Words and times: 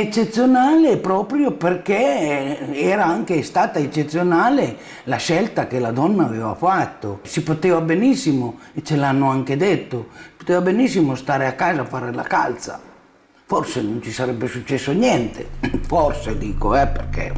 Eccezionale 0.00 0.96
proprio 0.96 1.52
perché 1.52 2.74
era 2.74 3.04
anche 3.04 3.42
stata 3.42 3.78
eccezionale 3.78 4.76
la 5.04 5.16
scelta 5.16 5.66
che 5.66 5.78
la 5.78 5.90
donna 5.90 6.24
aveva 6.24 6.54
fatto. 6.54 7.20
Si 7.22 7.42
poteva 7.42 7.80
benissimo, 7.80 8.58
e 8.74 8.82
ce 8.82 8.96
l'hanno 8.96 9.30
anche 9.30 9.56
detto, 9.56 10.08
poteva 10.36 10.60
benissimo 10.60 11.14
stare 11.14 11.46
a 11.46 11.52
casa 11.52 11.82
a 11.82 11.84
fare 11.84 12.12
la 12.12 12.22
calza. 12.22 12.80
Forse 13.44 13.80
non 13.82 14.02
ci 14.02 14.12
sarebbe 14.12 14.46
successo 14.46 14.92
niente, 14.92 15.48
forse 15.86 16.36
dico, 16.36 16.76
eh, 16.76 16.86
perché 16.86 17.32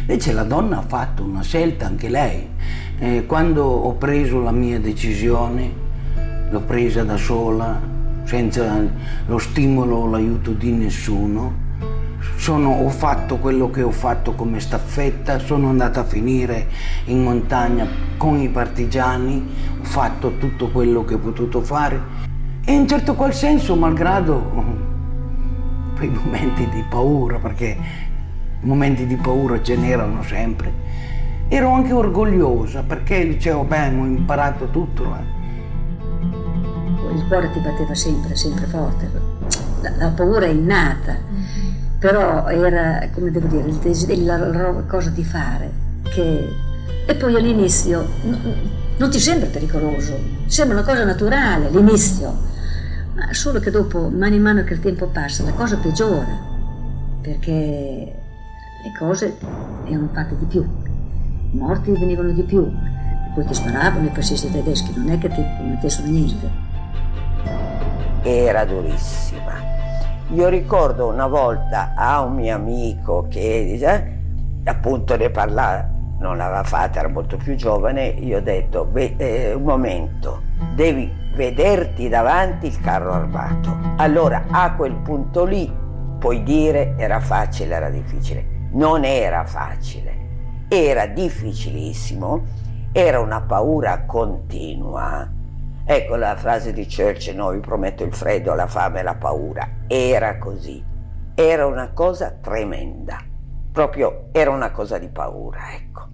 invece 0.00 0.32
la 0.32 0.44
donna 0.44 0.78
ha 0.78 0.84
fatto 0.86 1.22
una 1.22 1.42
scelta 1.42 1.86
anche 1.86 2.08
lei. 2.08 2.48
Eh, 2.98 3.26
quando 3.26 3.64
ho 3.64 3.94
preso 3.94 4.42
la 4.42 4.50
mia 4.50 4.80
decisione, 4.80 5.72
l'ho 6.50 6.60
presa 6.60 7.04
da 7.04 7.16
sola, 7.16 7.80
senza 8.24 8.80
lo 9.26 9.38
stimolo 9.38 9.96
o 9.96 10.06
l'aiuto 10.06 10.52
di 10.52 10.70
nessuno. 10.70 11.59
Sono, 12.40 12.70
ho 12.70 12.88
fatto 12.88 13.36
quello 13.36 13.68
che 13.68 13.82
ho 13.82 13.90
fatto 13.90 14.32
come 14.32 14.60
staffetta, 14.60 15.38
sono 15.38 15.68
andata 15.68 16.00
a 16.00 16.04
finire 16.04 16.68
in 17.04 17.22
montagna 17.22 17.86
con 18.16 18.40
i 18.40 18.48
partigiani, 18.48 19.46
ho 19.78 19.84
fatto 19.84 20.38
tutto 20.38 20.70
quello 20.70 21.04
che 21.04 21.14
ho 21.14 21.18
potuto 21.18 21.60
fare 21.60 22.00
e 22.64 22.72
in 22.72 22.88
certo 22.88 23.14
qual 23.14 23.34
senso, 23.34 23.76
malgrado 23.76 24.64
quei 25.96 26.08
momenti 26.08 26.66
di 26.70 26.82
paura, 26.88 27.38
perché 27.38 27.76
momenti 28.60 29.06
di 29.06 29.16
paura 29.16 29.60
ce 29.60 29.76
n'erano 29.76 30.22
sempre, 30.22 30.72
ero 31.46 31.72
anche 31.72 31.92
orgogliosa 31.92 32.82
perché 32.82 33.26
dicevo, 33.28 33.64
beh, 33.64 33.88
ho 33.88 34.06
imparato 34.06 34.70
tutto. 34.70 35.04
Eh 35.04 35.38
il 37.12 37.26
cuore 37.26 37.50
ti 37.50 37.58
batteva 37.58 37.94
sempre, 37.94 38.34
sempre 38.34 38.64
forte. 38.64 39.10
La, 39.82 39.90
la 39.96 40.08
paura 40.08 40.46
è 40.46 40.50
innata, 40.50 41.16
però 42.00 42.48
era, 42.48 43.06
come 43.12 43.30
devo 43.30 43.46
dire, 43.46 43.68
il 43.68 44.24
la, 44.24 44.38
la 44.38 44.82
cosa 44.88 45.10
di 45.10 45.22
fare. 45.22 45.70
Che... 46.02 46.52
E 47.06 47.14
poi 47.14 47.36
all'inizio 47.36 48.08
non 48.96 49.10
ti 49.10 49.18
sembra 49.20 49.48
pericoloso, 49.48 50.18
sembra 50.46 50.78
una 50.78 50.86
cosa 50.86 51.04
naturale 51.04 51.70
l'inizio, 51.70 52.34
ma 53.14 53.32
solo 53.32 53.60
che 53.60 53.70
dopo, 53.70 54.08
mano 54.08 54.34
in 54.34 54.42
mano 54.42 54.64
che 54.64 54.72
il 54.72 54.80
tempo 54.80 55.06
passa, 55.06 55.44
la 55.44 55.52
cosa 55.52 55.76
peggiora, 55.76 56.26
perché 57.20 57.52
le 57.52 58.92
cose 58.98 59.36
erano 59.84 60.08
fatte 60.12 60.36
di 60.38 60.44
più, 60.46 60.62
i 60.62 61.56
morti 61.56 61.92
venivano 61.92 62.30
di 62.30 62.42
più, 62.42 62.70
poi 63.34 63.44
ti 63.44 63.54
sparavano 63.54 64.06
i 64.06 64.10
fascisti 64.12 64.50
tedeschi, 64.50 64.92
non 64.96 65.10
è 65.10 65.18
che 65.18 65.28
ti 65.28 65.44
mettessero 65.62 66.08
niente 66.08 66.68
era 68.22 68.64
durissima. 68.64 69.79
Io 70.32 70.48
ricordo 70.48 71.08
una 71.08 71.26
volta 71.26 71.92
a 71.96 72.20
un 72.20 72.34
mio 72.34 72.54
amico 72.54 73.26
che 73.28 73.72
eh, 73.72 74.12
appunto 74.62 75.16
ne 75.16 75.28
parlava, 75.28 75.90
non 76.20 76.36
l'aveva 76.36 76.62
fatta, 76.62 77.00
era 77.00 77.08
molto 77.08 77.36
più 77.36 77.56
giovane, 77.56 78.06
io 78.06 78.36
ho 78.38 78.40
detto, 78.40 78.84
beh, 78.84 79.14
eh, 79.16 79.54
un 79.54 79.64
momento, 79.64 80.42
devi 80.76 81.12
vederti 81.34 82.08
davanti 82.08 82.66
il 82.66 82.80
carro 82.80 83.12
armato. 83.12 83.76
Allora 83.96 84.44
a 84.48 84.72
quel 84.74 84.94
punto 84.94 85.44
lì 85.44 85.68
puoi 86.20 86.44
dire 86.44 86.94
era 86.96 87.18
facile, 87.18 87.74
era 87.74 87.90
difficile. 87.90 88.68
Non 88.70 89.02
era 89.02 89.44
facile, 89.44 90.66
era 90.68 91.06
difficilissimo, 91.06 92.44
era 92.92 93.18
una 93.18 93.40
paura 93.40 94.04
continua 94.06 95.38
Ecco 95.92 96.14
la 96.14 96.36
frase 96.36 96.72
di 96.72 96.86
Churchill, 96.86 97.34
no, 97.34 97.50
vi 97.50 97.58
prometto 97.58 98.04
il 98.04 98.14
freddo, 98.14 98.54
la 98.54 98.68
fame 98.68 99.00
e 99.00 99.02
la 99.02 99.16
paura. 99.16 99.68
Era 99.88 100.38
così. 100.38 100.80
Era 101.34 101.66
una 101.66 101.90
cosa 101.90 102.30
tremenda. 102.30 103.18
Proprio 103.72 104.28
era 104.30 104.50
una 104.50 104.70
cosa 104.70 104.98
di 104.98 105.08
paura, 105.08 105.72
ecco. 105.72 106.08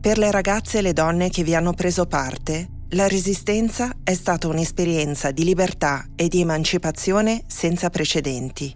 Per 0.00 0.16
le 0.16 0.30
ragazze 0.30 0.78
e 0.78 0.82
le 0.82 0.92
donne 0.92 1.28
che 1.28 1.42
vi 1.42 1.56
hanno 1.56 1.72
preso 1.72 2.06
parte, 2.06 2.68
la 2.90 3.08
resistenza 3.08 3.96
è 4.04 4.14
stata 4.14 4.46
un'esperienza 4.46 5.32
di 5.32 5.42
libertà 5.42 6.04
e 6.14 6.28
di 6.28 6.40
emancipazione 6.40 7.42
senza 7.48 7.90
precedenti. 7.90 8.72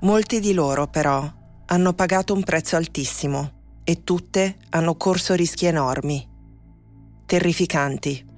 Molti 0.00 0.38
di 0.38 0.52
loro, 0.52 0.86
però, 0.86 1.26
hanno 1.64 1.94
pagato 1.94 2.34
un 2.34 2.42
prezzo 2.42 2.76
altissimo 2.76 3.52
e 3.84 4.04
tutte 4.04 4.56
hanno 4.68 4.96
corso 4.96 5.32
rischi 5.32 5.64
enormi, 5.64 6.28
terrificanti. 7.24 8.32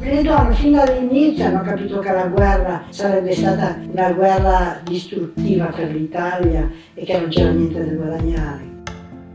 Le 0.00 0.22
donne 0.22 0.54
fin 0.54 0.72
dall'inizio 0.72 1.44
hanno 1.46 1.62
capito 1.62 1.98
che 2.00 2.12
la 2.12 2.26
guerra 2.26 2.82
sarebbe 2.88 3.32
stata 3.32 3.76
una 3.92 4.12
guerra 4.12 4.80
distruttiva 4.82 5.66
per 5.66 5.90
l'Italia 5.92 6.70
e 6.94 7.04
che 7.04 7.18
non 7.18 7.28
c'era 7.28 7.50
niente 7.50 7.84
da 7.84 7.92
guadagnare. 7.92 8.68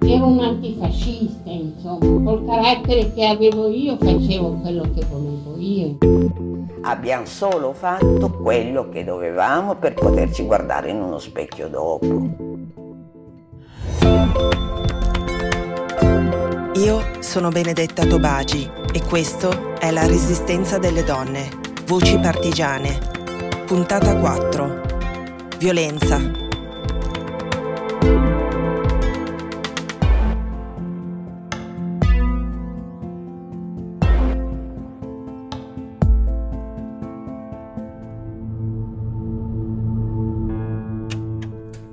Ero 0.02 0.28
un 0.28 0.40
antifascista, 0.40 1.50
insomma, 1.50 2.32
col 2.32 2.46
carattere 2.46 3.14
che 3.14 3.26
avevo 3.26 3.70
io 3.70 3.98
facevo 3.98 4.60
quello 4.62 4.84
che 4.94 5.06
volevo 5.10 5.56
io. 5.58 5.98
Abbiamo 6.82 7.26
solo 7.26 7.74
fatto 7.74 8.30
quello 8.32 8.90
che 8.90 9.04
dovevamo 9.04 9.76
per 9.76 9.94
poterci 9.94 10.44
guardare 10.44 10.92
in 10.92 11.02
uno 11.02 11.20
specchio 11.20 11.68
dopo. 11.70 12.54
Io 16.76 17.02
sono 17.20 17.50
Benedetta 17.50 18.06
Tobagi 18.06 18.85
e 18.96 19.04
questo 19.04 19.78
è 19.78 19.92
La 19.92 20.08
Resistenza 20.08 20.78
delle 20.78 21.04
Donne, 21.04 21.50
Voci 21.86 22.18
Partigiane. 22.18 22.98
Puntata 23.66 24.16
4. 24.16 24.82
Violenza. 25.60 26.44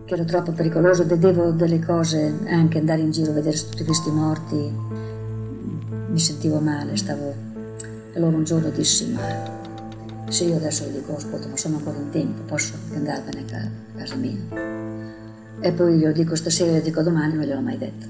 che 0.04 0.14
era 0.18 0.24
troppo 0.24 0.52
pericoloso, 0.52 1.06
vedevo 1.06 1.50
delle 1.50 1.80
cose, 1.80 2.44
anche 2.46 2.78
andare 2.78 3.00
in 3.00 3.10
giro, 3.10 3.32
vedere 3.32 3.56
tutti 3.56 3.82
questi 3.82 4.10
morti, 4.10 5.01
mi 6.12 6.18
sentivo 6.18 6.60
male, 6.60 6.96
stavo... 6.96 7.34
Allora 8.14 8.36
un 8.36 8.44
giorno 8.44 8.68
dissi, 8.68 9.10
ma 9.10 9.20
se 10.28 10.44
io 10.44 10.56
adesso 10.56 10.84
dico, 10.84 11.16
ascolta, 11.16 11.48
ma 11.48 11.56
sono 11.56 11.78
ancora 11.78 11.98
in 11.98 12.10
tempo, 12.10 12.42
posso 12.42 12.74
andarmene 12.94 13.44
a 13.50 13.70
casa 13.96 14.14
mia. 14.16 14.36
E 15.60 15.72
poi 15.72 15.96
io 15.96 16.12
dico 16.12 16.34
stasera, 16.34 16.72
io 16.72 16.82
dico 16.82 17.00
domani, 17.02 17.34
non 17.34 17.44
gliel'ho 17.44 17.60
mai 17.62 17.78
detto. 17.78 18.06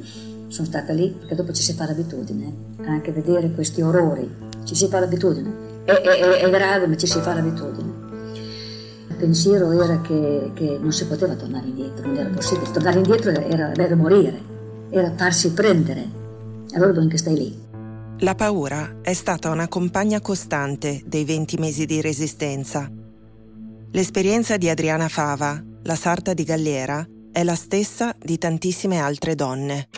Sono 0.49 0.67
stata 0.67 0.93
lì, 0.93 1.15
perché 1.17 1.37
dopo 1.37 1.53
ci 1.53 1.63
si 1.63 1.73
fa 1.75 1.87
l'abitudine, 1.87 2.53
anche 2.85 3.13
vedere 3.13 3.53
questi 3.53 3.81
orrori, 3.81 4.29
ci 4.65 4.75
si 4.75 4.89
fa 4.89 4.99
l'abitudine. 4.99 5.71
È, 5.85 5.93
è, 5.93 6.41
è 6.41 6.51
grave, 6.51 6.89
ma 6.89 6.97
ci 6.97 7.07
si 7.07 7.21
fa 7.21 7.35
l'abitudine 7.35 8.01
pensiero 9.23 9.71
era 9.71 10.01
che, 10.01 10.51
che, 10.53 10.79
non 10.81 10.91
si 10.91 11.07
poteva 11.07 11.35
tornare 11.35 11.67
indietro, 11.69 12.09
non 12.09 12.17
era 12.17 12.29
possibile. 12.29 12.73
Tornare 12.73 12.97
indietro 12.97 13.31
era, 13.31 13.73
era 13.73 13.95
morire, 13.95 14.37
era 14.91 15.13
farsi 15.15 15.53
prendere. 15.53 16.05
Allora 16.73 16.91
dunque 16.91 17.19
stai 17.19 17.37
lì. 17.37 17.57
La 18.23 18.37
paura 18.37 19.01
è 19.03 19.15
stata 19.15 19.51
una 19.51 19.67
compagna 19.67 20.21
costante 20.21 21.01
dei 21.05 21.25
20 21.25 21.57
mesi 21.59 21.87
di 21.87 22.01
resistenza. 22.01 22.89
L'esperienza 23.91 24.57
di 24.57 24.69
Adriana 24.69 25.09
Fava, 25.09 25.61
la 25.83 25.97
sarta 25.97 26.33
di 26.33 26.45
Galliera, 26.45 27.05
è 27.33 27.43
la 27.43 27.57
stessa 27.57 28.15
di 28.17 28.39
tantissime 28.39 29.01
altre 29.01 29.35
donne. 29.35 29.89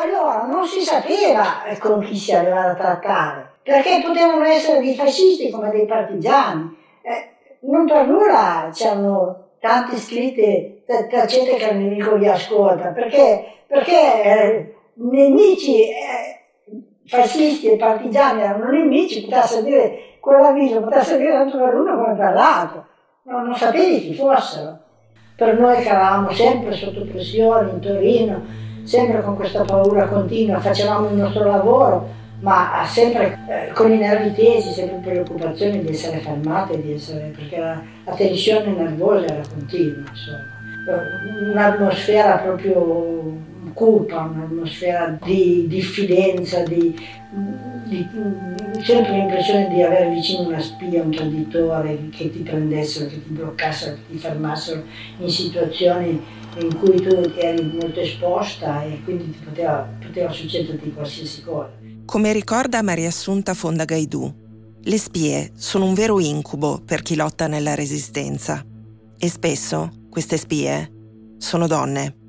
Allora 0.00 0.46
non 0.46 0.64
si 0.64 0.82
sapeva 0.82 1.64
con 1.80 2.04
chi 2.04 2.16
si 2.16 2.32
aveva 2.32 2.66
da 2.66 2.74
trattare, 2.76 3.54
perché 3.64 4.00
potevano 4.06 4.44
essere 4.44 4.78
dei 4.78 4.94
fascisti 4.94 5.50
come 5.50 5.70
dei 5.70 5.84
partigiani. 5.84 6.76
Eh, 7.02 7.58
non 7.62 7.84
per 7.86 8.06
nulla 8.06 8.70
c'erano 8.72 9.54
tanti 9.58 9.96
iscritti, 9.96 10.84
tacete 10.86 11.56
che 11.56 11.66
il 11.66 11.78
nemico 11.78 12.14
li 12.14 12.28
ascolta, 12.28 12.90
perché, 12.90 13.64
perché 13.66 14.22
eh, 14.22 14.74
nemici 14.94 15.88
eh, 15.88 16.41
fascisti 17.06 17.70
e 17.70 17.76
partigiani 17.76 18.42
erano 18.42 18.70
nemici, 18.70 19.22
potesse 19.22 19.62
dire 19.62 20.16
quell'avviso, 20.20 20.80
potesse 20.80 21.18
dire 21.18 21.32
tanto 21.32 21.58
per 21.58 21.74
uno 21.74 21.96
come 21.96 22.14
per 22.14 22.32
l'altro, 22.32 22.86
non, 23.24 23.44
non 23.44 23.54
sapevi 23.54 24.00
chi 24.00 24.14
fossero. 24.14 24.78
Per 25.36 25.58
noi 25.58 25.82
che 25.82 25.88
eravamo 25.88 26.30
sempre 26.30 26.72
sotto 26.72 27.04
pressione 27.04 27.70
in 27.70 27.80
Torino, 27.80 28.42
sempre 28.84 29.22
con 29.22 29.34
questa 29.34 29.64
paura 29.64 30.06
continua, 30.06 30.60
facevamo 30.60 31.08
il 31.08 31.16
nostro 31.16 31.44
lavoro, 31.44 32.20
ma 32.40 32.84
sempre 32.86 33.38
eh, 33.48 33.72
con 33.72 33.90
i 33.90 33.98
nervi 33.98 34.32
tesi, 34.34 34.72
sempre 34.72 34.98
preoccupazione 34.98 35.80
di 35.80 35.88
essere 35.88 36.18
fermate, 36.18 36.80
di 36.80 36.92
essere, 36.92 37.32
perché 37.34 37.58
la, 37.58 37.80
la 38.04 38.14
tensione 38.14 38.72
nervosa 38.72 39.26
era 39.26 39.42
continua, 39.52 40.04
insomma. 40.08 40.60
Un'atmosfera 41.52 42.38
proprio 42.38 43.50
cupa, 43.72 44.30
un'atmosfera 44.32 45.18
di 45.24 45.66
diffidenza, 45.68 46.62
di, 46.62 46.94
di, 47.84 48.06
sempre 48.82 49.12
l'impressione 49.12 49.68
di 49.68 49.82
avere 49.82 50.10
vicino 50.10 50.48
una 50.48 50.60
spia, 50.60 51.02
un 51.02 51.10
traditore 51.10 52.08
che 52.10 52.30
ti 52.30 52.38
prendessero, 52.40 53.06
che 53.08 53.22
ti 53.22 53.30
bloccassero, 53.30 53.94
che 53.94 54.12
ti 54.12 54.18
fermassero 54.18 54.82
in 55.18 55.28
situazioni 55.28 56.20
in 56.58 56.78
cui 56.78 57.00
tu 57.00 57.32
eri 57.36 57.62
molto 57.62 58.00
esposta 58.00 58.82
e 58.84 59.00
quindi 59.04 59.30
ti 59.30 59.38
poteva, 59.44 59.88
poteva 60.00 60.30
succederti 60.30 60.92
qualsiasi 60.92 61.42
cosa. 61.42 61.70
Come 62.04 62.32
ricorda 62.32 62.82
Maria 62.82 63.08
Assunta 63.08 63.54
Fonda 63.54 63.84
Gaidù, 63.84 64.40
le 64.84 64.98
spie 64.98 65.52
sono 65.54 65.86
un 65.86 65.94
vero 65.94 66.20
incubo 66.20 66.82
per 66.84 67.02
chi 67.02 67.14
lotta 67.14 67.46
nella 67.46 67.74
resistenza 67.74 68.64
e 69.16 69.28
spesso 69.28 69.90
queste 70.10 70.36
spie 70.36 70.90
sono 71.38 71.66
donne. 71.66 72.21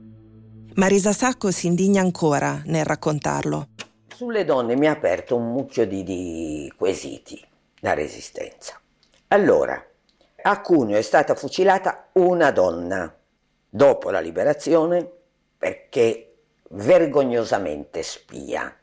Marisa 0.75 1.13
Sacco 1.13 1.51
si 1.51 1.67
indigna 1.67 2.01
ancora 2.01 2.59
nel 2.65 2.83
raccontarlo. 2.83 3.67
Sulle 4.07 4.43
donne 4.43 4.75
mi 4.75 4.87
ha 4.87 4.91
aperto 4.91 5.35
un 5.35 5.51
mucchio 5.51 5.85
di, 5.85 6.01
di 6.03 6.73
quesiti, 6.75 7.39
la 7.81 7.93
resistenza. 7.93 8.79
Allora, 9.27 9.79
a 10.41 10.61
Cuneo 10.61 10.97
è 10.97 11.01
stata 11.03 11.35
fucilata 11.35 12.09
una 12.13 12.49
donna 12.49 13.15
dopo 13.69 14.09
la 14.09 14.19
liberazione 14.19 15.07
perché 15.59 16.37
vergognosamente 16.71 18.01
spia. 18.01 18.75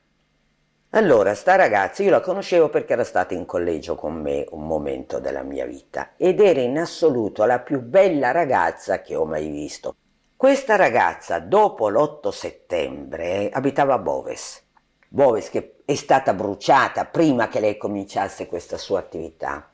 Allora, 0.91 1.35
sta 1.35 1.57
ragazza, 1.57 2.05
io 2.05 2.11
la 2.11 2.21
conoscevo 2.21 2.69
perché 2.69 2.93
era 2.93 3.05
stata 3.05 3.35
in 3.35 3.47
collegio 3.47 3.97
con 3.97 4.15
me 4.15 4.47
un 4.51 4.65
momento 4.65 5.19
della 5.19 5.43
mia 5.43 5.67
vita 5.67 6.13
ed 6.17 6.41
era 6.41 6.61
in 6.61 6.79
assoluto 6.79 7.45
la 7.45 7.59
più 7.59 7.81
bella 7.81 8.31
ragazza 8.31 9.01
che 9.01 9.17
ho 9.17 9.25
mai 9.25 9.49
visto. 9.49 9.97
Questa 10.41 10.75
ragazza, 10.75 11.39
dopo 11.39 11.91
l'8 11.91 12.31
settembre, 12.31 13.51
abitava 13.53 13.93
a 13.93 13.99
Boves. 13.99 14.63
Boves 15.07 15.51
che 15.51 15.83
è 15.85 15.95
stata 15.95 16.33
bruciata 16.33 17.05
prima 17.05 17.49
che 17.49 17.61
lei 17.61 17.77
cominciasse 17.77 18.47
questa 18.47 18.79
sua 18.79 19.01
attività. 19.01 19.71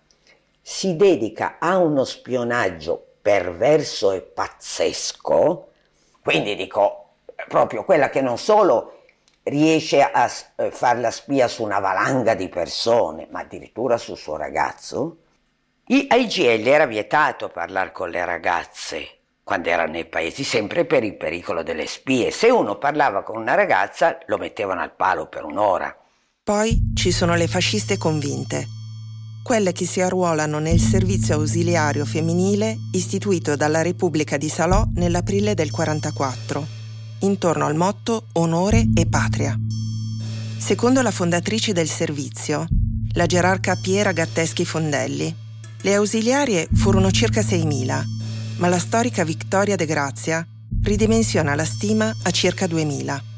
Si 0.61 0.97
dedica 0.97 1.59
a 1.61 1.77
uno 1.79 2.03
spionaggio 2.03 3.01
perverso 3.23 4.11
e 4.11 4.23
pazzesco, 4.23 5.69
quindi 6.21 6.57
dico 6.57 7.11
proprio 7.47 7.85
quella 7.85 8.11
che 8.11 8.21
non 8.21 8.37
solo 8.37 9.03
riesce 9.45 10.03
a 10.03 10.29
eh, 10.57 10.73
fare 10.73 10.99
la 10.99 11.13
spia 11.13 11.47
su 11.47 11.63
una 11.63 11.79
valanga 11.79 12.35
di 12.35 12.49
persone, 12.49 13.29
ma 13.31 13.39
addirittura 13.39 13.99
sul 13.99 14.17
suo 14.17 14.37
ragazzo, 14.37 15.19
ai 16.09 16.27
GL 16.27 16.67
era 16.67 16.87
vietato 16.87 17.51
parlare 17.51 17.93
con 17.93 18.11
le 18.11 18.25
ragazze 18.25 19.16
quando 19.47 19.69
erano 19.69 19.93
nei 19.93 20.07
paesi, 20.07 20.43
sempre 20.43 20.85
per 20.87 21.05
il 21.05 21.17
pericolo 21.17 21.63
delle 21.63 21.87
spie. 21.87 22.33
Se 22.33 22.51
uno 22.51 22.79
parlava 22.79 23.23
con 23.23 23.37
una 23.37 23.55
ragazza 23.55 24.19
lo 24.27 24.39
mettevano 24.39 24.81
al 24.81 24.93
palo 24.93 25.29
per 25.29 25.45
un'ora. 25.45 25.97
Poi 26.43 26.91
ci 26.97 27.13
sono 27.13 27.37
le 27.37 27.47
fasciste 27.47 27.97
convinte, 27.97 28.67
quelle 29.45 29.71
che 29.71 29.87
si 29.87 30.01
arruolano 30.01 30.59
nel 30.59 30.81
servizio 30.81 31.37
ausiliario 31.37 32.05
femminile 32.05 32.77
istituito 32.91 33.55
dalla 33.55 33.83
Repubblica 33.83 34.37
di 34.37 34.49
Salò 34.49 34.85
nell'aprile 34.95 35.55
del 35.55 35.71
44, 35.71 36.67
intorno 37.21 37.67
al 37.67 37.77
motto 37.77 38.25
Onore 38.33 38.85
e 38.97 39.07
Patria. 39.07 39.57
Secondo 40.59 41.03
la 41.03 41.13
fondatrice 41.13 41.73
del 41.73 41.89
servizio, 41.89 42.67
la 43.13 43.27
gerarca 43.27 43.79
Piera 43.81 44.11
Gatteschi 44.11 44.65
Fondelli, 44.65 45.33
le 45.83 45.95
ausiliarie 45.95 46.67
furono 46.75 47.13
circa 47.13 47.43
6.000, 47.43 48.16
ma 48.57 48.69
la 48.69 48.79
storica 48.79 49.25
Vittoria 49.25 49.77
De 49.77 49.87
Grazia 49.87 50.47
ridimensiona 50.83 51.55
la 51.55 51.65
stima 51.65 52.15
a 52.23 52.31
circa 52.31 52.67
2.000 52.67 53.35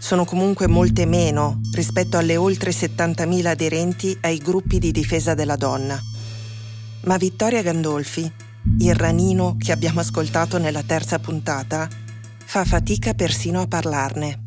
sono 0.00 0.24
comunque 0.24 0.66
molte 0.66 1.04
meno 1.04 1.60
rispetto 1.74 2.16
alle 2.16 2.38
oltre 2.38 2.70
70.000 2.70 3.46
aderenti 3.46 4.16
ai 4.22 4.38
gruppi 4.38 4.78
di 4.78 4.92
difesa 4.92 5.34
della 5.34 5.56
donna. 5.56 6.00
Ma 7.04 7.18
Vittoria 7.18 7.62
Gandolfi, 7.62 8.32
il 8.78 8.94
ranino 8.94 9.56
che 9.58 9.72
abbiamo 9.72 10.00
ascoltato 10.00 10.56
nella 10.56 10.82
terza 10.82 11.18
puntata, 11.18 11.86
fa 12.38 12.64
fatica 12.64 13.12
persino 13.12 13.60
a 13.60 13.66
parlarne. 13.66 14.38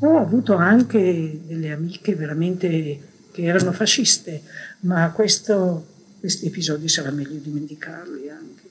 Ho 0.00 0.18
avuto 0.18 0.56
anche 0.56 1.40
delle 1.46 1.70
amiche 1.70 2.16
veramente 2.16 3.00
che 3.32 3.42
erano 3.42 3.70
fasciste, 3.70 4.42
ma 4.80 5.08
questo, 5.12 5.86
questi 6.18 6.46
episodi 6.46 6.88
sarà 6.88 7.12
meglio 7.12 7.38
dimenticarli 7.38 8.28
anche 8.28 8.63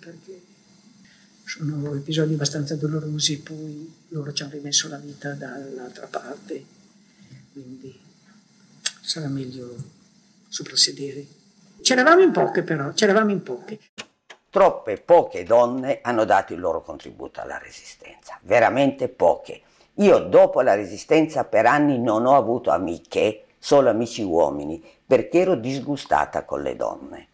sono 1.55 1.93
episodi 1.93 2.33
abbastanza 2.33 2.75
dolorosi, 2.75 3.41
poi 3.41 3.93
loro 4.07 4.33
ci 4.33 4.41
hanno 4.41 4.53
rimesso 4.53 4.87
la 4.87 4.97
vita 4.97 5.33
dall'altra 5.33 6.07
parte, 6.07 6.65
quindi 7.51 7.95
sarà 9.01 9.27
meglio 9.27 9.75
soprassedere. 10.49 11.23
C'eravamo 11.79 12.21
in 12.21 12.31
poche 12.31 12.63
però, 12.63 12.91
c'eravamo 12.91 13.29
in 13.29 13.43
poche. 13.43 13.79
Troppe 14.49 14.97
poche 14.97 15.43
donne 15.43 15.99
hanno 16.01 16.25
dato 16.25 16.53
il 16.53 16.59
loro 16.59 16.81
contributo 16.81 17.39
alla 17.39 17.59
resistenza, 17.59 18.39
veramente 18.41 19.07
poche. 19.07 19.61
Io 19.97 20.17
dopo 20.19 20.61
la 20.61 20.73
resistenza 20.73 21.43
per 21.43 21.67
anni 21.67 21.99
non 21.99 22.25
ho 22.25 22.35
avuto 22.35 22.71
amiche, 22.71 23.43
solo 23.59 23.91
amici 23.91 24.23
uomini, 24.23 24.83
perché 25.05 25.41
ero 25.41 25.55
disgustata 25.55 26.45
con 26.45 26.63
le 26.63 26.75
donne. 26.75 27.27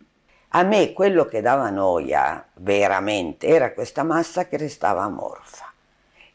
A 0.53 0.63
me 0.63 0.93
quello 0.93 1.25
che 1.25 1.41
dava 1.41 1.69
noia 1.69 2.43
veramente 2.55 3.45
era 3.45 3.71
questa 3.71 4.01
massa 4.01 4.47
che 4.47 4.57
restava 4.57 5.03
amorfa, 5.03 5.71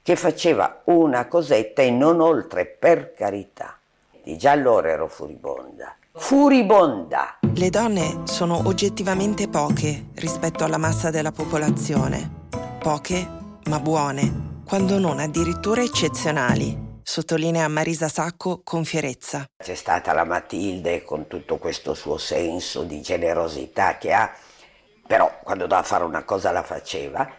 che 0.03 0.15
faceva 0.15 0.83
una 0.85 1.27
cosetta 1.27 1.83
e 1.83 1.91
non 1.91 2.21
oltre 2.21 2.65
per 2.65 3.13
carità. 3.13 3.77
E 4.23 4.37
già 4.37 4.53
allora 4.53 4.89
ero 4.91 5.09
furibonda. 5.09 5.97
Furibonda! 6.13 7.39
Le 7.41 7.71
donne 7.71 8.21
sono 8.23 8.63
oggettivamente 8.69 9.49
poche 9.49 10.05
rispetto 10.15 10.63
alla 10.63 10.79
massa 10.79 11.11
della 11.11 11.33
popolazione. 11.33 12.47
Poche, 12.79 13.29
ma 13.65 13.81
buone, 13.81 14.61
quando 14.65 15.01
non 15.01 15.19
addirittura 15.19 15.83
eccezionali 15.83 16.84
sottolinea 17.05 17.69
Marisa 17.69 18.09
Sacco 18.09 18.63
con 18.65 18.85
fierezza. 18.85 19.45
C'è 19.63 19.75
stata 19.75 20.15
la 20.15 20.25
Matilde 20.25 21.05
con 21.05 21.27
tutto 21.27 21.59
questo 21.59 21.93
suo 21.93 22.17
senso 22.17 22.83
di 22.83 23.03
generosità 23.03 23.99
che 23.99 24.13
ha, 24.15 24.35
però 25.07 25.39
quando 25.43 25.67
doveva 25.67 25.87
fare 25.87 26.05
una 26.05 26.25
cosa 26.25 26.51
la 26.51 26.63
faceva. 26.63 27.31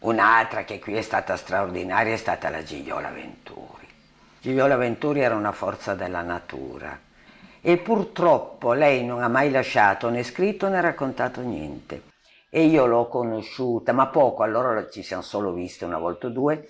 Un'altra 0.00 0.64
che 0.64 0.80
qui 0.80 0.96
è 0.96 1.02
stata 1.02 1.36
straordinaria 1.36 2.14
è 2.14 2.18
stata 2.18 2.50
la 2.50 2.64
Gigliola 2.64 3.10
Venturi. 3.10 3.86
Gigliola 4.40 4.76
Venturi 4.76 5.20
era 5.20 5.36
una 5.36 5.52
forza 5.52 5.94
della 5.94 6.22
natura 6.22 7.00
e 7.60 7.78
purtroppo 7.78 8.72
lei 8.72 9.04
non 9.04 9.22
ha 9.22 9.28
mai 9.28 9.50
lasciato 9.50 10.10
né 10.10 10.24
scritto 10.24 10.68
né 10.68 10.80
raccontato 10.80 11.40
niente. 11.40 12.02
E 12.50 12.64
io 12.64 12.86
l'ho 12.86 13.06
conosciuta, 13.06 13.92
ma 13.92 14.08
poco, 14.08 14.42
allora 14.42 14.88
ci 14.88 15.02
siamo 15.02 15.22
solo 15.22 15.52
viste 15.52 15.84
una 15.84 15.98
volta 15.98 16.26
o 16.26 16.30
due, 16.30 16.68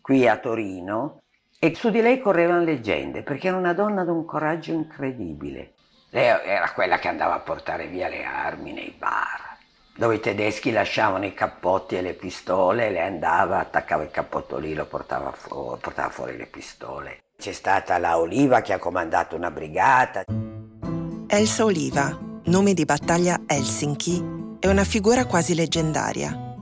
qui 0.00 0.26
a 0.28 0.36
Torino, 0.36 1.22
e 1.58 1.74
su 1.74 1.90
di 1.90 2.00
lei 2.00 2.20
correvano 2.20 2.62
leggende, 2.62 3.22
perché 3.22 3.48
era 3.48 3.56
una 3.56 3.72
donna 3.72 4.04
di 4.04 4.10
un 4.10 4.24
coraggio 4.24 4.72
incredibile. 4.72 5.72
Lei 6.10 6.26
era 6.26 6.70
quella 6.72 6.98
che 6.98 7.08
andava 7.08 7.34
a 7.34 7.40
portare 7.40 7.86
via 7.86 8.08
le 8.08 8.24
armi 8.24 8.72
nei 8.72 8.94
bar, 8.96 9.56
dove 9.96 10.16
i 10.16 10.20
tedeschi 10.20 10.70
lasciavano 10.70 11.24
i 11.24 11.34
cappotti 11.34 11.96
e 11.96 12.02
le 12.02 12.12
pistole, 12.12 12.90
lei 12.90 13.06
andava, 13.06 13.58
attaccava 13.58 14.02
il 14.02 14.10
cappotto 14.10 14.58
lì, 14.58 14.74
lo 14.74 14.86
portava, 14.86 15.32
fu- 15.32 15.78
portava 15.80 16.10
fuori 16.10 16.36
le 16.36 16.46
pistole. 16.46 17.22
C'è 17.38 17.52
stata 17.52 17.98
la 17.98 18.18
Oliva 18.18 18.60
che 18.60 18.72
ha 18.72 18.78
comandato 18.78 19.36
una 19.36 19.50
brigata. 19.50 20.24
Elsa 21.26 21.64
Oliva, 21.64 22.18
nome 22.44 22.72
di 22.72 22.84
battaglia 22.84 23.40
Helsinki, 23.46 24.56
è 24.60 24.68
una 24.68 24.84
figura 24.84 25.26
quasi 25.26 25.54
leggendaria. 25.54 26.54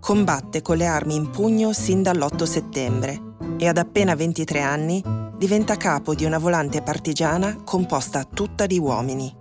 Combatte 0.00 0.62
con 0.62 0.76
le 0.76 0.86
armi 0.86 1.14
in 1.14 1.30
pugno 1.30 1.72
sin 1.72 2.02
dall'8 2.02 2.42
settembre 2.42 3.30
e 3.58 3.68
ad 3.68 3.78
appena 3.78 4.14
23 4.14 4.60
anni 4.60 5.02
diventa 5.36 5.76
capo 5.76 6.14
di 6.14 6.24
una 6.24 6.38
volante 6.38 6.82
partigiana 6.82 7.62
composta 7.64 8.24
tutta 8.24 8.66
di 8.66 8.78
uomini. 8.78 9.34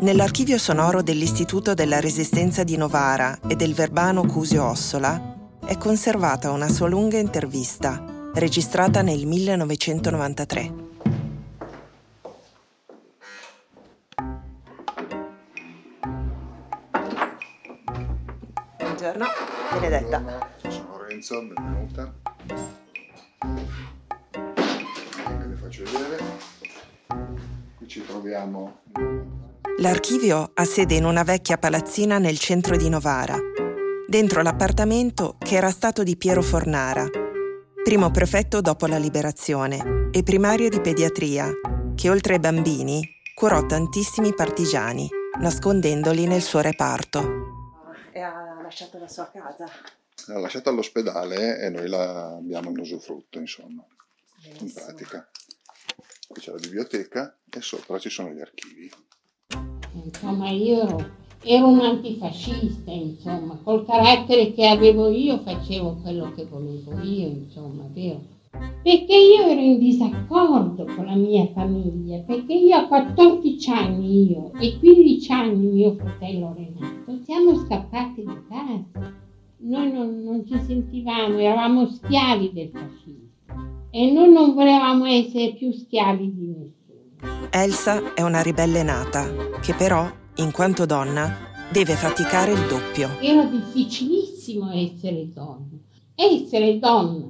Nell'archivio 0.00 0.58
sonoro 0.58 1.02
dell'Istituto 1.02 1.74
della 1.74 1.98
Resistenza 1.98 2.62
di 2.62 2.76
Novara 2.76 3.38
e 3.48 3.56
del 3.56 3.74
Verbano 3.74 4.24
Cusio 4.26 4.64
Ossola 4.64 5.36
è 5.64 5.76
conservata 5.76 6.50
una 6.50 6.68
sua 6.68 6.88
lunga 6.88 7.18
intervista, 7.18 8.30
registrata 8.34 9.02
nel 9.02 9.26
1993. 9.26 10.86
Buongiorno, 18.78 19.26
Benedetta. 19.72 20.50
Sono 20.68 20.96
Lorenzo, 20.96 21.42
benvenuta. 21.42 22.77
Le 23.40 23.66
faccio 25.54 25.84
vedere. 25.84 26.24
troviamo. 28.06 28.80
L'archivio 29.78 30.50
ha 30.54 30.64
sede 30.64 30.96
in 30.96 31.04
una 31.04 31.22
vecchia 31.22 31.56
palazzina 31.56 32.18
nel 32.18 32.38
centro 32.38 32.76
di 32.76 32.88
Novara, 32.88 33.38
dentro 34.08 34.42
l'appartamento 34.42 35.36
che 35.38 35.54
era 35.54 35.70
stato 35.70 36.02
di 36.02 36.16
Piero 36.16 36.42
Fornara, 36.42 37.06
primo 37.84 38.10
prefetto 38.10 38.60
dopo 38.60 38.86
la 38.86 38.98
liberazione 38.98 40.08
e 40.10 40.24
primario 40.24 40.68
di 40.68 40.80
pediatria, 40.80 41.48
che 41.94 42.10
oltre 42.10 42.34
ai 42.34 42.40
bambini 42.40 43.08
curò 43.34 43.64
tantissimi 43.66 44.34
partigiani, 44.34 45.08
nascondendoli 45.38 46.26
nel 46.26 46.42
suo 46.42 46.58
reparto. 46.58 47.20
E 48.10 48.20
ha 48.20 48.58
lasciato 48.60 48.98
la 48.98 49.06
sua 49.06 49.30
casa? 49.32 49.66
L'ha 50.26 50.38
lasciata 50.38 50.70
all'ospedale 50.70 51.58
e 51.60 51.70
noi 51.70 51.88
l'abbiamo 51.88 52.70
in 52.70 52.78
usufrutto, 52.78 53.38
insomma, 53.38 53.84
Benissimo. 54.42 54.68
in 54.68 54.72
pratica. 54.74 55.28
Qui 56.28 56.40
c'è 56.40 56.50
la 56.50 56.58
biblioteca 56.58 57.38
e 57.48 57.60
sopra 57.62 57.98
ci 57.98 58.10
sono 58.10 58.30
gli 58.30 58.40
archivi. 58.40 58.90
Insomma, 60.04 60.50
io 60.50 60.82
ero, 60.82 61.10
ero 61.42 61.68
un 61.68 61.80
antifascista, 61.80 62.90
insomma, 62.90 63.58
col 63.62 63.86
carattere 63.86 64.52
che 64.52 64.66
avevo 64.66 65.08
io 65.08 65.38
facevo 65.38 66.00
quello 66.02 66.32
che 66.34 66.44
volevo 66.44 67.00
io, 67.00 67.28
insomma, 67.28 67.88
vero? 67.90 68.36
Perché 68.82 69.14
io 69.14 69.46
ero 69.46 69.60
in 69.60 69.78
disaccordo 69.78 70.84
con 70.84 71.06
la 71.06 71.14
mia 71.14 71.46
famiglia, 71.52 72.18
perché 72.20 72.52
io 72.52 72.76
a 72.76 72.86
14 72.86 73.70
anni 73.70 74.30
io 74.30 74.52
e 74.58 74.78
15 74.78 75.32
anni 75.32 75.66
mio 75.66 75.94
fratello 75.94 76.54
Renato 76.54 77.22
siamo 77.24 77.56
scappati 77.64 78.24
di 78.24 78.46
casa. 78.48 79.26
Noi 79.60 79.90
non, 79.90 80.22
non 80.22 80.46
ci 80.46 80.56
sentivamo, 80.64 81.38
eravamo 81.38 81.88
schiavi 81.88 82.52
del 82.52 82.70
fascismo 82.72 83.26
e 83.90 84.12
noi 84.12 84.32
non 84.32 84.54
volevamo 84.54 85.04
essere 85.04 85.54
più 85.54 85.72
schiavi 85.72 86.32
di 86.32 86.46
nessuno. 86.46 87.48
Elsa 87.50 88.14
è 88.14 88.22
una 88.22 88.40
ribelle 88.40 88.84
nata, 88.84 89.26
che 89.60 89.74
però, 89.74 90.08
in 90.36 90.52
quanto 90.52 90.86
donna, 90.86 91.34
deve 91.72 91.94
faticare 91.94 92.52
il 92.52 92.66
doppio. 92.68 93.08
Era 93.20 93.44
difficilissimo 93.46 94.70
essere 94.70 95.28
donna. 95.32 95.76
Essere 96.14 96.78
donna 96.78 97.28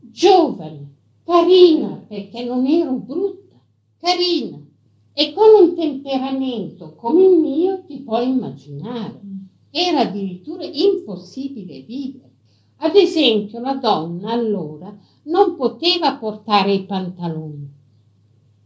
giovane, 0.00 0.96
carina, 1.24 2.04
perché 2.06 2.44
non 2.44 2.66
ero 2.66 2.92
brutta, 2.92 3.56
carina, 3.98 4.60
e 5.14 5.32
con 5.32 5.62
un 5.62 5.74
temperamento 5.74 6.94
come 6.94 7.24
il 7.24 7.38
mio 7.38 7.84
ti 7.86 8.02
puoi 8.02 8.28
immaginare. 8.28 9.23
Era 9.76 10.02
addirittura 10.02 10.62
impossibile 10.64 11.80
vivere. 11.80 12.30
Ad 12.76 12.94
esempio, 12.94 13.58
la 13.58 13.74
donna 13.74 14.30
allora 14.30 14.96
non 15.24 15.56
poteva 15.56 16.14
portare 16.14 16.74
i 16.74 16.84
pantaloni, 16.84 17.68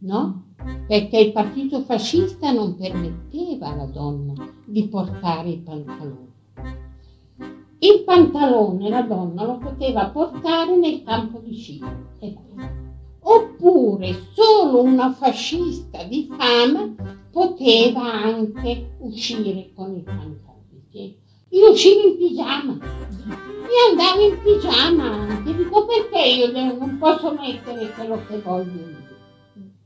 no? 0.01 0.43
Perché 0.87 1.17
il 1.17 1.31
partito 1.31 1.81
fascista 1.81 2.51
non 2.51 2.75
permetteva 2.75 3.69
alla 3.69 3.85
donna 3.85 4.33
di 4.67 4.87
portare 4.87 5.49
i 5.49 5.57
pantaloni. 5.57 6.31
Il 7.79 8.03
pantalone 8.05 8.87
la 8.89 9.01
donna 9.01 9.45
lo 9.45 9.57
poteva 9.57 10.09
portare 10.09 10.77
nel 10.77 11.01
campo 11.01 11.39
di 11.39 11.55
sci. 11.55 11.79
Oppure 13.21 14.13
solo 14.33 14.83
una 14.83 15.11
fascista 15.11 16.03
di 16.03 16.29
fama 16.29 16.93
poteva 17.31 18.03
anche 18.03 18.95
uscire 18.99 19.71
con 19.73 19.95
i 19.95 20.03
pantaloni. 20.89 21.17
Io 21.51 21.71
uscivo 21.71 22.07
in 22.07 22.17
pigiama, 22.17 22.73
io 22.73 23.89
andavo 23.89 24.21
in 24.21 24.39
pigiama 24.43 25.03
anche, 25.03 25.55
dico 25.55 25.85
perché 25.85 26.27
io 26.27 26.51
non 26.51 26.97
posso 26.99 27.33
mettere 27.33 27.91
quello 27.91 28.23
che 28.27 28.39
voglio 28.39 28.71
io. 28.71 29.07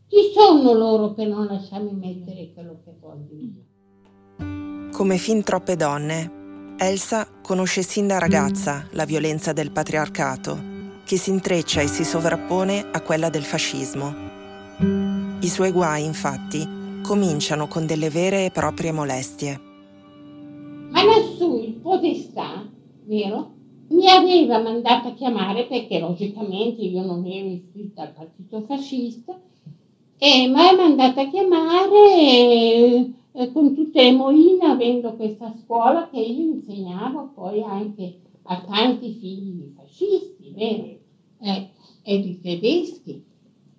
Chi 0.07 0.31
sono 0.33 0.73
loro 0.73 1.13
per 1.13 1.27
non 1.27 1.45
lasciarmi 1.45 1.93
mettere 1.93 2.51
quello 2.53 2.81
che 2.83 2.93
voglio 2.99 3.31
io? 3.31 4.91
Come 4.91 5.17
fin 5.17 5.41
troppe 5.41 5.75
donne, 5.75 6.75
Elsa 6.77 7.27
conosce 7.41 7.81
sin 7.81 8.07
da 8.07 8.19
ragazza 8.19 8.85
la 8.91 9.05
violenza 9.05 9.53
del 9.53 9.71
patriarcato, 9.71 10.71
che 11.05 11.17
si 11.17 11.29
intreccia 11.29 11.81
e 11.81 11.87
si 11.87 12.03
sovrappone 12.03 12.89
a 12.91 13.01
quella 13.01 13.29
del 13.29 13.43
fascismo. 13.43 14.13
I 15.39 15.47
suoi 15.47 15.71
guai, 15.71 16.03
infatti, 16.03 17.01
cominciano 17.01 17.67
con 17.67 17.85
delle 17.85 18.09
vere 18.09 18.45
e 18.45 18.51
proprie 18.51 18.91
molestie. 18.91 19.71
Podestà, 22.03 22.69
vero? 23.05 23.53
Mi 23.91 24.09
aveva 24.09 24.59
mandato 24.61 25.07
a 25.07 25.13
chiamare 25.13 25.67
perché 25.67 25.99
logicamente 25.99 26.81
io 26.81 27.01
non 27.01 27.25
ero 27.25 27.47
iscritta 27.47 28.01
al 28.01 28.11
partito 28.11 28.59
fascista 28.63 29.39
e 30.17 30.47
mi 30.49 30.59
ha 30.59 30.75
mandato 30.75 31.21
a 31.21 31.29
chiamare 31.29 32.11
e 32.11 33.13
eh, 33.31 33.51
con 33.53 33.73
tutte 33.73 34.03
le 34.03 34.11
moine 34.11 34.65
avendo 34.65 35.15
questa 35.15 35.55
scuola 35.63 36.09
che 36.09 36.19
io 36.19 36.55
insegnavo 36.55 37.31
poi 37.35 37.63
anche 37.63 38.19
a 38.43 38.61
tanti 38.69 39.13
figli 39.13 39.73
fascisti, 39.73 40.51
vero? 40.53 40.97
Eh, 41.39 41.69
e 42.03 42.19
di 42.19 42.41
tedeschi. 42.41 43.23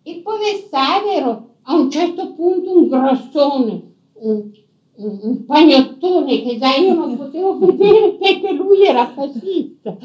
Il 0.04 0.22
podestario 0.22 1.56
a 1.60 1.74
un 1.74 1.90
certo 1.90 2.32
punto 2.32 2.74
un 2.74 2.88
grossone, 2.88 3.92
un, 4.14 4.50
un, 4.96 5.44
pagnottone 5.44 6.42
che 6.42 6.58
già 6.58 6.74
io 6.76 6.94
non 6.94 7.16
potevo 7.16 7.58
vedere 7.66 8.12
perché 8.14 8.52
lui 8.52 8.84
era 8.84 9.08
fascista 9.08 9.96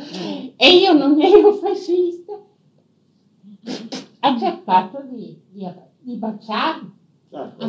e 0.55 0.75
io 0.75 0.93
non 0.93 1.21
ero 1.21 1.53
fascista, 1.53 2.39
ha 4.19 4.37
cercato 4.37 5.03
di, 5.09 5.39
di, 5.49 5.67
di 5.99 6.15
baciarmi. 6.15 6.97
Certo. 7.29 7.65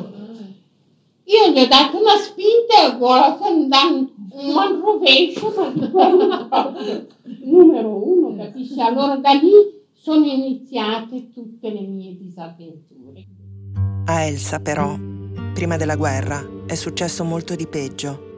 Io 1.24 1.52
gli 1.52 1.58
ho 1.58 1.68
dato 1.68 1.98
una 1.98 2.16
spinta 2.16 2.92
e 2.92 2.96
vuole 2.96 3.36
andare 3.40 4.08
un 4.32 4.80
rovescio, 4.80 5.52
numero 7.44 8.04
uno, 8.04 8.34
capisci? 8.36 8.80
Allora 8.80 9.16
da 9.16 9.32
lì 9.32 9.52
sono 9.92 10.24
iniziate 10.24 11.30
tutte 11.30 11.70
le 11.70 11.82
mie 11.82 12.16
disavventure. 12.16 13.26
A 14.06 14.22
Elsa 14.22 14.58
però, 14.58 14.96
prima 15.54 15.76
della 15.76 15.94
guerra, 15.94 16.42
è 16.70 16.76
successo 16.76 17.24
molto 17.24 17.56
di 17.56 17.66
peggio. 17.66 18.28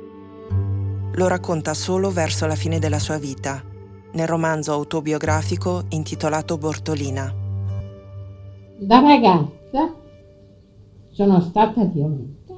Lo 1.17 1.29
racconta 1.29 1.75
solo 1.75 2.11
verso 2.11 2.47
la 2.47 2.55
fine 2.55 2.79
della 2.79 2.99
sua 2.99 3.19
vita, 3.19 3.63
nel 4.13 4.27
romanzo 4.27 4.73
autobiografico 4.73 5.83
intitolato 5.91 6.57
Bortolina. 6.57 7.31
Da 8.79 9.01
ragazza 9.01 9.95
sono 11.11 11.43
stata 11.43 11.85
violenta 11.85 12.55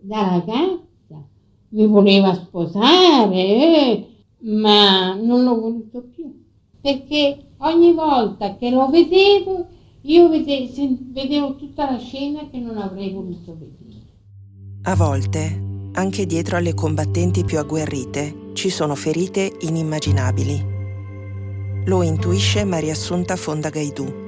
da 0.00 0.42
ragazza, 0.44 1.26
mi 1.70 1.86
voleva 1.86 2.34
sposare, 2.34 4.06
ma 4.40 5.14
non 5.14 5.44
l'ho 5.44 5.58
voluto 5.58 6.04
più, 6.14 6.44
perché 6.78 7.52
ogni 7.56 7.94
volta 7.94 8.54
che 8.58 8.68
lo 8.68 8.90
vedevo, 8.90 9.66
io 10.02 10.28
vedevo, 10.28 10.66
vedevo 11.12 11.56
tutta 11.56 11.90
la 11.90 11.98
scena 11.98 12.48
che 12.50 12.58
non 12.58 12.78
avrei 12.78 13.12
voluto 13.12 13.56
vedere. 13.58 14.06
A 14.82 14.94
volte, 14.94 15.62
anche 15.92 16.26
dietro 16.26 16.56
alle 16.56 16.74
combattenti 16.74 17.44
più 17.44 17.58
agguerrite, 17.58 18.50
ci 18.54 18.70
sono 18.70 18.94
ferite 18.94 19.52
inimmaginabili. 19.60 20.76
Lo 21.84 22.02
intuisce 22.02 22.64
Maria 22.64 22.92
Assunta 22.92 23.36
Fonda 23.36 23.70
Gaidù 23.70 24.26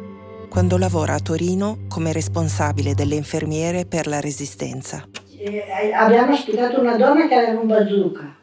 quando 0.49 0.79
lavora 0.79 1.15
a 1.15 1.21
Torino 1.21 1.85
come 1.87 2.12
responsabile 2.12 2.95
delle 2.95 3.15
infermiere 3.15 3.87
per 3.87 4.09
la 4.09 4.19
resistenza 4.19 5.07
eh, 5.41 5.93
abbiamo 5.95 6.33
ospitato 6.33 6.81
una 6.81 6.97
donna 6.97 7.27
che 7.27 7.35
aveva 7.35 7.61
un 7.61 7.67
bazooka, 7.67 8.37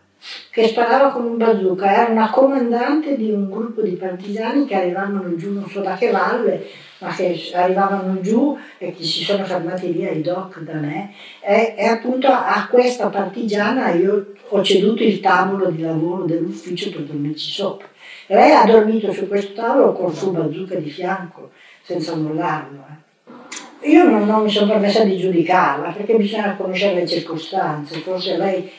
che 0.49 0.67
sparava 0.67 1.11
con 1.11 1.25
un 1.25 1.37
bazooka, 1.37 1.93
era 1.93 2.11
una 2.11 2.29
comandante 2.29 3.15
di 3.15 3.31
un 3.31 3.49
gruppo 3.49 3.81
di 3.81 3.91
partigiani 3.91 4.65
che 4.65 4.75
arrivavano 4.75 5.35
giù 5.35 5.53
non 5.53 5.69
so 5.69 5.81
da 5.81 5.95
che 5.95 6.09
valle, 6.09 6.65
ma 6.99 7.13
che 7.13 7.51
arrivavano 7.53 8.19
giù 8.21 8.57
e 8.77 8.91
che 8.91 9.03
si 9.03 9.23
sono 9.23 9.45
fermati 9.45 9.93
lì 9.93 10.05
ai 10.05 10.21
doc 10.21 10.59
da 10.61 10.73
me. 10.73 11.13
E, 11.41 11.75
e 11.77 11.85
appunto 11.85 12.27
a 12.27 12.67
questa 12.69 13.07
partigiana 13.07 13.91
io 13.91 14.33
ho 14.49 14.63
ceduto 14.63 15.03
il 15.03 15.19
tavolo 15.19 15.69
di 15.69 15.81
lavoro 15.81 16.23
dell'ufficio 16.23 16.89
per 16.89 17.01
dormirci 17.01 17.51
sopra. 17.51 17.87
E 18.25 18.35
lei 18.35 18.51
ha 18.51 18.65
dormito 18.65 19.11
su 19.11 19.27
questo 19.27 19.53
tavolo 19.53 19.93
con 19.93 20.09
il 20.09 20.17
suo 20.17 20.31
bazooka 20.31 20.75
di 20.75 20.89
fianco, 20.89 21.51
senza 21.83 22.15
mollarlo. 22.15 22.83
Eh. 22.89 23.89
Io 23.89 24.03
non, 24.03 24.25
non 24.25 24.43
mi 24.43 24.49
sono 24.49 24.71
permessa 24.71 25.03
di 25.03 25.17
giudicarla 25.17 25.91
perché 25.91 26.15
bisogna 26.15 26.55
conoscere 26.55 26.95
le 26.95 27.07
circostanze, 27.07 27.99
forse 27.99 28.35
lei 28.35 28.69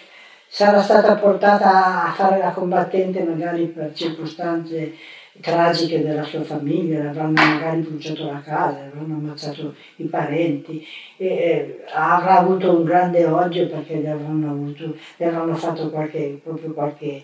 sarà 0.48 0.82
stata 0.82 1.16
portata 1.16 2.06
a 2.06 2.12
fare 2.12 2.38
la 2.38 2.50
combattente 2.50 3.22
magari 3.22 3.66
per 3.66 3.92
circostanze 3.94 4.94
tragiche 5.40 6.02
della 6.02 6.24
sua 6.24 6.42
famiglia, 6.42 7.00
le 7.00 7.08
avranno 7.10 7.34
magari 7.34 7.80
bruciato 7.80 8.24
la 8.24 8.40
casa, 8.40 8.86
avranno 8.86 9.14
ammazzato 9.14 9.74
i 9.96 10.04
parenti, 10.04 10.84
e, 11.16 11.84
avrà 11.92 12.38
avuto 12.38 12.76
un 12.76 12.82
grande 12.82 13.24
odio 13.24 13.68
perché 13.68 14.00
le 14.00 14.10
avranno, 14.10 14.50
avuto, 14.50 14.96
le 15.16 15.26
avranno 15.26 15.54
fatto 15.54 15.90
qualche, 15.90 16.40
proprio 16.42 16.72
qualche 16.72 17.22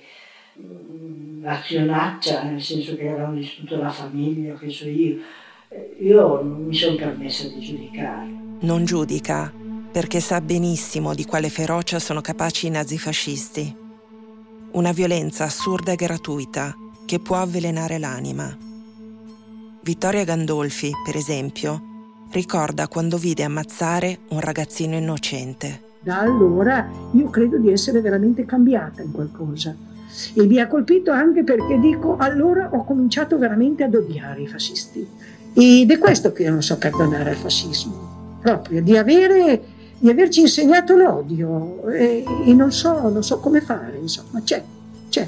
mh, 0.52 0.62
mm, 0.62 1.46
azionaccia, 1.46 2.44
nel 2.44 2.62
senso 2.62 2.94
che 2.94 3.08
avranno 3.08 3.34
distrutto 3.34 3.76
la 3.76 3.90
famiglia, 3.90 4.54
che 4.54 4.70
so 4.70 4.86
io 4.86 5.18
io 5.98 6.40
non 6.42 6.66
mi 6.66 6.74
sono 6.74 6.96
permessa 6.96 7.48
di 7.48 7.60
giudicare. 7.60 8.28
Non 8.60 8.84
giudica 8.84 9.52
perché 9.94 10.18
sa 10.18 10.40
benissimo 10.40 11.14
di 11.14 11.24
quale 11.24 11.48
ferocia 11.48 12.00
sono 12.00 12.20
capaci 12.20 12.66
i 12.66 12.70
nazifascisti. 12.70 13.76
Una 14.72 14.90
violenza 14.90 15.44
assurda 15.44 15.92
e 15.92 15.94
gratuita 15.94 16.74
che 17.06 17.20
può 17.20 17.36
avvelenare 17.36 17.98
l'anima. 17.98 18.52
Vittoria 19.82 20.24
Gandolfi, 20.24 20.90
per 21.04 21.14
esempio, 21.14 21.80
ricorda 22.32 22.88
quando 22.88 23.18
vide 23.18 23.44
ammazzare 23.44 24.18
un 24.30 24.40
ragazzino 24.40 24.96
innocente. 24.96 25.82
Da 26.00 26.18
allora 26.18 26.90
io 27.12 27.30
credo 27.30 27.58
di 27.58 27.70
essere 27.70 28.00
veramente 28.00 28.44
cambiata 28.44 29.00
in 29.00 29.12
qualcosa. 29.12 29.76
E 30.34 30.44
mi 30.44 30.58
ha 30.58 30.66
colpito 30.66 31.12
anche 31.12 31.44
perché 31.44 31.78
dico, 31.78 32.16
allora 32.16 32.68
ho 32.72 32.82
cominciato 32.82 33.38
veramente 33.38 33.84
ad 33.84 33.94
odiare 33.94 34.42
i 34.42 34.48
fascisti. 34.48 35.06
Ed 35.54 35.88
è 35.88 35.98
questo 35.98 36.32
che 36.32 36.42
io 36.42 36.50
non 36.50 36.64
so 36.64 36.78
perdonare 36.78 37.30
al 37.30 37.36
fascismo, 37.36 38.38
proprio 38.42 38.82
di, 38.82 38.96
avere, 38.96 39.73
di 40.04 40.10
averci 40.10 40.40
insegnato 40.40 40.96
l'odio 40.96 41.88
e, 41.88 42.22
e 42.44 42.52
non, 42.52 42.70
so, 42.72 43.08
non 43.08 43.24
so 43.24 43.40
come 43.40 43.62
fare, 43.62 43.96
insomma, 43.96 44.42
c'è, 44.42 44.62
c'è. 45.08 45.26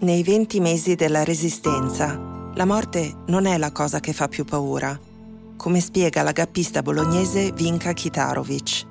Nei 0.00 0.24
20 0.24 0.58
mesi 0.58 0.96
della 0.96 1.22
Resistenza, 1.22 2.50
la 2.56 2.64
morte 2.64 3.18
non 3.26 3.46
è 3.46 3.56
la 3.56 3.70
cosa 3.70 4.00
che 4.00 4.12
fa 4.12 4.26
più 4.26 4.44
paura, 4.44 4.98
come 5.56 5.78
spiega 5.78 6.24
la 6.24 6.32
gappista 6.32 6.82
bolognese 6.82 7.52
Vinka 7.52 7.92
Kitarovic, 7.92 8.84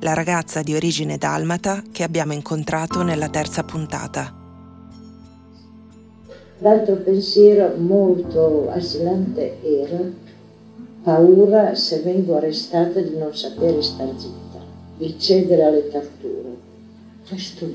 la 0.00 0.12
ragazza 0.12 0.60
di 0.60 0.74
origine 0.74 1.16
dalmata 1.16 1.82
che 1.90 2.02
abbiamo 2.02 2.34
incontrato 2.34 3.02
nella 3.02 3.30
terza 3.30 3.64
puntata. 3.64 4.36
L'altro 6.58 6.96
pensiero 6.96 7.74
molto 7.78 8.68
assillante 8.70 9.62
era 9.62 10.26
paura 11.02 11.74
se 11.74 12.00
vengo 12.00 12.36
arrestata 12.36 13.00
di 13.00 13.16
non 13.16 13.34
sapere 13.34 13.80
star 13.80 14.12
zitta, 14.14 14.47
di 14.98 15.18
cedere 15.18 15.62
alle 15.64 15.88
torture. 15.88 16.56
Questo 17.26 17.66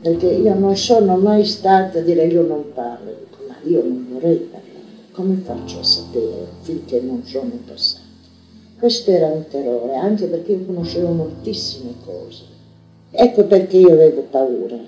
perché 0.00 0.26
io 0.26 0.54
non 0.54 0.76
sono 0.76 1.16
mai 1.16 1.44
stata 1.44 2.00
a 2.00 2.02
dire 2.02 2.24
io 2.24 2.42
non 2.42 2.72
parlo, 2.74 3.14
ma 3.46 3.54
io 3.62 3.82
non 3.82 4.08
vorrei 4.10 4.36
parlare, 4.36 4.70
come 5.12 5.36
faccio 5.44 5.78
a 5.78 5.84
sapere 5.84 6.46
finché 6.62 7.00
non 7.00 7.22
sono 7.24 7.52
passata? 7.64 8.00
Questo 8.78 9.12
era 9.12 9.26
un 9.26 9.44
terrore, 9.48 9.94
anche 9.94 10.26
perché 10.26 10.52
io 10.52 10.66
conoscevo 10.66 11.12
moltissime 11.12 11.94
cose. 12.04 12.42
Ecco 13.12 13.44
perché 13.44 13.76
io 13.76 13.92
avevo 13.92 14.22
paura, 14.28 14.78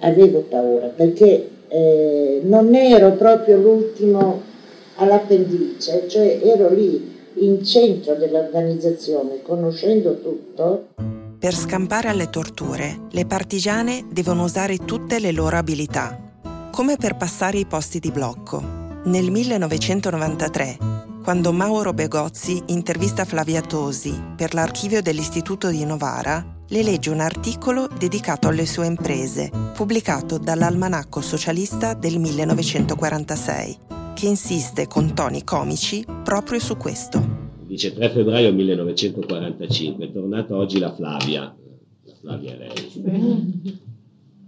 avevo 0.00 0.40
paura, 0.40 0.88
perché 0.88 1.48
eh, 1.68 2.40
non 2.42 2.74
ero 2.74 3.12
proprio 3.12 3.56
l'ultimo 3.56 4.40
all'appendice, 4.96 6.08
cioè 6.08 6.40
ero 6.42 6.72
lì 6.72 7.18
in 7.34 7.64
centro 7.64 8.14
dell'organizzazione, 8.14 9.42
conoscendo 9.42 10.20
tutto. 10.20 10.88
Per 11.38 11.54
scampare 11.54 12.08
alle 12.08 12.28
torture, 12.28 13.06
le 13.10 13.24
partigiane 13.24 14.04
devono 14.10 14.44
usare 14.44 14.76
tutte 14.78 15.18
le 15.18 15.32
loro 15.32 15.56
abilità, 15.56 16.18
come 16.70 16.96
per 16.96 17.16
passare 17.16 17.58
i 17.58 17.66
posti 17.66 17.98
di 17.98 18.10
blocco. 18.10 18.62
Nel 19.04 19.30
1993, 19.30 20.76
quando 21.22 21.52
Mauro 21.52 21.92
Begozzi 21.92 22.62
intervista 22.66 23.24
Flavia 23.24 23.60
Tosi 23.60 24.18
per 24.36 24.52
l'archivio 24.52 25.00
dell'Istituto 25.00 25.68
di 25.68 25.84
Novara, 25.84 26.44
le 26.68 26.82
legge 26.82 27.10
un 27.10 27.20
articolo 27.20 27.88
dedicato 27.98 28.48
alle 28.48 28.66
sue 28.66 28.86
imprese, 28.86 29.50
pubblicato 29.74 30.38
dall'Almanacco 30.38 31.20
Socialista 31.20 31.94
del 31.94 32.18
1946, 32.18 33.78
che 34.20 34.26
insiste 34.26 34.86
con 34.86 35.14
toni 35.14 35.44
comici 35.44 36.04
proprio 36.22 36.58
su 36.60 36.76
questo. 36.76 37.24
Dice 37.64 37.94
3 37.94 38.10
febbraio 38.10 38.52
1945, 38.52 40.04
è 40.04 40.12
tornata 40.12 40.54
oggi 40.54 40.78
la 40.78 40.92
Flavia, 40.92 41.56
la 42.04 42.14
Flavia 42.20 42.54
lei. 42.54 43.80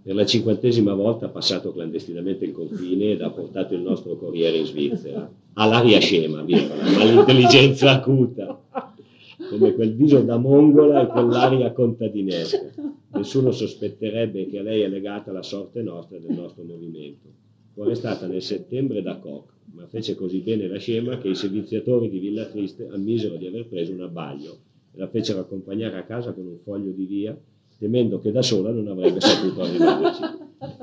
Per 0.03 0.15
la 0.15 0.27
cinquantesima 0.27 0.93
volta 0.93 1.25
ha 1.25 1.29
passato 1.31 1.73
clandestinamente 1.73 2.45
il 2.45 2.53
confine 2.53 3.13
ed 3.13 3.23
ha 3.23 3.31
portato 3.31 3.73
il 3.73 3.81
nostro 3.81 4.17
corriere 4.17 4.59
in 4.59 4.67
Svizzera. 4.67 5.33
Ha 5.55 5.67
l'aria 5.67 6.01
scema, 6.01 6.43
virgola, 6.43 6.83
ma 6.91 7.05
l'intelligenza 7.05 7.93
acuta 7.93 8.61
come 9.49 9.73
quel 9.73 9.95
viso 9.95 10.21
da 10.21 10.37
mongola 10.37 11.01
e 11.01 11.07
quell'aria 11.07 11.73
contadinesca. 11.73 12.75
Nessuno 13.13 13.53
sospetterebbe 13.53 14.49
che 14.49 14.59
a 14.59 14.63
lei 14.63 14.83
è 14.83 14.89
legata 14.89 15.33
la 15.33 15.43
sorte 15.43 15.81
nostra 15.81 16.19
e 16.19 16.21
del 16.21 16.37
nostro 16.37 16.63
movimento. 16.63 17.29
Fu 17.73 17.81
arrestata 17.81 18.27
nel 18.27 18.43
settembre 18.43 19.01
da 19.01 19.17
Koch, 19.17 19.52
ma 19.73 19.87
fece 19.87 20.15
così 20.15 20.41
bene 20.41 20.67
la 20.67 20.79
scema 20.79 21.19
che 21.19 21.29
i 21.29 21.35
serviziatori 21.35 22.09
di 22.11 22.19
Villa 22.19 22.47
Triste 22.47 22.89
ammisero 22.91 23.37
di 23.37 23.47
aver 23.47 23.67
preso 23.69 23.93
un 23.93 24.03
abbaglio 24.03 24.59
e 24.93 24.99
la 24.99 25.09
fecero 25.09 25.41
accompagnare 25.41 25.97
a 25.97 26.05
casa 26.05 26.33
con 26.33 26.47
un 26.47 26.59
foglio 26.63 26.91
di 26.91 27.07
via, 27.07 27.37
temendo 27.79 28.21
che 28.21 28.31
da 28.31 28.43
sola 28.43 28.71
non 28.71 28.89
avrebbe 28.89 29.21
saputo 29.21 29.63
arrivarci. 29.63 30.23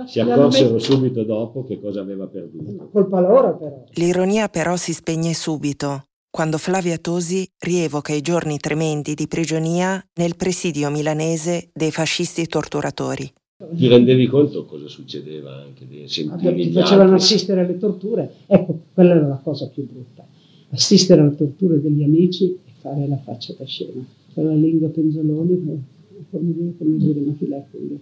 Si 0.07 0.19
accorsero 0.19 0.77
subito 0.79 1.23
dopo 1.23 1.63
che 1.63 1.79
cosa 1.79 2.01
aveva 2.01 2.27
perduto. 2.27 2.89
Colpa 2.89 3.21
loro 3.21 3.57
però. 3.57 3.83
L'ironia 3.93 4.49
però 4.49 4.75
si 4.75 4.93
spegne 4.93 5.33
subito 5.33 6.03
quando 6.31 6.57
Flavia 6.57 6.97
Tosi 6.97 7.49
rievoca 7.57 8.13
i 8.13 8.21
giorni 8.21 8.59
tremendi 8.59 9.15
di 9.15 9.27
prigionia 9.27 10.01
nel 10.19 10.35
presidio 10.35 10.89
milanese 10.91 11.69
dei 11.73 11.91
fascisti 11.91 12.45
torturatori. 12.45 13.31
Ti 13.59 13.87
rendevi 13.87 14.25
conto 14.27 14.63
cosa 14.63 14.87
succedeva 14.87 15.53
anche? 15.53 15.85
Ti 15.85 16.71
facevano 16.71 17.15
assistere 17.15 17.61
alle 17.61 17.77
torture, 17.77 18.35
ecco, 18.45 18.79
quella 18.93 19.15
era 19.15 19.27
la 19.27 19.41
cosa 19.43 19.67
più 19.67 19.85
brutta. 19.85 20.25
Assistere 20.69 21.19
alle 21.21 21.35
torture 21.35 21.81
degli 21.81 22.03
amici 22.03 22.45
e 22.45 22.71
fare 22.79 23.05
la 23.05 23.17
faccia 23.17 23.53
da 23.57 23.65
scena. 23.65 24.01
Con 24.33 24.45
la 24.45 24.53
lingua 24.53 24.87
penzoloni, 24.87 25.83
come 26.29 26.53
dire, 26.53 26.73
come 26.77 26.97
dire, 26.97 27.19
ma 27.19 27.33
chi 27.37 27.47
l'è 27.47 27.65
quello? 27.69 27.99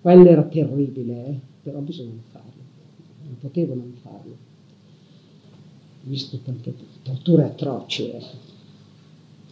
Quello 0.00 0.28
era 0.28 0.42
terribile, 0.42 1.26
eh? 1.26 1.38
però 1.62 1.78
bisognava 1.78 2.22
farlo, 2.32 2.62
non 3.22 3.36
potevo 3.38 3.74
non 3.74 3.92
farlo 4.02 4.48
visto 6.02 6.38
tante 6.38 6.74
torture 7.02 7.44
atroci, 7.44 8.10
eh. 8.10 8.22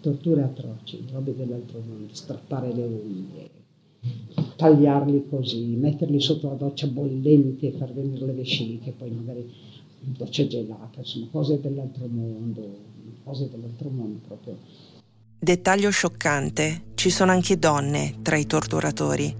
torture 0.00 0.42
atroci, 0.42 1.04
robe 1.12 1.36
dell'altro 1.36 1.80
mondo, 1.86 2.12
strappare 2.14 2.72
le 2.72 2.84
unghie, 2.84 3.50
tagliarli 4.58 5.26
così, 5.30 5.76
metterli 5.76 6.20
sotto 6.20 6.48
la 6.48 6.56
doccia 6.56 6.88
bollente 6.88 7.68
e 7.68 7.74
far 7.78 7.92
venire 7.92 8.26
le 8.26 8.32
vesciche, 8.32 8.92
poi 8.98 9.10
magari 9.10 9.48
in 10.04 10.14
doccia 10.16 10.46
gelata, 10.48 10.98
insomma 10.98 11.26
cose 11.30 11.60
dell'altro 11.60 12.08
mondo, 12.10 12.68
cose 13.22 13.48
dell'altro 13.48 13.88
mondo 13.88 14.18
proprio. 14.26 14.56
Dettaglio 15.38 15.90
scioccante, 15.90 16.82
ci 16.94 17.08
sono 17.08 17.30
anche 17.30 17.56
donne 17.56 18.16
tra 18.22 18.36
i 18.36 18.46
torturatori, 18.46 19.32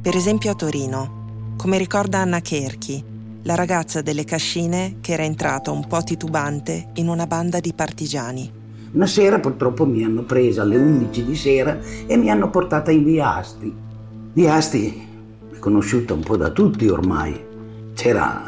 per 0.00 0.16
esempio 0.16 0.50
a 0.50 0.54
Torino, 0.54 1.54
come 1.58 1.76
ricorda 1.76 2.20
Anna 2.20 2.40
Kerchi, 2.40 3.04
la 3.42 3.54
ragazza 3.54 4.00
delle 4.00 4.24
cascine 4.24 4.96
che 5.02 5.12
era 5.12 5.24
entrata 5.24 5.70
un 5.70 5.86
po' 5.86 6.02
titubante 6.02 6.88
in 6.94 7.08
una 7.08 7.26
banda 7.26 7.60
di 7.60 7.74
partigiani. 7.74 8.50
Una 8.92 9.06
sera 9.06 9.38
purtroppo 9.38 9.84
mi 9.84 10.02
hanno 10.02 10.22
presa 10.22 10.62
alle 10.62 10.76
11 10.76 11.24
di 11.24 11.36
sera 11.36 11.78
e 12.06 12.16
mi 12.16 12.30
hanno 12.30 12.48
portata 12.48 12.90
in 12.90 13.04
via 13.04 13.36
Asti. 13.36 13.90
Via 14.34 14.54
Asti 14.54 15.08
è 15.52 15.58
conosciuta 15.58 16.14
un 16.14 16.22
po' 16.22 16.38
da 16.38 16.48
tutti 16.48 16.88
ormai. 16.88 17.38
C'era 17.92 18.42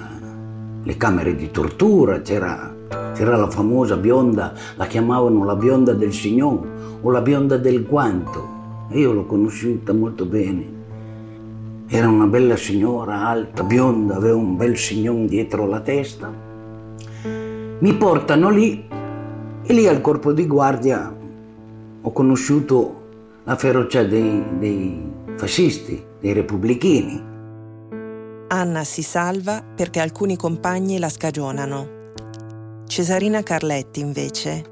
le 0.82 0.96
camere 0.96 1.36
di 1.36 1.50
tortura, 1.50 2.22
c'era, 2.22 2.74
c'era 3.12 3.36
la 3.36 3.50
famosa 3.50 3.98
bionda, 3.98 4.54
la 4.76 4.86
chiamavano 4.86 5.44
la 5.44 5.56
bionda 5.56 5.92
del 5.92 6.14
Signon 6.14 6.98
o 7.02 7.10
la 7.10 7.20
bionda 7.20 7.58
del 7.58 7.84
guanto. 7.84 8.48
Io 8.92 9.12
l'ho 9.12 9.26
conosciuta 9.26 9.92
molto 9.92 10.24
bene. 10.24 10.64
Era 11.86 12.08
una 12.08 12.28
bella 12.28 12.56
signora, 12.56 13.26
alta, 13.26 13.62
bionda, 13.62 14.16
aveva 14.16 14.36
un 14.36 14.56
bel 14.56 14.78
signon 14.78 15.26
dietro 15.26 15.66
la 15.66 15.80
testa. 15.80 16.32
Mi 17.78 17.94
portano 17.94 18.48
lì 18.48 18.86
e 19.62 19.72
lì 19.74 19.86
al 19.86 20.00
corpo 20.00 20.32
di 20.32 20.46
guardia 20.46 21.14
ho 22.00 22.10
conosciuto 22.10 23.02
la 23.44 23.56
ferocia 23.56 24.02
dei, 24.02 24.42
dei 24.58 25.12
fascisti, 25.36 26.02
dei 26.20 26.32
repubblichini. 26.32 27.32
Anna 28.48 28.84
si 28.84 29.02
salva 29.02 29.62
perché 29.62 30.00
alcuni 30.00 30.36
compagni 30.36 30.98
la 30.98 31.08
scagionano. 31.08 32.02
Cesarina 32.86 33.42
Carletti, 33.42 34.00
invece, 34.00 34.64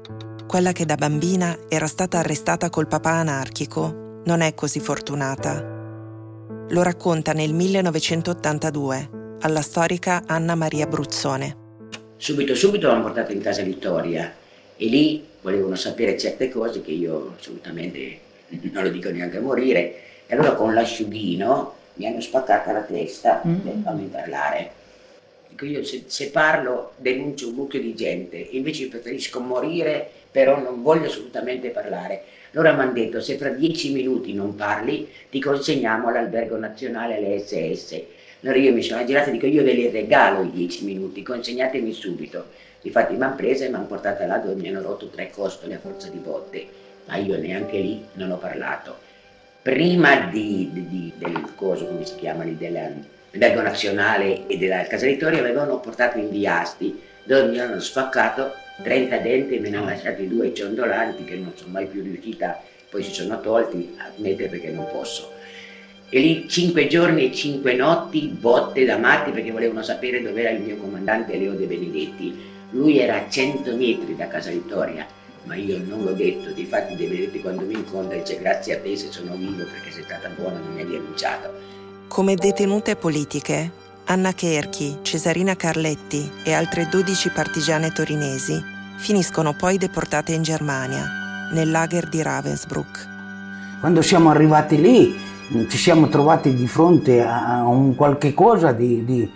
quella 0.47 0.71
che 0.71 0.85
da 0.85 0.95
bambina 0.95 1.57
era 1.67 1.87
stata 1.87 2.19
arrestata 2.19 2.69
col 2.69 2.87
papà 2.87 3.11
anarchico, 3.11 4.21
non 4.25 4.41
è 4.41 4.53
così 4.53 4.79
fortunata 4.79 5.73
lo 6.73 6.81
racconta 6.81 7.33
nel 7.33 7.53
1982 7.53 9.09
alla 9.41 9.61
storica 9.61 10.23
Anna 10.25 10.55
Maria 10.55 10.87
Bruzzone. 10.87 11.57
Subito, 12.17 12.55
subito 12.55 12.87
l'hanno 12.87 13.03
portata 13.03 13.31
in 13.31 13.41
casa 13.41 13.61
Vittoria 13.61 14.33
e 14.75 14.85
lì 14.87 15.23
volevano 15.41 15.75
sapere 15.75 16.17
certe 16.17 16.49
cose 16.49 16.81
che 16.81 16.91
io 16.91 17.35
assolutamente 17.37 18.19
non 18.71 18.83
lo 18.83 18.89
dico 18.89 19.11
neanche 19.11 19.37
a 19.37 19.41
morire. 19.41 20.01
E 20.33 20.35
allora 20.35 20.55
con 20.55 20.73
l'asciughino 20.73 21.73
mi 21.93 22.07
hanno 22.07 22.19
spaccata 22.19 22.71
la 22.71 22.81
testa 22.81 23.43
mm. 23.45 23.59
per 23.59 23.73
farmi 23.83 24.05
parlare. 24.05 24.71
Dico 25.49 25.65
io 25.65 25.83
se, 25.83 26.05
se 26.07 26.31
parlo 26.31 26.93
denuncio 26.97 27.49
un 27.49 27.53
mucchio 27.53 27.79
di 27.79 27.93
gente, 27.93 28.37
invece 28.37 28.87
preferisco 28.87 29.39
morire, 29.39 30.09
però 30.31 30.59
non 30.59 30.81
voglio 30.81 31.05
assolutamente 31.05 31.69
parlare. 31.69 32.23
Allora 32.53 32.73
mi 32.73 32.81
hanno 32.81 32.93
detto 32.93 33.21
se 33.21 33.37
fra 33.37 33.49
dieci 33.49 33.91
minuti 33.91 34.33
non 34.33 34.55
parli 34.55 35.07
ti 35.29 35.39
consegniamo 35.39 36.07
all'albergo 36.07 36.57
nazionale 36.57 37.17
alle 37.17 37.37
SS. 37.37 38.01
Allora 38.41 38.57
io 38.57 38.73
mi 38.73 38.81
sono 38.81 39.05
girata 39.05 39.29
e 39.29 39.33
dico 39.33 39.45
io 39.45 39.61
ve 39.61 39.73
li 39.73 39.87
regalo 39.91 40.41
i 40.41 40.49
dieci 40.49 40.83
minuti, 40.83 41.21
consegnatemi 41.21 41.93
subito. 41.93 42.45
Infatti 42.81 43.13
mi 43.13 43.21
hanno 43.21 43.35
presa 43.35 43.65
e 43.65 43.69
mi 43.69 43.75
hanno 43.75 43.85
portata 43.85 44.25
là 44.25 44.39
dove 44.39 44.55
mi 44.55 44.67
hanno 44.67 44.81
rotto 44.81 45.09
tre 45.09 45.29
costole 45.29 45.75
a 45.75 45.79
forza 45.79 46.09
di 46.09 46.17
botte, 46.17 46.65
ma 47.05 47.17
io 47.17 47.37
neanche 47.37 47.77
lì 47.77 48.03
non 48.13 48.31
ho 48.31 48.37
parlato. 48.37 49.11
Prima 49.63 50.27
di, 50.29 50.69
di, 50.73 50.87
di, 50.89 51.13
del 51.17 51.53
coso, 51.55 51.85
come 51.85 52.05
si 52.05 52.15
chiama, 52.15 52.43
dell'albergo 52.43 53.61
nazionale 53.61 54.45
e 54.47 54.57
della 54.57 54.85
casa 54.87 55.05
Vittoria 55.05 55.39
avevano 55.39 55.79
portato 55.79 56.17
in 56.17 56.29
viasti 56.29 56.99
dove 57.23 57.47
mi 57.47 57.59
hanno 57.59 57.79
spaccato 57.79 58.55
30 58.83 59.17
denti 59.19 59.55
e 59.55 59.59
me 59.61 59.69
ne 59.69 59.77
hanno 59.77 59.85
lasciati 59.85 60.27
due 60.27 60.51
ciondolanti 60.51 61.23
che 61.23 61.35
non 61.35 61.53
sono 61.55 61.71
mai 61.71 61.85
più 61.85 62.03
riuscita, 62.03 62.61
poi 62.89 63.03
si 63.03 63.13
sono 63.13 63.39
tolti 63.39 63.95
a 63.99 64.11
mettere 64.17 64.49
perché 64.49 64.69
non 64.69 64.85
posso. 64.91 65.31
E 66.09 66.19
lì 66.19 66.45
cinque 66.49 66.87
giorni 66.87 67.29
e 67.29 67.33
cinque 67.33 67.73
notti, 67.73 68.27
botte 68.37 68.83
da 68.83 68.97
matti 68.97 69.31
perché 69.31 69.51
volevano 69.51 69.81
sapere 69.81 70.21
dove 70.21 70.41
era 70.41 70.49
il 70.49 70.59
mio 70.59 70.75
comandante 70.75 71.37
Leo 71.37 71.53
De 71.53 71.67
Benedetti. 71.67 72.37
Lui 72.71 72.99
era 72.99 73.15
a 73.15 73.29
100 73.29 73.77
metri 73.77 74.13
da 74.13 74.27
Casa 74.27 74.49
Vittoria, 74.49 75.07
ma 75.43 75.55
io 75.55 75.79
non 75.85 76.03
l'ho 76.03 76.13
detto, 76.13 76.51
difatti 76.51 76.95
De 76.95 77.07
Benedetti 77.07 77.41
quando 77.41 77.63
mi 77.63 77.73
incontra 77.73 78.17
dice 78.17 78.39
grazie 78.39 78.77
a 78.77 78.79
te 78.79 78.95
se 78.95 79.11
sono 79.11 79.35
vivo 79.35 79.63
perché 79.65 79.91
sei 79.91 80.03
stata 80.03 80.29
buona, 80.29 80.59
non 80.59 80.73
mi 80.73 80.81
hai 80.81 80.87
denunciato. 80.87 81.51
Come 82.07 82.35
detenute 82.35 82.95
politiche, 82.95 83.71
Anna 84.05 84.33
Cherchi, 84.33 84.99
Cesarina 85.01 85.55
Carletti 85.55 86.29
e 86.43 86.53
altre 86.53 86.87
12 86.89 87.29
partigiane 87.29 87.91
torinesi 87.91 88.61
finiscono 88.97 89.53
poi 89.53 89.77
deportate 89.77 90.33
in 90.33 90.43
Germania, 90.43 91.49
nel 91.51 91.71
lager 91.71 92.07
di 92.07 92.21
Ravensbrück. 92.21 93.11
Quando 93.79 94.01
siamo 94.01 94.29
arrivati 94.29 94.79
lì 94.79 95.31
ci 95.67 95.77
siamo 95.77 96.07
trovati 96.07 96.55
di 96.55 96.67
fronte 96.67 97.21
a 97.21 97.63
un 97.67 97.95
qualche 97.95 98.33
cosa 98.33 98.71
di, 98.71 99.03
di 99.03 99.29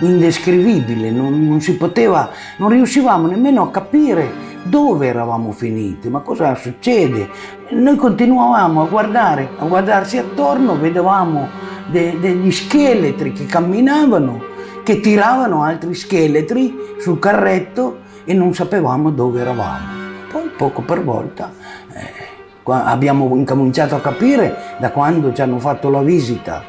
indescrivibile, 0.00 1.10
non, 1.10 1.46
non, 1.46 1.60
si 1.60 1.76
poteva, 1.76 2.30
non 2.56 2.70
riuscivamo 2.70 3.26
nemmeno 3.26 3.62
a 3.62 3.70
capire 3.70 4.48
dove 4.62 5.06
eravamo 5.06 5.52
finiti, 5.52 6.08
ma 6.08 6.20
cosa 6.20 6.54
succede. 6.54 7.28
Noi 7.70 7.96
continuavamo 7.96 8.82
a 8.82 8.86
guardare, 8.86 9.50
a 9.58 9.64
guardarsi 9.64 10.18
attorno, 10.18 10.78
vedevamo 10.78 11.48
de, 11.86 12.18
degli 12.20 12.50
scheletri 12.50 13.32
che 13.32 13.46
camminavano, 13.46 14.42
che 14.82 15.00
tiravano 15.00 15.62
altri 15.62 15.94
scheletri 15.94 16.96
sul 16.98 17.18
carretto 17.18 18.00
e 18.24 18.34
non 18.34 18.54
sapevamo 18.54 19.10
dove 19.10 19.40
eravamo. 19.40 19.98
Poi 20.30 20.50
poco 20.56 20.82
per 20.82 21.02
volta 21.02 21.52
eh, 21.92 22.28
abbiamo 22.64 23.34
incominciato 23.34 23.96
a 23.96 24.00
capire 24.00 24.76
da 24.78 24.90
quando 24.90 25.32
ci 25.32 25.42
hanno 25.42 25.58
fatto 25.58 25.90
la 25.90 26.02
visita 26.02 26.62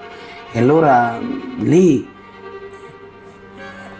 e 0.51 0.59
allora 0.59 1.17
lì 1.59 2.07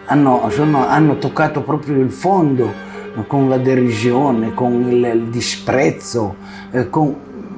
hanno, 0.05 0.49
sono, 0.49 0.87
hanno 0.87 1.17
toccato 1.17 1.61
proprio 1.61 1.99
il 1.99 2.11
fondo 2.11 2.89
con 3.27 3.49
la 3.49 3.57
derisione, 3.57 4.53
con 4.53 4.89
il, 4.89 5.03
il 5.03 5.29
disprezzo, 5.29 6.35
eh, 6.71 6.89
con, 6.89 7.15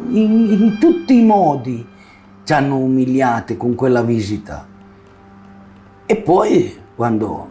in, 0.09 0.51
in, 0.51 0.77
tutti 0.79 1.17
i 1.17 1.23
modi 1.23 1.85
ci 2.43 2.53
hanno 2.53 2.77
umiliate 2.77 3.55
con 3.55 3.75
quella 3.75 4.01
visita. 4.01 4.67
E 6.05 6.15
poi 6.15 6.75
quando 6.95 7.49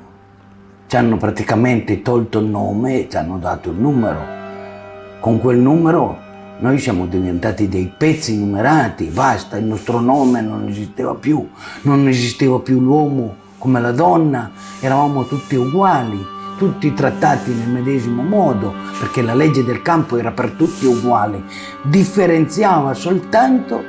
ci 0.87 0.96
hanno 0.96 1.16
praticamente 1.16 2.02
tolto 2.02 2.38
il 2.38 2.46
nome, 2.46 3.07
ci 3.09 3.16
hanno 3.16 3.38
dato 3.38 3.70
il 3.70 3.76
numero. 3.76 4.40
Con 5.20 5.38
quel 5.40 5.59
numero 5.59 6.18
noi 6.59 6.78
siamo 6.78 7.07
diventati 7.07 7.68
dei 7.68 7.92
pezzi 7.96 8.37
numerati, 8.38 9.07
basta, 9.07 9.57
il 9.57 9.64
nostro 9.64 10.00
nome 10.00 10.40
non 10.42 10.68
esisteva 10.68 11.14
più, 11.14 11.48
non 11.83 12.07
esisteva 12.09 12.59
più 12.59 12.81
l'uomo 12.81 13.41
come 13.62 13.81
la 13.81 13.92
donna, 13.92 14.51
eravamo 14.81 15.25
tutti 15.25 15.55
uguali, 15.55 16.27
tutti 16.59 16.92
trattati 16.92 17.55
nel 17.55 17.68
medesimo 17.68 18.25
modo, 18.25 18.75
perché 18.98 19.22
la 19.22 19.35
legge 19.35 19.62
del 19.62 19.83
campo 19.83 20.16
era 20.16 20.33
per 20.33 20.51
tutti 20.51 20.85
uguale, 20.85 21.44
differenziava 21.83 22.92
soltanto 22.92 23.81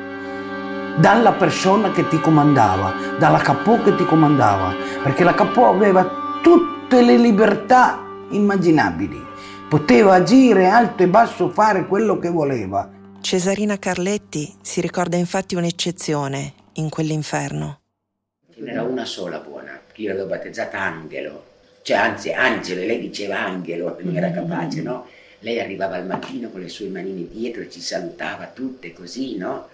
dalla 0.99 1.31
persona 1.31 1.89
che 1.89 2.07
ti 2.07 2.21
comandava, 2.21 2.93
dalla 3.17 3.39
capò 3.39 3.81
che 3.81 3.95
ti 3.95 4.05
comandava, 4.05 4.75
perché 5.01 5.23
la 5.23 5.33
capò 5.33 5.69
aveva 5.69 6.07
tutte 6.43 7.01
le 7.01 7.17
libertà 7.17 7.99
immaginabili, 8.29 9.19
poteva 9.67 10.13
agire 10.13 10.67
alto 10.67 11.01
e 11.01 11.07
basso, 11.07 11.49
fare 11.49 11.87
quello 11.87 12.19
che 12.19 12.29
voleva. 12.29 12.87
Cesarina 13.21 13.79
Carletti 13.79 14.53
si 14.61 14.81
ricorda 14.81 15.17
infatti 15.17 15.55
un'eccezione 15.55 16.53
in 16.73 16.89
quell'inferno. 16.89 17.79
Ce 18.63 18.69
n'era 18.69 18.83
una 18.83 19.03
sola 19.03 19.39
buona, 19.39 19.77
che 19.91 20.03
io 20.03 20.09
l'avevo 20.09 20.29
battezzata 20.29 20.79
Angelo, 20.79 21.43
cioè 21.81 21.97
anzi 21.97 22.31
Angelo, 22.31 22.85
lei 22.85 22.97
diceva 22.97 23.43
Angelo, 23.43 23.97
non 23.99 24.15
era 24.15 24.31
capace, 24.31 24.81
no? 24.81 25.05
Lei 25.39 25.59
arrivava 25.59 25.97
al 25.97 26.05
mattino 26.05 26.49
con 26.49 26.61
le 26.61 26.69
sue 26.69 26.87
manine 26.87 27.27
dietro 27.27 27.61
e 27.61 27.69
ci 27.69 27.81
salutava 27.81 28.45
tutte 28.53 28.93
così, 28.93 29.35
no? 29.35 29.67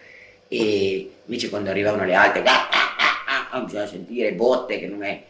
E 0.48 1.12
invece 1.24 1.50
quando 1.50 1.70
arrivavano 1.70 2.04
le 2.06 2.16
altre, 2.16 2.42
ah, 2.42 2.68
ah, 2.68 3.50
ah, 3.52 3.62
bisogna 3.62 3.86
sentire 3.86 4.34
botte 4.34 4.80
che 4.80 4.88
non 4.88 5.04
è... 5.04 5.22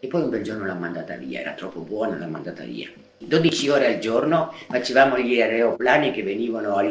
E 0.00 0.08
poi 0.08 0.22
un 0.22 0.30
bel 0.30 0.42
giorno 0.42 0.66
l'ha 0.66 0.74
mandata 0.74 1.14
via, 1.14 1.38
era 1.38 1.52
troppo 1.52 1.78
buona, 1.82 2.18
l'ha 2.18 2.26
mandata 2.26 2.64
via. 2.64 2.90
12 3.18 3.68
ore 3.68 3.86
al 3.86 3.98
giorno 4.00 4.52
facevamo 4.68 5.16
gli 5.20 5.40
aeroplani 5.40 6.10
che 6.10 6.24
venivano 6.24 6.74
a, 6.74 6.84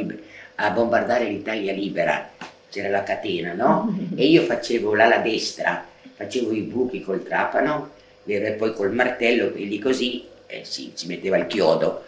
a 0.56 0.70
bombardare 0.70 1.26
l'Italia 1.26 1.74
libera, 1.74 2.30
c'era 2.70 2.88
la 2.88 3.04
catena, 3.04 3.52
no? 3.52 3.94
E 4.16 4.28
io 4.28 4.44
facevo 4.44 4.96
l'ala 4.96 5.18
destra 5.18 5.94
facevo 6.16 6.52
i 6.54 6.62
buchi 6.62 7.02
col 7.02 7.24
trapano 7.24 7.92
e 8.26 8.52
poi 8.54 8.74
col 8.74 8.94
martello 8.94 9.54
e 9.54 9.66
lì 9.66 9.78
così 9.80 10.26
eh, 10.48 10.64
si, 10.64 10.92
si 10.94 11.08
metteva 11.08 11.38
il 11.38 11.48
chiodo. 11.48 12.06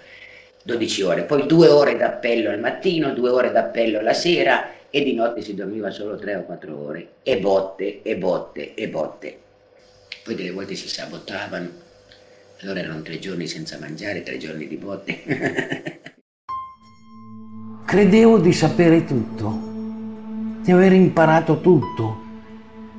12 0.64 1.02
ore, 1.04 1.24
poi 1.24 1.46
due 1.46 1.68
ore 1.70 1.96
d'appello 1.96 2.50
al 2.50 2.60
mattino, 2.60 3.14
due 3.14 3.30
ore 3.30 3.52
d'appello 3.52 4.02
la 4.02 4.14
sera 4.14 4.72
e 4.90 5.02
di 5.02 5.14
notte 5.14 5.42
si 5.42 5.54
dormiva 5.54 5.90
solo 5.92 6.18
3 6.18 6.36
o 6.36 6.44
4 6.44 6.78
ore. 6.78 7.08
E 7.24 7.38
botte 7.38 8.02
e 8.02 8.18
botte 8.18 8.74
e 8.74 8.90
botte. 8.90 9.38
Poi 10.24 10.36
delle 10.36 10.52
volte 10.52 10.76
si 10.76 10.90
sabotavano, 10.90 11.70
allora 12.62 12.80
erano 12.80 13.02
tre 13.02 13.18
giorni 13.20 13.48
senza 13.48 13.78
mangiare, 13.80 14.24
tre 14.24 14.38
giorni 14.38 14.68
di 14.68 14.76
botte. 14.76 15.24
Credevo 17.86 18.40
di 18.40 18.52
sapere 18.52 19.06
tutto, 19.06 19.58
di 20.62 20.72
aver 20.72 20.92
imparato 20.92 21.62
tutto 21.62 22.26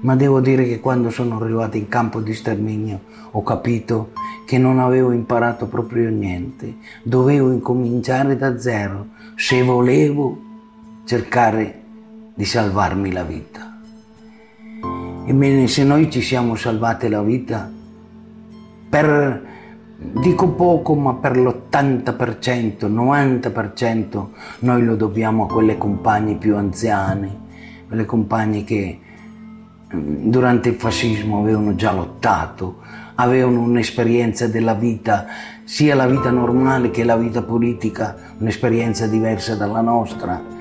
ma 0.00 0.14
devo 0.14 0.40
dire 0.40 0.64
che 0.64 0.80
quando 0.80 1.10
sono 1.10 1.36
arrivato 1.36 1.76
in 1.76 1.88
campo 1.88 2.20
di 2.20 2.34
sterminio 2.34 3.00
ho 3.32 3.42
capito 3.42 4.12
che 4.46 4.58
non 4.58 4.78
avevo 4.78 5.12
imparato 5.12 5.66
proprio 5.66 6.08
niente, 6.10 6.76
dovevo 7.02 7.50
incominciare 7.50 8.36
da 8.36 8.58
zero 8.58 9.08
se 9.34 9.62
volevo 9.62 10.46
cercare 11.04 11.82
di 12.34 12.44
salvarmi 12.44 13.12
la 13.12 13.24
vita. 13.24 13.78
Ebbene, 15.26 15.66
se 15.66 15.84
noi 15.84 16.10
ci 16.10 16.22
siamo 16.22 16.54
salvate 16.54 17.08
la 17.08 17.20
vita, 17.20 17.70
per, 18.88 19.46
dico 19.98 20.48
poco, 20.52 20.94
ma 20.94 21.14
per 21.14 21.36
l'80%, 21.36 22.86
90% 22.90 24.26
noi 24.60 24.84
lo 24.84 24.96
dobbiamo 24.96 25.44
a 25.44 25.48
quelle 25.48 25.76
compagne 25.76 26.36
più 26.36 26.56
anziane, 26.56 27.46
quelle 27.86 28.06
compagne 28.06 28.64
che 28.64 29.00
durante 29.90 30.68
il 30.68 30.74
fascismo 30.74 31.40
avevano 31.40 31.74
già 31.74 31.92
lottato, 31.92 32.80
avevano 33.14 33.60
un'esperienza 33.60 34.46
della 34.46 34.74
vita, 34.74 35.26
sia 35.64 35.94
la 35.94 36.06
vita 36.06 36.30
normale 36.30 36.90
che 36.90 37.04
la 37.04 37.16
vita 37.16 37.42
politica, 37.42 38.16
un'esperienza 38.38 39.06
diversa 39.06 39.54
dalla 39.56 39.80
nostra. 39.80 40.56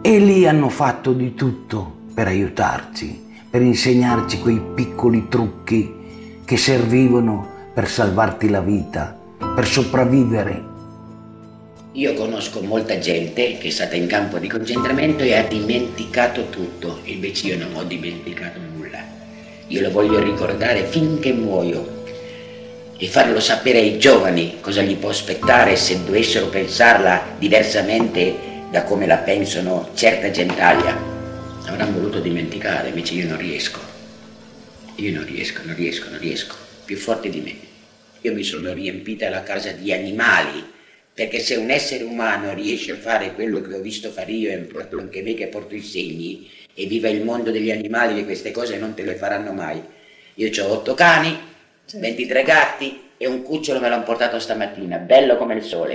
E 0.00 0.18
lì 0.18 0.46
hanno 0.46 0.68
fatto 0.68 1.12
di 1.12 1.34
tutto 1.34 1.92
per 2.12 2.26
aiutarci, 2.26 3.22
per 3.48 3.62
insegnarci 3.62 4.40
quei 4.40 4.60
piccoli 4.74 5.28
trucchi 5.28 6.42
che 6.44 6.56
servivano 6.56 7.46
per 7.72 7.88
salvarti 7.88 8.48
la 8.50 8.60
vita, 8.60 9.16
per 9.54 9.66
sopravvivere 9.66 10.72
io 11.96 12.12
conosco 12.14 12.60
molta 12.60 12.98
gente 12.98 13.56
che 13.56 13.68
è 13.68 13.70
stata 13.70 13.94
in 13.94 14.08
campo 14.08 14.38
di 14.38 14.48
concentramento 14.48 15.22
e 15.22 15.36
ha 15.36 15.44
dimenticato 15.44 16.48
tutto, 16.50 16.98
invece 17.04 17.46
io 17.48 17.56
non 17.56 17.76
ho 17.76 17.84
dimenticato 17.84 18.58
nulla. 18.58 18.98
Io 19.68 19.80
lo 19.80 19.92
voglio 19.92 20.20
ricordare 20.20 20.86
finché 20.86 21.32
muoio 21.32 22.02
e 22.96 23.06
farlo 23.06 23.38
sapere 23.38 23.78
ai 23.78 23.98
giovani 24.00 24.56
cosa 24.60 24.82
gli 24.82 24.96
può 24.96 25.10
aspettare 25.10 25.76
se 25.76 26.04
dovessero 26.04 26.48
pensarla 26.48 27.36
diversamente 27.38 28.34
da 28.72 28.82
come 28.82 29.06
la 29.06 29.18
pensano 29.18 29.90
certa 29.94 30.32
gentaglia. 30.32 31.00
Avranno 31.66 31.92
voluto 31.92 32.18
dimenticare, 32.18 32.88
invece 32.88 33.14
io 33.14 33.28
non 33.28 33.38
riesco. 33.38 33.78
Io 34.96 35.12
non 35.12 35.24
riesco, 35.24 35.60
non 35.64 35.76
riesco, 35.76 36.10
non 36.10 36.18
riesco, 36.18 36.56
più 36.84 36.96
forte 36.96 37.30
di 37.30 37.40
me. 37.40 37.54
Io 38.22 38.32
mi 38.32 38.42
sono 38.42 38.72
riempita 38.72 39.28
la 39.28 39.44
casa 39.44 39.70
di 39.70 39.92
animali, 39.92 40.72
perché 41.14 41.38
se 41.38 41.54
un 41.54 41.70
essere 41.70 42.02
umano 42.02 42.52
riesce 42.52 42.92
a 42.92 42.96
fare 42.96 43.34
quello 43.34 43.60
che 43.60 43.72
ho 43.72 43.80
visto 43.80 44.10
fare 44.10 44.32
io, 44.32 44.50
e 44.50 44.68
anche 44.98 45.22
me 45.22 45.34
che 45.34 45.46
porto 45.46 45.76
i 45.76 45.82
segni, 45.82 46.50
e 46.74 46.86
viva 46.86 47.08
il 47.08 47.22
mondo 47.22 47.52
degli 47.52 47.70
animali, 47.70 48.18
e 48.18 48.24
queste 48.24 48.50
cose 48.50 48.78
non 48.78 48.94
te 48.94 49.04
le 49.04 49.14
faranno 49.14 49.52
mai. 49.52 49.80
Io 50.34 50.64
ho 50.64 50.72
otto 50.72 50.94
cani, 50.94 51.38
23 51.92 52.42
gatti 52.42 53.00
e 53.16 53.28
un 53.28 53.42
cucciolo 53.42 53.78
me 53.78 53.88
l'hanno 53.88 54.02
portato 54.02 54.40
stamattina, 54.40 54.96
bello 54.98 55.36
come 55.36 55.54
il 55.54 55.62
sole. 55.62 55.94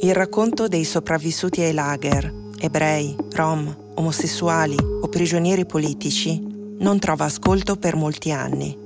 il 0.00 0.14
racconto 0.14 0.66
dei 0.66 0.84
sopravvissuti 0.84 1.60
ai 1.60 1.72
lager, 1.72 2.32
ebrei, 2.60 3.14
rom, 3.32 3.92
omosessuali 3.94 4.76
o 4.78 5.08
prigionieri 5.08 5.66
politici, 5.66 6.40
non 6.78 6.98
trova 6.98 7.24
ascolto 7.24 7.76
per 7.76 7.96
molti 7.96 8.32
anni. 8.32 8.76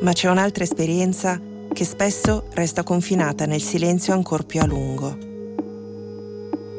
Ma 0.00 0.12
c'è 0.12 0.28
un'altra 0.28 0.64
esperienza 0.64 1.40
che 1.76 1.84
spesso 1.84 2.46
resta 2.54 2.82
confinata 2.82 3.44
nel 3.44 3.60
silenzio 3.60 4.14
ancora 4.14 4.42
più 4.44 4.62
a 4.62 4.64
lungo. 4.64 5.14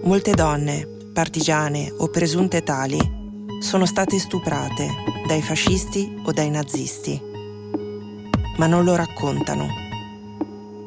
Molte 0.01 0.31
donne, 0.31 0.87
partigiane 1.13 1.93
o 1.95 2.07
presunte 2.07 2.63
tali, 2.63 2.99
sono 3.59 3.85
state 3.85 4.17
stuprate 4.17 4.89
dai 5.27 5.43
fascisti 5.43 6.19
o 6.25 6.31
dai 6.31 6.49
nazisti, 6.49 7.21
ma 8.57 8.65
non 8.65 8.83
lo 8.83 8.95
raccontano. 8.95 9.67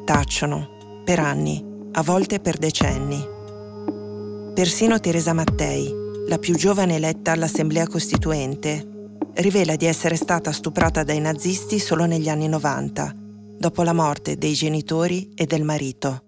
Tacciono 0.03 1.03
per 1.05 1.19
anni, 1.19 1.63
a 1.93 2.03
volte 2.03 2.41
per 2.41 2.57
decenni. 2.57 3.25
Persino 4.53 4.99
Teresa 4.99 5.31
Mattei, 5.31 5.89
la 6.27 6.37
più 6.37 6.53
giovane 6.55 6.95
eletta 6.95 7.31
all'Assemblea 7.31 7.87
Costituente, 7.87 9.13
rivela 9.35 9.77
di 9.77 9.85
essere 9.85 10.17
stata 10.17 10.51
stuprata 10.51 11.05
dai 11.05 11.21
nazisti 11.21 11.79
solo 11.79 12.05
negli 12.05 12.27
anni 12.27 12.49
90, 12.49 13.19
dopo 13.61 13.83
la 13.83 13.93
morte 13.93 14.37
dei 14.37 14.53
genitori 14.53 15.33
e 15.35 15.45
del 15.45 15.63
marito. 15.63 16.23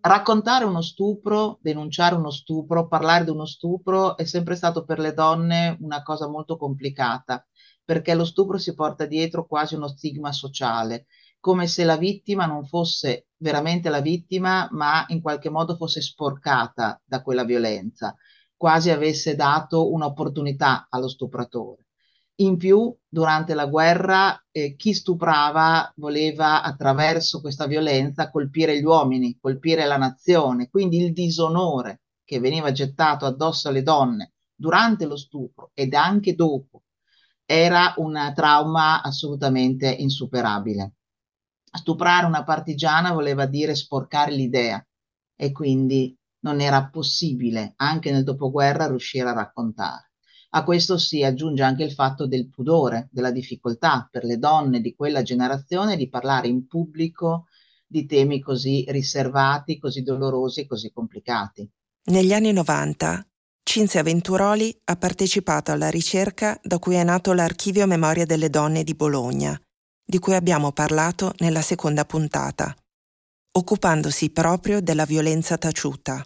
Raccontare 0.00 0.64
uno 0.64 0.82
stupro, 0.82 1.58
denunciare 1.60 2.14
uno 2.14 2.30
stupro, 2.30 2.86
parlare 2.86 3.24
di 3.24 3.30
uno 3.30 3.44
stupro 3.44 4.16
è 4.16 4.24
sempre 4.24 4.54
stato 4.54 4.84
per 4.84 5.00
le 5.00 5.12
donne 5.12 5.76
una 5.80 6.04
cosa 6.04 6.28
molto 6.28 6.56
complicata, 6.56 7.44
perché 7.84 8.14
lo 8.14 8.24
stupro 8.24 8.56
si 8.56 8.72
porta 8.72 9.04
dietro 9.04 9.46
quasi 9.46 9.74
uno 9.74 9.88
stigma 9.88 10.30
sociale, 10.30 11.06
come 11.40 11.66
se 11.66 11.82
la 11.82 11.96
vittima 11.96 12.46
non 12.46 12.64
fosse 12.64 13.30
veramente 13.36 13.88
la 13.88 14.00
vittima, 14.00 14.68
ma 14.70 15.04
in 15.08 15.20
qualche 15.20 15.50
modo 15.50 15.74
fosse 15.74 16.00
sporcata 16.00 17.02
da 17.04 17.20
quella 17.20 17.42
violenza, 17.42 18.14
quasi 18.56 18.90
avesse 18.90 19.34
dato 19.34 19.90
un'opportunità 19.90 20.86
allo 20.88 21.08
stupratore. 21.08 21.85
In 22.38 22.58
più, 22.58 22.94
durante 23.08 23.54
la 23.54 23.66
guerra, 23.66 24.38
eh, 24.50 24.76
chi 24.76 24.92
stuprava 24.92 25.90
voleva 25.96 26.62
attraverso 26.62 27.40
questa 27.40 27.66
violenza 27.66 28.30
colpire 28.30 28.78
gli 28.78 28.84
uomini, 28.84 29.38
colpire 29.40 29.86
la 29.86 29.96
nazione, 29.96 30.68
quindi 30.68 30.98
il 30.98 31.12
disonore 31.14 32.02
che 32.24 32.38
veniva 32.38 32.72
gettato 32.72 33.24
addosso 33.24 33.68
alle 33.68 33.82
donne 33.82 34.34
durante 34.54 35.06
lo 35.06 35.16
stupro 35.16 35.70
ed 35.72 35.94
anche 35.94 36.34
dopo 36.34 36.82
era 37.46 37.94
un 37.98 38.32
trauma 38.34 39.02
assolutamente 39.02 39.88
insuperabile. 39.88 40.94
Stuprare 41.70 42.26
una 42.26 42.44
partigiana 42.44 43.12
voleva 43.12 43.46
dire 43.46 43.74
sporcare 43.74 44.32
l'idea 44.32 44.84
e 45.34 45.52
quindi 45.52 46.14
non 46.40 46.60
era 46.60 46.88
possibile 46.88 47.72
anche 47.76 48.10
nel 48.10 48.24
dopoguerra 48.24 48.88
riuscire 48.88 49.28
a 49.28 49.32
raccontare. 49.32 50.05
A 50.56 50.64
questo 50.64 50.96
si 50.96 51.22
aggiunge 51.22 51.62
anche 51.62 51.84
il 51.84 51.92
fatto 51.92 52.26
del 52.26 52.48
pudore, 52.48 53.08
della 53.12 53.30
difficoltà 53.30 54.08
per 54.10 54.24
le 54.24 54.38
donne 54.38 54.80
di 54.80 54.94
quella 54.94 55.20
generazione 55.20 55.96
di 55.96 56.08
parlare 56.08 56.48
in 56.48 56.66
pubblico 56.66 57.48
di 57.86 58.06
temi 58.06 58.40
così 58.40 58.86
riservati, 58.88 59.78
così 59.78 60.02
dolorosi 60.02 60.60
e 60.60 60.66
così 60.66 60.90
complicati. 60.90 61.70
Negli 62.04 62.32
anni 62.32 62.52
90 62.52 63.26
Cinzia 63.62 64.02
Venturoli 64.02 64.74
ha 64.84 64.96
partecipato 64.96 65.72
alla 65.72 65.90
ricerca 65.90 66.58
da 66.62 66.78
cui 66.78 66.94
è 66.94 67.04
nato 67.04 67.34
l'Archivio 67.34 67.86
Memoria 67.86 68.24
delle 68.24 68.48
Donne 68.48 68.82
di 68.82 68.94
Bologna, 68.94 69.60
di 70.02 70.18
cui 70.18 70.34
abbiamo 70.34 70.72
parlato 70.72 71.34
nella 71.38 71.60
seconda 71.60 72.06
puntata, 72.06 72.74
occupandosi 73.58 74.30
proprio 74.30 74.80
della 74.80 75.04
violenza 75.04 75.58
taciuta. 75.58 76.24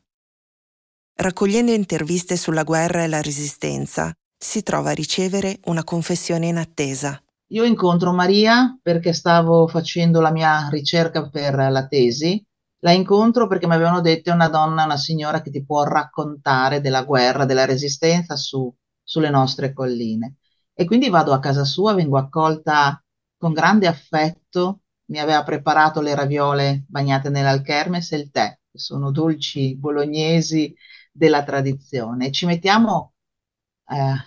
Raccogliendo 1.21 1.73
interviste 1.73 2.37
sulla 2.37 2.63
guerra 2.63 3.03
e 3.03 3.09
la 3.09 3.21
resistenza, 3.21 4.15
si 4.43 4.63
trova 4.63 4.91
a 4.91 4.95
ricevere 4.95 5.61
una 5.65 5.85
confessione 5.85 6.47
in 6.47 6.57
attesa. 6.57 7.23
Io 7.49 7.65
incontro 7.65 8.13
Maria 8.13 8.79
perché 8.81 9.13
stavo 9.13 9.67
facendo 9.67 10.23
la 10.23 10.31
mia 10.31 10.67
ricerca 10.71 11.29
per 11.29 11.55
la 11.55 11.87
tesi. 11.87 12.43
La 12.79 12.93
incontro 12.93 13.47
perché 13.47 13.67
mi 13.67 13.75
avevano 13.75 14.01
detto 14.01 14.31
è 14.31 14.33
una 14.33 14.49
donna, 14.49 14.85
una 14.85 14.97
signora 14.97 15.43
che 15.43 15.51
ti 15.51 15.63
può 15.63 15.83
raccontare 15.83 16.81
della 16.81 17.03
guerra, 17.03 17.45
della 17.45 17.67
resistenza 17.67 18.35
su, 18.37 18.75
sulle 19.03 19.29
nostre 19.29 19.75
colline. 19.75 20.37
E 20.73 20.87
quindi 20.87 21.11
vado 21.11 21.35
a 21.35 21.39
casa 21.39 21.65
sua, 21.65 21.93
vengo 21.93 22.17
accolta 22.17 22.99
con 23.37 23.53
grande 23.53 23.89
affetto. 23.89 24.81
Mi 25.11 25.19
aveva 25.19 25.43
preparato 25.43 26.01
le 26.01 26.15
raviole 26.15 26.87
bagnate 26.89 27.29
nell'alchermes 27.29 28.13
e 28.13 28.17
il 28.17 28.31
tè, 28.31 28.59
che 28.71 28.79
sono 28.79 29.11
dolci 29.11 29.77
bolognesi 29.77 30.75
della 31.13 31.45
tradizione. 31.45 32.31
Ci 32.31 32.47
mettiamo 32.47 33.13
a, 33.91 34.25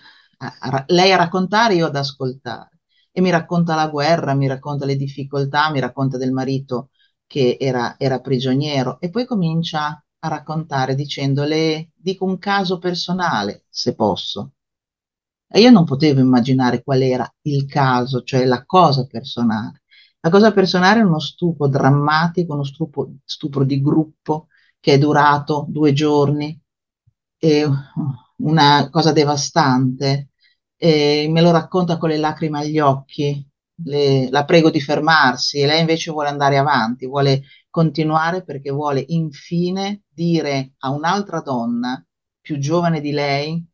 a, 0.59 0.83
lei 0.87 1.11
a 1.11 1.17
raccontare, 1.17 1.75
io 1.75 1.87
ad 1.87 1.95
ascoltare. 1.95 2.79
E 3.11 3.21
mi 3.21 3.29
racconta 3.29 3.75
la 3.75 3.87
guerra, 3.87 4.33
mi 4.33 4.47
racconta 4.47 4.85
le 4.85 4.95
difficoltà, 4.95 5.69
mi 5.71 5.79
racconta 5.79 6.17
del 6.17 6.31
marito 6.31 6.89
che 7.27 7.57
era, 7.59 7.95
era 7.97 8.19
prigioniero 8.19 8.99
e 8.99 9.09
poi 9.09 9.25
comincia 9.25 10.03
a 10.19 10.27
raccontare 10.27 10.95
dicendole, 10.95 11.91
dico 11.95 12.25
un 12.25 12.37
caso 12.39 12.79
personale, 12.79 13.65
se 13.69 13.93
posso. 13.95 14.53
E 15.47 15.59
io 15.61 15.69
non 15.69 15.85
potevo 15.85 16.19
immaginare 16.19 16.83
qual 16.83 17.01
era 17.01 17.31
il 17.43 17.65
caso, 17.65 18.23
cioè 18.23 18.45
la 18.45 18.65
cosa 18.65 19.05
personale. 19.05 19.83
La 20.21 20.29
cosa 20.29 20.51
personale 20.51 21.01
è 21.01 21.03
uno 21.03 21.19
stupro 21.19 21.67
drammatico, 21.67 22.53
uno 22.53 22.63
stupro, 22.63 23.11
stupro 23.23 23.63
di 23.63 23.81
gruppo 23.81 24.47
che 24.79 24.93
è 24.93 24.97
durato 24.97 25.65
due 25.69 25.93
giorni, 25.93 26.59
è 27.37 27.65
una 28.43 28.89
cosa 28.89 29.11
devastante. 29.11 30.29
E 30.77 31.27
me 31.29 31.41
lo 31.41 31.51
racconta 31.51 31.97
con 31.97 32.09
le 32.09 32.17
lacrime 32.17 32.59
agli 32.59 32.79
occhi, 32.79 33.45
le, 33.85 34.29
la 34.29 34.45
prego 34.45 34.69
di 34.69 34.81
fermarsi 34.81 35.59
e 35.59 35.65
lei 35.65 35.79
invece 35.79 36.11
vuole 36.11 36.29
andare 36.29 36.57
avanti, 36.57 37.07
vuole 37.07 37.43
continuare 37.69 38.43
perché 38.43 38.69
vuole 38.71 39.03
infine 39.07 40.03
dire 40.09 40.73
a 40.79 40.91
un'altra 40.91 41.39
donna 41.41 42.05
più 42.41 42.57
giovane 42.59 42.99
di 43.01 43.11
lei 43.11 43.65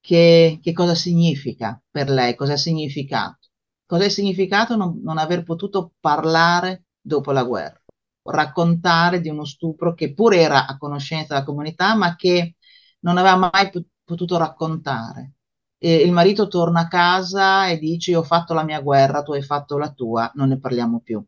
che, 0.00 0.58
che 0.62 0.72
cosa 0.72 0.94
significa 0.94 1.80
per 1.90 2.08
lei, 2.08 2.34
cosa 2.34 2.54
ha 2.54 2.56
significato. 2.56 3.48
Cosa 3.86 4.04
è 4.04 4.08
significato 4.08 4.76
non, 4.76 5.00
non 5.02 5.18
aver 5.18 5.42
potuto 5.44 5.92
parlare 6.00 6.86
dopo 7.00 7.32
la 7.32 7.44
guerra, 7.44 7.80
raccontare 8.22 9.20
di 9.20 9.28
uno 9.28 9.44
stupro 9.44 9.94
che 9.94 10.14
pure 10.14 10.40
era 10.40 10.66
a 10.66 10.78
conoscenza 10.78 11.34
della 11.34 11.44
comunità, 11.44 11.94
ma 11.94 12.16
che 12.16 12.56
non 13.00 13.18
aveva 13.18 13.36
mai 13.36 13.70
potuto 13.70 13.93
raccontare. 14.36 15.34
E 15.78 15.96
il 15.96 16.12
marito 16.12 16.48
torna 16.48 16.80
a 16.80 16.88
casa 16.88 17.68
e 17.68 17.78
dice 17.78 18.16
ho 18.16 18.22
fatto 18.22 18.54
la 18.54 18.64
mia 18.64 18.80
guerra, 18.80 19.22
tu 19.22 19.32
hai 19.32 19.42
fatto 19.42 19.76
la 19.78 19.92
tua, 19.92 20.30
non 20.34 20.48
ne 20.48 20.58
parliamo 20.58 21.00
più. 21.00 21.22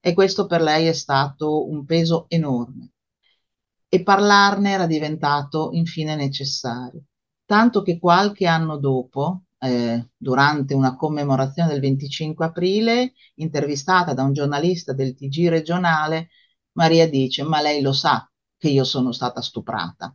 E 0.00 0.12
questo 0.12 0.46
per 0.46 0.60
lei 0.60 0.86
è 0.86 0.92
stato 0.92 1.68
un 1.68 1.84
peso 1.84 2.26
enorme. 2.28 2.92
E 3.88 4.02
parlarne 4.02 4.70
era 4.72 4.86
diventato 4.86 5.70
infine 5.72 6.16
necessario. 6.16 7.04
Tanto 7.46 7.82
che 7.82 7.98
qualche 7.98 8.46
anno 8.46 8.76
dopo, 8.76 9.44
eh, 9.58 10.10
durante 10.16 10.74
una 10.74 10.96
commemorazione 10.96 11.70
del 11.70 11.80
25 11.80 12.44
aprile, 12.44 13.12
intervistata 13.36 14.12
da 14.12 14.22
un 14.22 14.32
giornalista 14.32 14.92
del 14.92 15.14
TG 15.14 15.48
regionale, 15.48 16.28
Maria 16.72 17.08
dice, 17.08 17.42
ma 17.44 17.60
lei 17.60 17.80
lo 17.80 17.92
sa 17.92 18.28
che 18.58 18.68
io 18.68 18.84
sono 18.84 19.12
stata 19.12 19.40
stuprata 19.40 20.14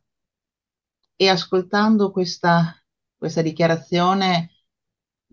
e 1.21 1.27
ascoltando 1.27 2.11
questa, 2.11 2.81
questa 3.17 3.41
dichiarazione 3.41 4.51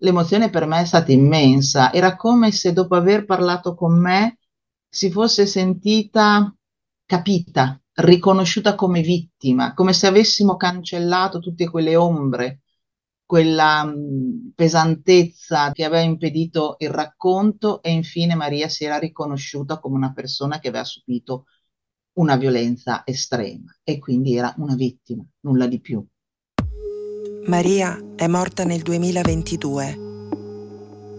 l'emozione 0.01 0.49
per 0.49 0.65
me 0.65 0.81
è 0.81 0.85
stata 0.85 1.13
immensa. 1.13 1.93
Era 1.93 2.17
come 2.17 2.51
se 2.51 2.73
dopo 2.73 2.95
aver 2.95 3.23
parlato 3.23 3.73
con 3.73 3.97
me 3.97 4.37
si 4.89 5.09
fosse 5.09 5.45
sentita 5.45 6.53
capita, 7.05 7.81
riconosciuta 7.93 8.75
come 8.75 8.99
vittima, 8.99 9.73
come 9.73 9.93
se 9.93 10.07
avessimo 10.07 10.57
cancellato 10.57 11.39
tutte 11.39 11.69
quelle 11.69 11.95
ombre, 11.95 12.63
quella 13.25 13.85
mh, 13.85 14.51
pesantezza 14.55 15.71
che 15.71 15.85
aveva 15.85 16.03
impedito 16.03 16.75
il 16.79 16.89
racconto 16.89 17.81
e 17.81 17.91
infine 17.93 18.35
Maria 18.35 18.67
si 18.67 18.83
era 18.83 18.97
riconosciuta 18.97 19.79
come 19.79 19.95
una 19.95 20.11
persona 20.11 20.59
che 20.59 20.67
aveva 20.67 20.83
subito 20.83 21.45
una 22.17 22.35
violenza 22.35 23.03
estrema 23.05 23.75
e 23.83 23.99
quindi 23.99 24.35
era 24.35 24.53
una 24.57 24.75
vittima, 24.75 25.25
nulla 25.41 25.67
di 25.67 25.79
più. 25.79 26.05
Maria 27.45 27.97
è 28.15 28.27
morta 28.27 28.63
nel 28.63 28.81
2022. 28.81 30.05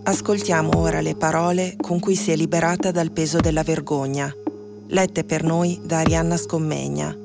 Ascoltiamo 0.05 0.71
ora 0.77 1.01
le 1.01 1.17
parole 1.17 1.77
con 1.81 2.01
cui 2.01 2.15
si 2.15 2.31
è 2.31 2.37
liberata 2.37 2.91
dal 2.91 3.13
peso 3.13 3.39
della 3.39 3.63
vergogna, 3.63 4.33
lette 4.89 5.25
per 5.25 5.43
noi 5.43 5.81
da 5.85 5.99
Arianna 5.99 6.37
Scommegna. 6.37 7.17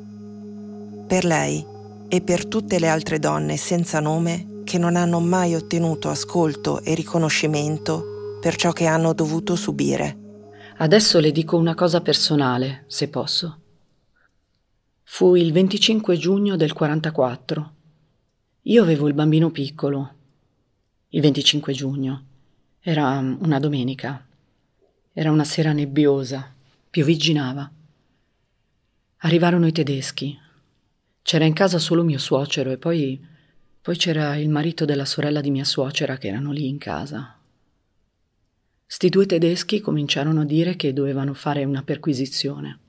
Per 1.07 1.25
lei 1.25 1.65
e 2.07 2.21
per 2.21 2.45
tutte 2.45 2.79
le 2.79 2.87
altre 2.87 3.19
donne 3.19 3.57
senza 3.57 3.99
nome 3.99 4.61
che 4.63 4.77
non 4.77 4.95
hanno 4.95 5.19
mai 5.19 5.55
ottenuto 5.55 6.09
ascolto 6.09 6.81
e 6.81 6.93
riconoscimento 6.93 8.37
per 8.39 8.55
ciò 8.55 8.71
che 8.71 8.85
hanno 8.85 9.13
dovuto 9.13 9.55
subire. 9.55 10.17
Adesso 10.77 11.19
le 11.19 11.31
dico 11.31 11.57
una 11.57 11.75
cosa 11.75 12.01
personale, 12.01 12.83
se 12.87 13.07
posso. 13.07 13.62
Fu 15.05 15.35
il 15.35 15.51
25 15.51 16.17
giugno 16.17 16.55
del 16.55 16.73
44. 16.73 17.73
Io 18.63 18.81
avevo 18.81 19.07
il 19.07 19.13
bambino 19.13 19.51
piccolo. 19.51 20.13
Il 21.09 21.21
25 21.21 21.73
giugno. 21.73 22.25
Era 22.79 23.17
una 23.19 23.59
domenica. 23.59 24.25
Era 25.11 25.29
una 25.29 25.43
sera 25.43 25.71
nebbiosa. 25.73 26.51
Piovigginava. 26.89 27.69
Arrivarono 29.17 29.67
i 29.67 29.71
tedeschi. 29.71 30.39
C'era 31.21 31.45
in 31.45 31.53
casa 31.53 31.77
solo 31.77 32.03
mio 32.03 32.17
suocero 32.17 32.71
e 32.71 32.77
poi, 32.77 33.23
poi 33.81 33.97
c'era 33.97 34.35
il 34.37 34.49
marito 34.49 34.85
della 34.85 35.05
sorella 35.05 35.41
di 35.41 35.51
mia 35.51 35.65
suocera 35.65 36.17
che 36.17 36.29
erano 36.29 36.51
lì 36.51 36.67
in 36.67 36.77
casa. 36.77 37.37
Sti 38.85 39.09
due 39.09 39.25
tedeschi 39.25 39.79
cominciarono 39.79 40.41
a 40.41 40.45
dire 40.45 40.75
che 40.75 40.93
dovevano 40.93 41.33
fare 41.33 41.65
una 41.65 41.83
perquisizione. 41.83 42.79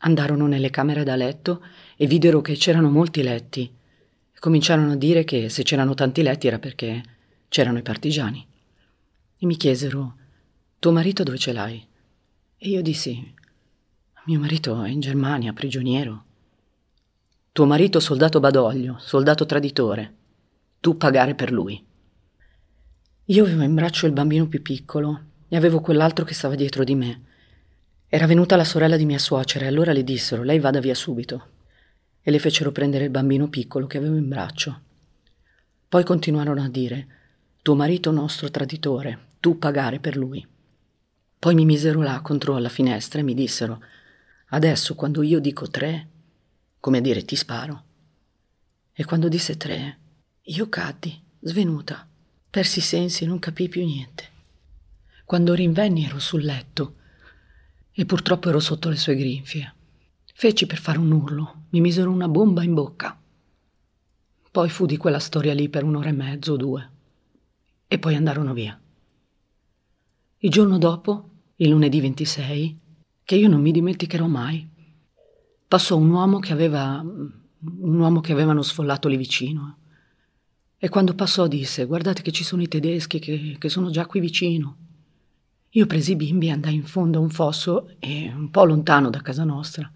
Andarono 0.00 0.46
nelle 0.46 0.70
camere 0.70 1.02
da 1.02 1.16
letto 1.16 1.64
e 1.96 2.06
videro 2.06 2.40
che 2.40 2.54
c'erano 2.54 2.90
molti 2.90 3.22
letti. 3.22 3.72
Cominciarono 4.38 4.92
a 4.92 4.96
dire 4.96 5.24
che 5.24 5.48
se 5.48 5.62
c'erano 5.64 5.94
tanti 5.94 6.22
letti 6.22 6.46
era 6.46 6.58
perché 6.58 7.02
c'erano 7.48 7.78
i 7.78 7.82
partigiani. 7.82 8.46
E 9.38 9.46
mi 9.46 9.56
chiesero: 9.56 10.16
Tuo 10.78 10.92
marito 10.92 11.22
dove 11.24 11.38
ce 11.38 11.52
l'hai? 11.52 11.84
E 12.56 12.68
io 12.68 12.82
dissi: 12.82 13.34
Mio 14.26 14.38
marito 14.38 14.82
è 14.82 14.90
in 14.90 15.00
Germania, 15.00 15.52
prigioniero. 15.52 16.24
Tuo 17.50 17.66
marito 17.66 17.98
soldato 17.98 18.38
badoglio, 18.38 18.96
soldato 19.00 19.46
traditore. 19.46 20.14
Tu 20.80 20.96
pagare 20.96 21.34
per 21.34 21.50
lui. 21.50 21.84
Io 23.24 23.44
avevo 23.44 23.62
in 23.62 23.74
braccio 23.74 24.06
il 24.06 24.12
bambino 24.12 24.46
più 24.46 24.62
piccolo 24.62 25.22
e 25.48 25.56
avevo 25.56 25.80
quell'altro 25.80 26.24
che 26.24 26.34
stava 26.34 26.54
dietro 26.54 26.84
di 26.84 26.94
me. 26.94 27.22
Era 28.10 28.26
venuta 28.26 28.56
la 28.56 28.64
sorella 28.64 28.96
di 28.96 29.04
mia 29.04 29.18
suocera 29.18 29.66
e 29.66 29.68
allora 29.68 29.92
le 29.92 30.02
dissero 30.02 30.42
lei 30.42 30.58
vada 30.58 30.80
via 30.80 30.94
subito 30.94 31.48
e 32.22 32.30
le 32.30 32.38
fecero 32.38 32.72
prendere 32.72 33.04
il 33.04 33.10
bambino 33.10 33.48
piccolo 33.48 33.86
che 33.86 33.98
avevo 33.98 34.16
in 34.16 34.26
braccio. 34.26 34.80
Poi 35.86 36.04
continuarono 36.04 36.62
a 36.62 36.70
dire 36.70 37.06
tuo 37.60 37.74
marito 37.74 38.10
nostro 38.10 38.50
traditore, 38.50 39.32
tu 39.40 39.58
pagare 39.58 39.98
per 39.98 40.16
lui. 40.16 40.46
Poi 41.38 41.54
mi 41.54 41.66
misero 41.66 42.00
là 42.00 42.22
contro 42.22 42.56
la 42.56 42.70
finestra 42.70 43.20
e 43.20 43.24
mi 43.24 43.34
dissero 43.34 43.82
adesso 44.48 44.94
quando 44.94 45.22
io 45.22 45.38
dico 45.38 45.68
tre, 45.68 46.08
come 46.80 46.98
a 46.98 47.00
dire 47.02 47.26
ti 47.26 47.36
sparo. 47.36 47.84
E 48.94 49.04
quando 49.04 49.28
disse 49.28 49.58
tre, 49.58 49.98
io 50.44 50.68
caddi, 50.70 51.20
svenuta. 51.40 52.08
Persi 52.48 52.78
i 52.78 52.82
sensi 52.82 53.24
e 53.24 53.26
non 53.26 53.38
capii 53.38 53.68
più 53.68 53.84
niente. 53.84 54.24
Quando 55.26 55.52
rinvenni 55.52 56.06
ero 56.06 56.18
sul 56.18 56.42
letto 56.42 56.94
e 57.98 58.06
purtroppo 58.06 58.48
ero 58.48 58.60
sotto 58.60 58.88
le 58.90 58.94
sue 58.94 59.16
grinfie. 59.16 59.74
Feci 60.32 60.66
per 60.66 60.78
fare 60.78 60.98
un 60.98 61.10
urlo, 61.10 61.64
mi 61.70 61.80
misero 61.80 62.12
una 62.12 62.28
bomba 62.28 62.62
in 62.62 62.72
bocca. 62.72 63.20
Poi 64.52 64.70
fu 64.70 64.86
di 64.86 64.96
quella 64.96 65.18
storia 65.18 65.52
lì 65.52 65.68
per 65.68 65.82
un'ora 65.82 66.10
e 66.10 66.12
mezzo 66.12 66.52
o 66.52 66.56
due. 66.56 66.90
E 67.88 67.98
poi 67.98 68.14
andarono 68.14 68.52
via. 68.52 68.80
Il 70.36 70.48
giorno 70.48 70.78
dopo, 70.78 71.30
il 71.56 71.70
lunedì 71.70 72.00
26, 72.00 72.78
che 73.24 73.34
io 73.34 73.48
non 73.48 73.60
mi 73.60 73.72
dimenticherò 73.72 74.28
mai, 74.28 74.64
passò 75.66 75.96
un 75.96 76.10
uomo 76.10 76.38
che 76.38 76.52
aveva 76.52 77.00
un 77.00 77.98
uomo 77.98 78.20
che 78.20 78.30
avevano 78.30 78.62
sfollato 78.62 79.08
lì 79.08 79.16
vicino 79.16 79.78
e 80.78 80.88
quando 80.88 81.16
passò 81.16 81.48
disse, 81.48 81.84
guardate 81.86 82.22
che 82.22 82.30
ci 82.30 82.44
sono 82.44 82.62
i 82.62 82.68
tedeschi 82.68 83.18
che, 83.18 83.56
che 83.58 83.68
sono 83.68 83.90
già 83.90 84.06
qui 84.06 84.20
vicino. 84.20 84.86
Io 85.72 85.86
presi 85.86 86.12
i 86.12 86.16
bimbi 86.16 86.46
e 86.46 86.52
andai 86.52 86.74
in 86.74 86.84
fondo 86.84 87.18
a 87.18 87.20
un 87.20 87.28
fosso 87.28 87.90
e 87.98 88.32
un 88.34 88.50
po' 88.50 88.64
lontano 88.64 89.10
da 89.10 89.20
casa 89.20 89.44
nostra. 89.44 89.90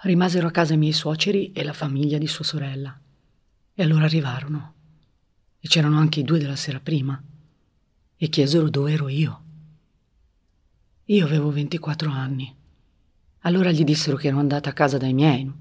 Rimasero 0.00 0.46
a 0.46 0.50
casa 0.50 0.74
i 0.74 0.78
miei 0.78 0.92
suoceri 0.92 1.52
e 1.52 1.62
la 1.62 1.74
famiglia 1.74 2.16
di 2.16 2.26
sua 2.26 2.44
sorella. 2.44 2.98
E 3.74 3.82
allora 3.82 4.04
arrivarono. 4.04 4.74
E 5.60 5.68
c'erano 5.68 5.98
anche 5.98 6.20
i 6.20 6.24
due 6.24 6.38
della 6.38 6.56
sera 6.56 6.80
prima. 6.80 7.22
E 8.16 8.28
chiesero 8.28 8.70
dove 8.70 8.92
ero 8.92 9.08
io. 9.08 9.42
Io 11.04 11.24
avevo 11.24 11.50
24 11.50 12.10
anni. 12.10 12.54
Allora 13.40 13.70
gli 13.70 13.84
dissero 13.84 14.16
che 14.16 14.28
ero 14.28 14.38
andata 14.38 14.70
a 14.70 14.74
casa 14.74 14.96
dai 14.96 15.12
miei. 15.12 15.52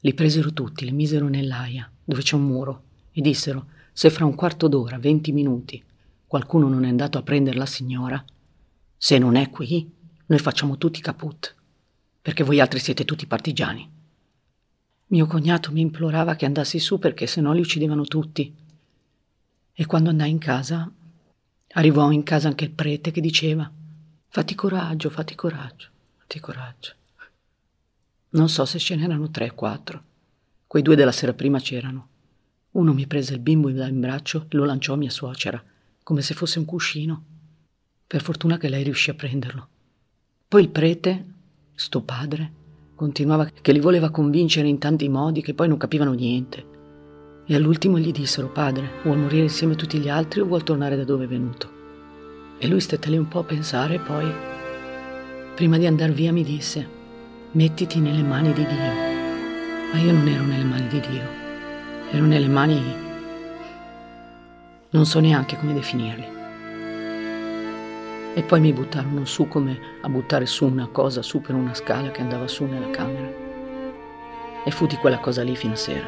Li 0.00 0.14
presero 0.14 0.52
tutti, 0.52 0.84
li 0.84 0.92
misero 0.92 1.28
nell'aia, 1.28 1.90
dove 2.04 2.22
c'è 2.22 2.34
un 2.34 2.44
muro 2.44 2.82
e 3.12 3.20
dissero 3.20 3.66
se 3.92 4.10
fra 4.10 4.24
un 4.24 4.36
quarto 4.36 4.68
d'ora, 4.68 4.98
venti 4.98 5.32
minuti, 5.32 5.82
qualcuno 6.24 6.68
non 6.68 6.84
è 6.84 6.88
andato 6.88 7.18
a 7.18 7.22
prendere 7.22 7.58
la 7.58 7.66
signora, 7.66 8.24
se 8.98 9.16
non 9.18 9.36
è 9.36 9.48
qui, 9.48 9.90
noi 10.26 10.38
facciamo 10.40 10.76
tutti 10.76 11.00
caput, 11.00 11.54
perché 12.20 12.42
voi 12.42 12.58
altri 12.58 12.80
siete 12.80 13.04
tutti 13.04 13.26
partigiani. 13.26 13.88
Mio 15.06 15.26
cognato 15.26 15.70
mi 15.70 15.80
implorava 15.80 16.34
che 16.34 16.44
andassi 16.44 16.80
su 16.80 16.98
perché 16.98 17.28
se 17.28 17.40
no 17.40 17.52
li 17.52 17.60
uccidevano 17.60 18.04
tutti. 18.04 18.52
E 19.72 19.86
quando 19.86 20.10
andai 20.10 20.30
in 20.30 20.38
casa, 20.38 20.90
arrivò 21.68 22.10
in 22.10 22.24
casa 22.24 22.48
anche 22.48 22.64
il 22.64 22.72
prete 22.72 23.12
che 23.12 23.20
diceva 23.20 23.70
fatti 24.30 24.54
coraggio, 24.54 25.08
fatti 25.08 25.34
coraggio, 25.34 25.88
fatti 26.16 26.40
coraggio. 26.40 26.92
Non 28.30 28.48
so 28.48 28.64
se 28.64 28.78
ce 28.78 28.96
n'erano 28.96 29.30
tre 29.30 29.48
o 29.48 29.54
quattro. 29.54 30.02
Quei 30.66 30.82
due 30.82 30.96
della 30.96 31.12
sera 31.12 31.32
prima 31.32 31.60
c'erano. 31.60 32.08
Uno 32.72 32.92
mi 32.92 33.06
prese 33.06 33.34
il 33.34 33.40
bimbo 33.40 33.70
in 33.70 34.00
braccio 34.00 34.44
e 34.48 34.56
lo 34.56 34.64
lanciò 34.64 34.92
a 34.92 34.96
mia 34.96 35.08
suocera, 35.08 35.62
come 36.02 36.20
se 36.20 36.34
fosse 36.34 36.58
un 36.58 36.66
cuscino. 36.66 37.24
Per 38.08 38.22
fortuna 38.22 38.56
che 38.56 38.68
lei 38.68 38.82
riuscì 38.82 39.10
a 39.10 39.14
prenderlo. 39.14 39.68
Poi 40.48 40.62
il 40.62 40.70
prete, 40.70 41.26
sto 41.74 42.02
padre, 42.02 42.52
continuava 42.96 43.48
che 43.48 43.70
li 43.70 43.78
voleva 43.78 44.10
convincere 44.10 44.66
in 44.66 44.78
tanti 44.78 45.08
modi 45.08 45.42
che 45.42 45.54
poi 45.54 45.68
non 45.68 45.76
capivano 45.76 46.14
niente. 46.14 46.64
E 47.46 47.54
all'ultimo 47.54 47.98
gli 47.98 48.10
dissero, 48.10 48.48
padre, 48.48 48.90
vuol 49.04 49.18
morire 49.18 49.42
insieme 49.42 49.74
a 49.74 49.76
tutti 49.76 49.98
gli 49.98 50.08
altri 50.08 50.40
o 50.40 50.46
vuol 50.46 50.64
tornare 50.64 50.96
da 50.96 51.04
dove 51.04 51.26
è 51.26 51.28
venuto? 51.28 51.70
E 52.58 52.66
lui 52.66 52.80
stette 52.80 53.10
lì 53.10 53.16
un 53.16 53.28
po' 53.28 53.40
a 53.40 53.44
pensare 53.44 53.94
e 53.94 54.00
poi, 54.00 54.32
prima 55.54 55.78
di 55.78 55.86
andar 55.86 56.10
via, 56.10 56.32
mi 56.32 56.42
disse, 56.42 56.88
mettiti 57.52 58.00
nelle 58.00 58.22
mani 58.22 58.52
di 58.52 58.66
Dio. 58.66 59.92
Ma 59.92 59.98
io 60.00 60.12
non 60.12 60.26
ero 60.26 60.44
nelle 60.44 60.64
mani 60.64 60.88
di 60.88 61.00
Dio 61.00 61.46
ero 62.10 62.24
nelle 62.24 62.48
mani... 62.48 62.82
non 64.90 65.04
so 65.04 65.20
neanche 65.20 65.58
come 65.58 65.74
definirli. 65.74 66.37
E 68.34 68.42
poi 68.42 68.60
mi 68.60 68.72
buttarono 68.72 69.24
su 69.24 69.48
come 69.48 69.78
a 70.00 70.08
buttare 70.08 70.46
su 70.46 70.66
una 70.66 70.88
cosa 70.88 71.22
su 71.22 71.40
per 71.40 71.54
una 71.54 71.74
scala 71.74 72.10
che 72.10 72.20
andava 72.20 72.46
su 72.46 72.64
nella 72.64 72.90
camera. 72.90 73.30
E 74.64 74.70
fu 74.70 74.86
di 74.86 74.96
quella 74.96 75.18
cosa 75.18 75.42
lì 75.42 75.56
fino 75.56 75.72
a 75.72 75.76
sera. 75.76 76.06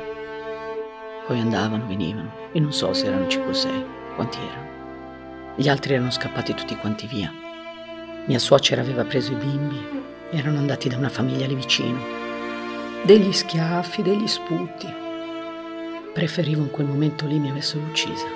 Poi 1.27 1.41
andavano, 1.41 1.87
venivano, 1.87 2.33
e 2.53 2.61
non 2.61 2.73
so 2.73 2.93
se 2.93 3.07
erano 3.07 3.29
5 3.29 3.51
o 3.51 3.55
6, 3.55 3.85
quanti 4.15 4.39
erano. 4.39 4.69
Gli 5.57 5.69
altri 5.69 5.95
erano 5.95 6.11
scappati 6.11 6.55
tutti 6.55 6.77
quanti 6.77 7.07
via. 7.07 7.33
Mia 8.27 8.39
suocera 8.39 8.81
aveva 8.81 9.05
preso 9.05 9.33
i 9.33 9.37
bimbi, 9.37 9.79
erano 10.31 10.59
andati 10.59 10.89
da 10.89 10.97
una 10.97 11.09
famiglia 11.09 11.47
lì 11.47 11.55
vicino. 11.55 11.99
Degli 13.05 13.33
schiaffi, 13.33 14.03
degli 14.03 14.27
sputi, 14.27 15.09
Preferivo 16.13 16.63
in 16.63 16.71
quel 16.71 16.89
momento 16.89 17.25
lì 17.27 17.39
mi 17.39 17.51
avessero 17.51 17.85
uccisa. 17.85 18.27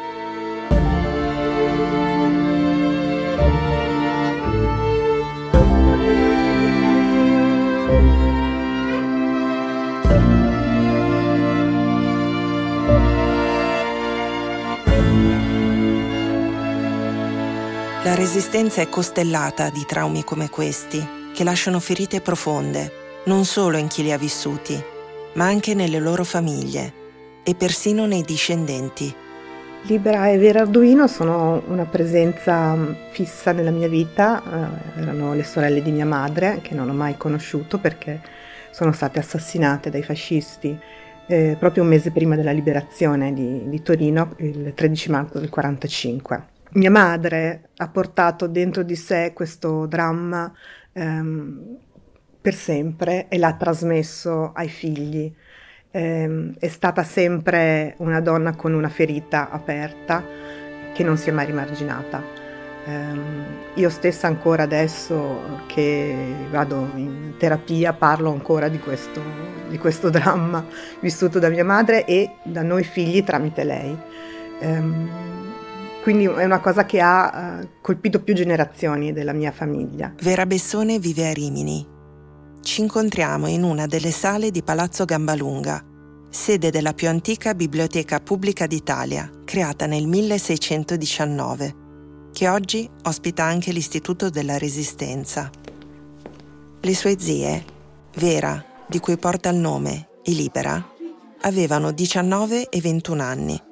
Resistenza 18.25 18.81
è 18.81 18.89
costellata 18.89 19.68
di 19.68 19.85
traumi 19.87 20.25
come 20.25 20.49
questi, 20.49 21.07
che 21.35 21.45
lasciano 21.45 21.79
ferite 21.79 22.22
profonde, 22.22 23.20
non 23.27 23.45
solo 23.45 23.77
in 23.77 23.87
chi 23.87 24.03
li 24.03 24.12
ha 24.12 24.16
vissuti, 24.16 24.83
ma 25.35 25.45
anche 25.45 25.75
nelle 25.75 25.99
loro 25.99 26.25
famiglie 26.25 26.91
e 27.43 27.55
persino 27.55 28.07
nei 28.07 28.22
discendenti. 28.22 29.14
Libera 29.83 30.31
e 30.31 30.39
Vera 30.39 30.62
Arduino 30.62 31.07
sono 31.07 31.62
una 31.66 31.85
presenza 31.85 32.75
mm, 32.75 32.93
fissa 33.11 33.53
nella 33.53 33.70
mia 33.70 33.89
vita, 33.89 34.43
eh, 34.43 35.03
erano 35.03 35.35
le 35.35 35.45
sorelle 35.45 35.83
di 35.83 35.91
mia 35.91 36.07
madre 36.07 36.61
che 36.62 36.75
non 36.75 36.89
ho 36.89 36.95
mai 36.95 37.18
conosciuto 37.18 37.77
perché 37.77 38.22
sono 38.70 38.93
state 38.93 39.18
assassinate 39.18 39.91
dai 39.91 40.03
fascisti 40.03 40.79
eh, 41.27 41.57
proprio 41.59 41.83
un 41.83 41.91
mese 41.91 42.11
prima 42.11 42.37
della 42.37 42.53
liberazione 42.53 43.35
di, 43.35 43.68
di, 43.68 43.83
Torino, 43.83 44.33
il 44.39 44.72
13 44.75 45.11
marzo 45.11 45.39
del 45.39 45.51
1945. 45.51 46.53
Mia 46.75 46.91
madre 46.91 47.68
ha 47.77 47.89
portato 47.89 48.49
dentro 48.49 48.83
di 48.83 48.97
sé 48.97 49.33
questo 49.33 49.87
dramma 49.87 50.53
ehm, 50.93 51.79
per 52.41 52.55
sempre 52.55 53.29
e 53.29 53.39
l'ha 53.39 53.55
trasmesso 53.55 54.53
ai 54.53 54.68
figli. 54.68 55.33
Eh, 55.93 56.53
è 56.59 56.66
stata 56.66 57.05
sempre 57.05 57.95
una 57.99 58.20
donna 58.20 58.57
con 58.57 58.72
una 58.72 58.89
ferita 58.89 59.51
aperta 59.51 60.25
che 60.93 61.05
non 61.05 61.16
si 61.16 61.29
è 61.29 61.33
mai 61.33 61.47
rimarginata. 61.47 62.20
Eh, 62.87 63.81
io 63.81 63.89
stessa 63.89 64.27
ancora 64.27 64.64
adesso 64.64 65.62
che 65.66 66.35
vado 66.51 66.91
in 66.97 67.35
terapia 67.39 67.93
parlo 67.93 68.33
ancora 68.33 68.66
di 68.66 68.81
questo, 68.81 69.22
di 69.68 69.79
questo 69.79 70.11
dramma 70.11 70.66
vissuto 70.99 71.39
da 71.39 71.51
mia 71.51 71.64
madre 71.64 72.05
e 72.05 72.33
da 72.43 72.62
noi 72.62 72.83
figli 72.83 73.22
tramite 73.22 73.62
lei. 73.62 73.97
Quindi 76.05 76.26
è 76.26 76.44
una 76.44 76.61
cosa 76.61 76.84
che 76.84 77.00
ha 77.00 77.61
uh, 77.62 77.68
colpito 77.80 78.20
più 78.22 78.34
generazioni 78.34 79.14
della 79.14 79.32
mia 79.32 79.52
famiglia. 79.52 80.12
Vera 80.20 80.44
Bessone 80.44 80.98
vive 80.98 81.30
a 81.30 81.32
Rimini. 81.32 81.82
Ci 82.61 82.82
incontriamo 82.82 83.46
in 83.46 83.62
una 83.62 83.86
delle 83.86 84.11
sale 84.11 84.50
di 84.50 84.62
Palazzo 84.62 85.07
Gambalunga, 85.07 85.82
sede 86.28 86.68
della 86.68 86.92
più 86.92 87.09
antica 87.09 87.55
biblioteca 87.55 88.20
pubblica 88.20 88.66
d'Italia, 88.66 89.30
creata 89.46 89.86
nel 89.86 90.07
1619, 90.07 91.74
che 92.34 92.48
oggi 92.50 92.86
ospita 93.05 93.44
anche 93.44 93.72
l'Istituto 93.72 94.28
della 94.28 94.59
Resistenza. 94.59 95.48
Le 96.82 96.94
sue 96.94 97.16
zie, 97.18 97.64
Vera, 98.16 98.62
di 98.86 98.98
cui 98.98 99.16
porta 99.16 99.48
il 99.48 99.57
nome, 99.57 100.09
e 100.22 100.32
Libera, 100.32 100.86
avevano 101.40 101.92
19 101.92 102.68
e 102.68 102.80
21 102.82 103.22
anni 103.22 103.62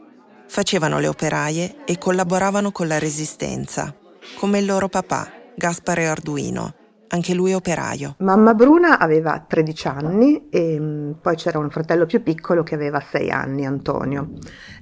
facevano 0.52 0.98
le 0.98 1.08
operaie 1.08 1.76
e 1.86 1.96
collaboravano 1.96 2.72
con 2.72 2.86
la 2.86 2.98
resistenza, 2.98 3.94
come 4.38 4.58
il 4.58 4.66
loro 4.66 4.86
papà, 4.86 5.26
Gaspare 5.54 6.06
Arduino, 6.06 6.74
anche 7.08 7.32
lui 7.32 7.54
operaio. 7.54 8.16
Mamma 8.18 8.52
Bruna 8.52 8.98
aveva 8.98 9.42
13 9.48 9.88
anni 9.88 10.50
e 10.50 10.78
mm, 10.78 11.12
poi 11.22 11.36
c'era 11.36 11.58
un 11.58 11.70
fratello 11.70 12.04
più 12.04 12.22
piccolo 12.22 12.62
che 12.62 12.74
aveva 12.74 13.00
6 13.00 13.30
anni, 13.30 13.64
Antonio. 13.64 14.32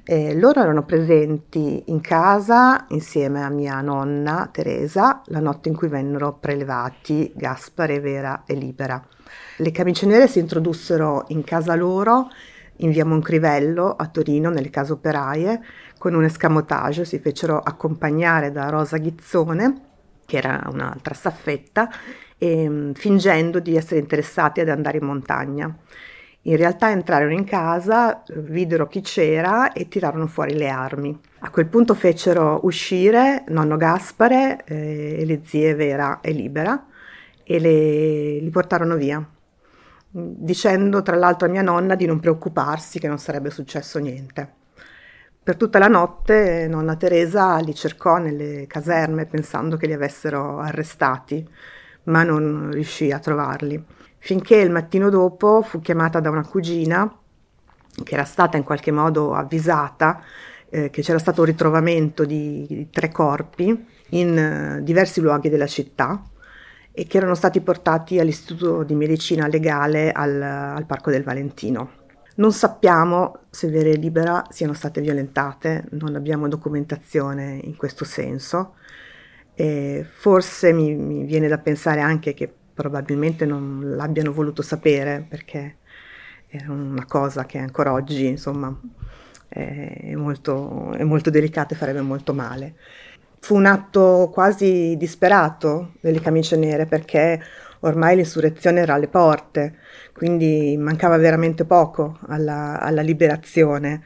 E 0.03 0.35
loro 0.35 0.61
erano 0.61 0.85
presenti 0.85 1.85
in 1.87 2.01
casa 2.01 2.87
insieme 2.89 3.45
a 3.45 3.49
mia 3.49 3.81
nonna 3.81 4.49
Teresa 4.51 5.23
la 5.27 5.39
notte 5.39 5.69
in 5.69 5.77
cui 5.77 5.87
vennero 5.87 6.33
prelevati 6.33 7.31
Gaspare, 7.33 8.01
Vera 8.01 8.43
e 8.45 8.55
Libera. 8.55 9.01
Le 9.59 9.71
camicie 9.71 10.07
nere 10.07 10.27
si 10.27 10.41
introdussero 10.41 11.27
in 11.29 11.45
casa 11.45 11.77
loro 11.77 12.29
in 12.81 12.91
via 12.91 13.05
Moncrivello 13.05 13.95
a 13.97 14.07
Torino, 14.07 14.51
nelle 14.51 14.71
case 14.71 14.93
operaie, 14.93 15.61
con 15.99 16.15
un 16.15 16.25
escamotage, 16.25 17.05
si 17.05 17.19
fecero 17.19 17.59
accompagnare 17.59 18.53
da 18.53 18.69
Rosa 18.69 18.99
Ghizzone, 18.99 19.81
che 20.27 20.37
era 20.37 20.69
un'altra 20.71 21.15
staffetta, 21.15 21.89
e, 22.39 22.69
mm, 22.69 22.93
fingendo 22.93 23.59
di 23.61 23.77
essere 23.77 24.01
interessati 24.01 24.61
ad 24.61 24.69
andare 24.69 24.99
in 24.99 25.05
montagna. 25.05 25.77
In 26.45 26.57
realtà 26.57 26.91
entrarono 26.91 27.33
in 27.33 27.45
casa, 27.45 28.23
videro 28.35 28.87
chi 28.89 29.03
c'era 29.03 29.73
e 29.73 29.89
tirarono 29.89 30.27
fuori 30.27 30.55
le 30.55 30.69
armi. 30.71 31.19
A 31.41 31.51
quel 31.51 31.67
punto 31.67 31.95
fecero 31.95 32.61
uscire 32.63 33.45
nonno 33.49 33.77
Gaspare 33.77 34.65
eh, 34.65 35.17
e 35.21 35.25
le 35.27 35.43
zie 35.45 35.75
Vera 35.75 36.21
e 36.23 36.33
Libera 36.33 36.87
e 37.45 37.59
le, 37.59 38.39
li 38.41 38.51
portarono 38.51 38.97
via 38.97 39.23
dicendo 40.11 41.03
tra 41.03 41.17
l'altro 41.17 41.47
a 41.47 41.51
mia 41.51 41.63
nonna 41.63 41.95
di 41.95 42.05
non 42.05 42.19
preoccuparsi 42.19 42.99
che 42.99 43.09
non 43.09 43.19
sarebbe 43.19 43.51
successo 43.51 43.99
niente. 43.99 44.59
Per 45.43 45.57
tutta 45.57 45.79
la 45.79 45.89
notte 45.89 46.67
nonna 46.69 46.97
Teresa 46.97 47.59
li 47.59 47.75
cercò 47.75 48.19
nelle 48.19 48.67
caserme 48.67 49.27
pensando 49.27 49.77
che 49.77 49.87
li 49.87 49.93
avessero 49.93 50.59
arrestati, 50.59 51.49
ma 52.05 52.23
non 52.23 52.71
riuscì 52.73 53.11
a 53.11 53.19
trovarli. 53.19 53.83
Finché 54.19 54.57
il 54.57 54.71
mattino 54.71 55.09
dopo 55.09 55.63
fu 55.63 55.81
chiamata 55.81 56.21
da 56.21 56.29
una 56.29 56.47
cugina 56.47 57.11
che 58.05 58.15
era 58.15 58.25
stata 58.25 58.57
in 58.57 58.65
qualche 58.65 58.91
modo 58.91 59.35
avvisata 59.35 60.23
eh, 60.69 60.91
che 60.91 61.03
c'era 61.03 61.19
stato 61.19 61.41
un 61.41 61.47
ritrovamento 61.47 62.25
di, 62.25 62.67
di 62.69 62.91
tre 62.91 63.11
corpi 63.11 63.87
in 64.11 64.39
eh, 64.39 64.83
diversi 64.83 65.21
luoghi 65.21 65.49
della 65.49 65.67
città 65.67 66.23
e 66.93 67.07
che 67.07 67.17
erano 67.17 67.35
stati 67.35 67.61
portati 67.61 68.19
all'Istituto 68.19 68.83
di 68.83 68.95
Medicina 68.95 69.47
Legale 69.47 70.13
al, 70.13 70.41
al 70.41 70.87
Parco 70.87 71.11
del 71.11 71.23
Valentino. 71.23 71.99
Non 72.37 72.53
sappiamo 72.53 73.41
se 73.51 73.69
Vera 73.69 73.91
e 73.91 73.97
Libera 73.97 74.45
siano 74.51 74.73
state 74.73 75.01
violentate, 75.01 75.85
non 75.91 76.17
abbiamo 76.17 76.49
documentazione 76.49 77.61
in 77.63 77.77
questo 77.77 78.05
senso. 78.05 78.75
E 79.55 80.07
forse 80.09 80.73
mi, 80.73 80.95
mi, 80.95 81.25
viene 81.25 81.49
da 81.49 81.59
pensare 81.59 82.01
anche 82.01 82.33
che 82.33 82.53
probabilmente 82.73 83.45
non 83.45 83.95
l'abbiano 83.95 84.33
voluto 84.33 84.63
sapere 84.63 85.25
perché 85.29 85.77
era 86.47 86.73
una 86.73 87.05
cosa 87.05 87.45
che 87.45 87.59
ancora 87.59 87.93
oggi 87.93 88.27
insomma, 88.27 88.75
è, 89.49 90.15
molto, 90.15 90.93
è 90.93 91.05
molto 91.05 91.29
delicata 91.29 91.75
e 91.75 91.77
farebbe 91.77 92.01
molto 92.01 92.33
male. 92.33 92.77
Fu 93.41 93.55
un 93.57 93.67
atto 93.67 94.31
quasi 94.33 94.95
disperato 94.97 95.95
delle 96.01 96.21
camicie 96.21 96.57
nere 96.57 96.87
perché 96.87 97.41
ormai 97.81 98.17
l'insurrezione 98.17 98.81
era 98.81 98.95
alle 98.95 99.09
porte, 99.09 99.79
quindi 100.13 100.77
mancava 100.79 101.17
veramente 101.17 101.65
poco 101.65 102.19
alla, 102.29 102.79
alla 102.81 103.03
liberazione. 103.03 104.03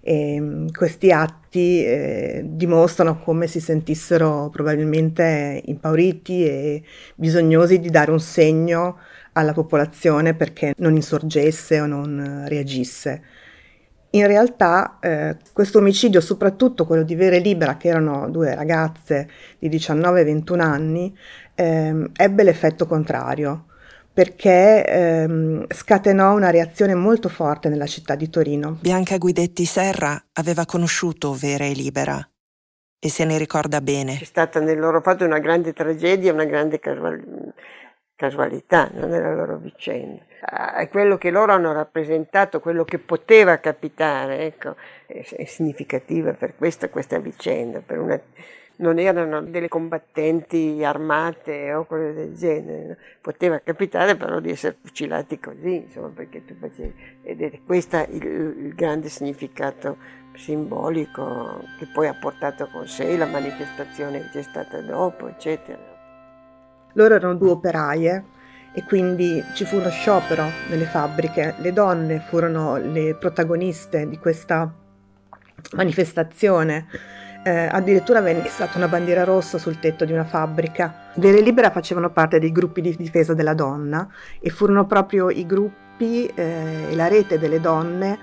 E 0.00 0.40
mm, 0.40 0.68
questi 0.68 1.10
atti 1.10 1.84
eh, 1.84 2.42
dimostrano 2.44 3.18
come 3.18 3.48
si 3.48 3.58
sentissero 3.60 4.48
probabilmente 4.50 5.60
impauriti 5.64 6.44
e 6.46 6.82
bisognosi 7.16 7.80
di 7.80 7.90
dare 7.90 8.12
un 8.12 8.20
segno 8.20 8.98
alla 9.32 9.52
popolazione 9.52 10.34
perché 10.34 10.74
non 10.78 10.94
insorgesse 10.94 11.80
o 11.80 11.86
non 11.86 12.44
reagisse. 12.46 13.22
In 14.16 14.26
realtà 14.26 14.96
eh, 15.00 15.36
questo 15.52 15.78
omicidio, 15.78 16.22
soprattutto 16.22 16.86
quello 16.86 17.02
di 17.02 17.14
Vera 17.14 17.36
e 17.36 17.40
Libera, 17.40 17.76
che 17.76 17.88
erano 17.88 18.30
due 18.30 18.54
ragazze 18.54 19.28
di 19.58 19.68
19 19.68 20.20
e 20.20 20.24
21 20.24 20.62
anni, 20.62 21.16
ehm, 21.54 22.12
ebbe 22.16 22.42
l'effetto 22.42 22.86
contrario 22.86 23.66
perché 24.10 24.86
ehm, 24.86 25.66
scatenò 25.68 26.34
una 26.34 26.48
reazione 26.48 26.94
molto 26.94 27.28
forte 27.28 27.68
nella 27.68 27.84
città 27.84 28.14
di 28.14 28.30
Torino. 28.30 28.78
Bianca 28.80 29.18
Guidetti 29.18 29.66
Serra 29.66 30.18
aveva 30.32 30.64
conosciuto 30.64 31.34
Vera 31.34 31.66
e 31.66 31.74
Libera 31.74 32.26
e 32.98 33.10
se 33.10 33.26
ne 33.26 33.36
ricorda 33.36 33.82
bene. 33.82 34.16
C'è 34.16 34.24
stata 34.24 34.58
nel 34.60 34.78
loro 34.78 35.02
fatto 35.02 35.26
una 35.26 35.38
grande 35.38 35.74
tragedia, 35.74 36.32
una 36.32 36.46
grande 36.46 36.78
casual- 38.16 38.64
casualità 38.66 38.90
no, 38.94 39.06
nella 39.06 39.34
loro 39.34 39.58
vicenda. 39.58 40.22
Ah, 40.40 40.76
è 40.76 40.88
quello 40.88 41.16
che 41.16 41.30
loro 41.30 41.52
hanno 41.52 41.72
rappresentato, 41.72 42.60
quello 42.60 42.84
che 42.84 42.98
poteva 42.98 43.58
capitare, 43.58 44.46
ecco, 44.46 44.76
è, 45.06 45.24
è 45.24 45.44
significativa 45.44 46.32
per 46.32 46.56
questa, 46.56 46.88
questa 46.88 47.18
vicenda, 47.18 47.80
per 47.80 47.98
una, 47.98 48.20
non 48.76 48.98
erano 48.98 49.40
delle 49.42 49.68
combattenti 49.68 50.82
armate 50.84 51.72
o 51.72 51.84
cose 51.84 52.12
del 52.12 52.34
genere, 52.34 52.86
no? 52.86 52.96
poteva 53.20 53.58
capitare 53.60 54.16
però 54.16 54.40
di 54.40 54.50
essere 54.50 54.76
fucilati 54.80 55.38
così, 55.38 55.76
insomma, 55.76 56.08
perché 56.08 56.44
tu 56.44 56.54
facevi, 56.58 56.94
ed 57.22 57.42
è 57.42 57.60
questo 57.64 58.04
il, 58.10 58.24
il 58.24 58.74
grande 58.74 59.08
significato 59.08 60.24
simbolico 60.34 61.62
che 61.78 61.86
poi 61.92 62.08
ha 62.08 62.14
portato 62.14 62.68
con 62.70 62.86
sé 62.86 63.16
la 63.16 63.26
manifestazione 63.26 64.20
che 64.20 64.28
c'è 64.32 64.42
stata 64.42 64.80
dopo, 64.80 65.28
eccetera. 65.28 65.95
Loro 66.96 67.14
erano 67.14 67.34
due 67.34 67.50
operaie 67.50 68.24
e 68.72 68.84
quindi 68.84 69.42
ci 69.54 69.64
fu 69.64 69.76
uno 69.76 69.90
sciopero 69.90 70.50
nelle 70.70 70.86
fabbriche. 70.86 71.54
Le 71.58 71.72
donne 71.72 72.20
furono 72.20 72.76
le 72.76 73.14
protagoniste 73.14 74.08
di 74.08 74.18
questa 74.18 74.72
manifestazione. 75.74 76.86
Eh, 77.44 77.68
addirittura 77.70 78.20
venne 78.20 78.48
stata 78.48 78.78
una 78.78 78.88
bandiera 78.88 79.24
rossa 79.24 79.58
sul 79.58 79.78
tetto 79.78 80.04
di 80.04 80.12
una 80.12 80.24
fabbrica. 80.24 81.10
Vere 81.16 81.40
Libera 81.40 81.70
facevano 81.70 82.10
parte 82.10 82.38
dei 82.38 82.50
gruppi 82.50 82.80
di 82.80 82.96
difesa 82.96 83.34
della 83.34 83.54
donna 83.54 84.08
e 84.40 84.50
furono 84.50 84.86
proprio 84.86 85.30
i 85.30 85.46
gruppi 85.46 86.26
eh, 86.26 86.88
e 86.90 86.96
la 86.96 87.08
rete 87.08 87.38
delle 87.38 87.60
donne 87.60 88.18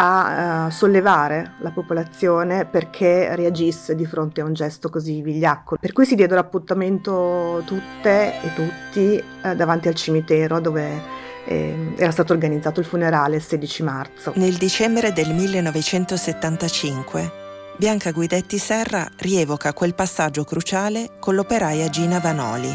a 0.00 0.66
uh, 0.66 0.70
sollevare 0.70 1.54
la 1.58 1.70
popolazione 1.70 2.66
perché 2.66 3.34
reagisse 3.34 3.96
di 3.96 4.06
fronte 4.06 4.40
a 4.40 4.44
un 4.44 4.52
gesto 4.52 4.90
così 4.90 5.22
vigliacco. 5.22 5.76
Per 5.80 5.92
cui 5.92 6.06
si 6.06 6.14
diedero 6.14 6.38
appuntamento 6.40 7.62
tutte 7.64 8.40
e 8.40 8.54
tutti 8.54 9.20
uh, 9.42 9.54
davanti 9.54 9.88
al 9.88 9.94
cimitero 9.94 10.60
dove 10.60 11.16
eh, 11.46 11.94
era 11.96 12.12
stato 12.12 12.32
organizzato 12.32 12.80
il 12.80 12.86
funerale 12.86 13.36
il 13.36 13.42
16 13.42 13.82
marzo. 13.82 14.32
Nel 14.36 14.54
dicembre 14.54 15.12
del 15.12 15.34
1975 15.34 17.46
Bianca 17.76 18.12
Guidetti 18.12 18.58
Serra 18.58 19.06
rievoca 19.18 19.72
quel 19.72 19.94
passaggio 19.94 20.44
cruciale 20.44 21.10
con 21.18 21.34
l'operaia 21.34 21.88
Gina 21.88 22.18
Vanoli, 22.18 22.70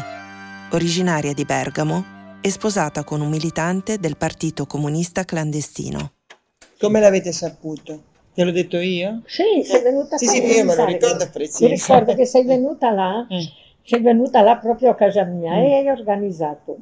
originaria 0.70 1.32
di 1.32 1.44
Bergamo 1.44 2.12
e 2.40 2.50
sposata 2.50 3.04
con 3.04 3.20
un 3.20 3.28
militante 3.28 3.98
del 3.98 4.16
Partito 4.16 4.66
Comunista 4.66 5.24
Clandestino. 5.24 6.10
Come 6.84 7.00
l'avete 7.00 7.32
saputo? 7.32 8.02
Te 8.34 8.44
l'ho 8.44 8.50
detto 8.50 8.76
io? 8.76 9.22
Sì, 9.24 9.62
sei 9.64 9.80
venuta 9.80 10.18
Sì, 10.18 10.26
qua 10.26 10.34
sì, 10.34 10.42
a 10.42 10.46
io 10.46 10.64
me 10.66 10.74
lo 10.74 10.84
ricordo 10.84 11.28
preciso. 11.32 11.64
Mi 11.64 11.70
ricordo 11.70 12.14
che 12.14 12.26
sei 12.26 12.44
venuta 12.44 12.90
là, 12.90 13.26
sei 13.82 14.02
venuta 14.02 14.42
là 14.42 14.56
proprio 14.58 14.90
a 14.90 14.94
casa 14.94 15.24
mia 15.24 15.54
e 15.56 15.76
hai 15.76 15.88
organizzato. 15.88 16.76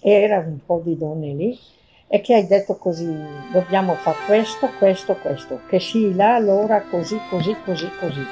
Era 0.00 0.38
un 0.38 0.58
po' 0.66 0.82
di 0.84 0.98
donne 0.98 1.32
lì 1.34 1.56
e 2.08 2.20
che 2.20 2.34
hai 2.34 2.46
detto 2.48 2.74
così, 2.76 3.08
dobbiamo 3.52 3.94
fare 3.94 4.16
questo, 4.26 4.68
questo, 4.78 5.14
questo, 5.14 5.60
che 5.68 5.78
sì, 5.78 6.12
là, 6.12 6.34
allora, 6.34 6.82
così, 6.82 7.16
così, 7.30 7.54
così, 7.64 7.88
così. 8.00 8.22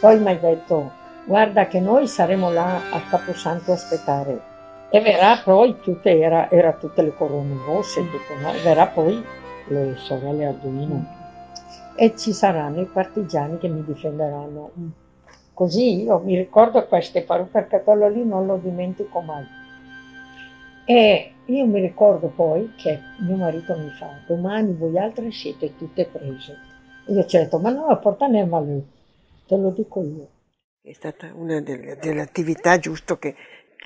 Poi 0.00 0.18
mi 0.18 0.30
hai 0.30 0.40
detto, 0.40 0.90
guarda 1.26 1.68
che 1.68 1.78
noi 1.78 2.08
saremo 2.08 2.50
là 2.50 2.90
al 2.90 3.06
Caposanto 3.08 3.70
a 3.70 3.74
aspettare. 3.74 4.48
E 4.90 5.00
verrà 5.00 5.40
poi 5.44 5.78
tutte, 5.80 6.18
era, 6.18 6.50
era 6.50 6.72
tutte 6.72 7.02
le 7.02 7.14
corone 7.14 7.54
rosse, 7.64 8.00
tutto, 8.00 8.34
no? 8.40 8.50
verrà 8.64 8.88
poi 8.88 9.22
le 9.70 9.96
sorelle 9.96 10.46
Arduino 10.46 11.18
e 11.96 12.16
ci 12.16 12.32
saranno 12.32 12.80
i 12.80 12.86
partigiani 12.86 13.58
che 13.58 13.68
mi 13.68 13.84
difenderanno. 13.84 14.70
Così 15.52 16.02
io 16.02 16.18
mi 16.20 16.36
ricordo 16.36 16.86
queste 16.86 17.22
parole 17.22 17.48
perché 17.50 17.82
quello 17.82 18.08
lì 18.08 18.24
non 18.24 18.46
lo 18.46 18.56
dimentico 18.56 19.20
mai. 19.20 19.44
E 20.84 21.32
io 21.44 21.66
mi 21.66 21.80
ricordo 21.80 22.28
poi 22.28 22.72
che 22.76 22.98
mio 23.20 23.36
marito 23.36 23.76
mi 23.76 23.90
fa, 23.90 24.08
domani 24.26 24.72
voi 24.72 24.98
altre 24.98 25.30
siete 25.30 25.76
tutte 25.76 26.06
prese. 26.06 26.56
Io 27.08 27.24
ci 27.26 27.36
ho 27.36 27.40
detto, 27.40 27.58
ma 27.58 27.70
no, 27.70 27.98
portane 27.98 28.40
a 28.40 28.60
lui, 28.60 28.84
te 29.46 29.56
lo 29.56 29.70
dico 29.70 30.02
io. 30.02 30.28
È 30.82 30.92
stata 30.92 31.30
una 31.34 31.60
delle, 31.60 31.96
delle 31.96 32.22
attività 32.22 32.78
giusto 32.78 33.18
che, 33.18 33.34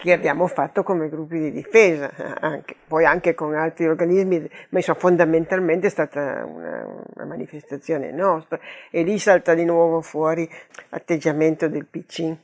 che 0.03 0.13
abbiamo 0.13 0.47
fatto 0.49 0.83
come 0.83 1.09
gruppi 1.09 1.39
di 1.39 1.53
difesa, 1.53 2.11
anche, 2.41 2.75
poi 2.87 3.05
anche 3.05 3.35
con 3.35 3.55
altri 3.55 3.87
organismi, 3.87 4.41
ma 4.71 4.79
insomma, 4.79 4.99
fondamentalmente 4.99 5.87
è 5.87 5.91
stata 5.91 6.45
una, 6.45 6.85
una 7.15 7.25
manifestazione 7.25 8.11
nostra 8.11 8.59
e 8.91 9.03
lì 9.03 9.19
salta 9.19 9.55
di 9.55 9.65
nuovo 9.65 10.01
fuori 10.01 10.49
l'atteggiamento 10.91 11.69
del 11.69 11.87
PC 11.87 12.35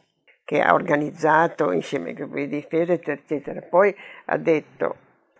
che 0.44 0.60
ha 0.60 0.72
organizzato 0.72 1.72
insieme 1.72 2.08
ai 2.08 2.14
gruppi 2.14 2.48
di 2.48 2.56
difesa, 2.56 2.92
eccetera, 2.92 3.20
eccetera. 3.20 3.60
Poi 3.62 3.94
ha 4.26 4.36
detto 4.36 4.96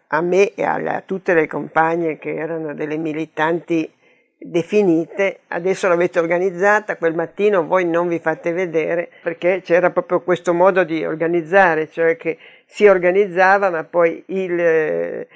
a 0.08 0.20
me 0.20 0.54
e 0.54 0.64
alle- 0.64 0.94
a 0.94 1.02
tutte 1.02 1.34
le 1.34 1.46
compagne 1.46 2.18
che 2.18 2.34
erano 2.34 2.74
delle 2.74 2.96
militanti 2.96 3.92
definite, 4.42 5.40
adesso 5.48 5.86
l'avete 5.86 6.18
organizzata, 6.18 6.96
quel 6.96 7.14
mattino 7.14 7.66
voi 7.66 7.84
non 7.84 8.08
vi 8.08 8.18
fate 8.18 8.52
vedere 8.52 9.10
perché 9.22 9.60
c'era 9.62 9.90
proprio 9.90 10.22
questo 10.22 10.54
modo 10.54 10.82
di 10.82 11.04
organizzare, 11.04 11.90
cioè 11.90 12.16
che 12.16 12.38
si 12.64 12.86
organizzava 12.86 13.68
ma 13.68 13.84
poi 13.84 14.24
il, 14.28 14.58
eh, 14.58 15.28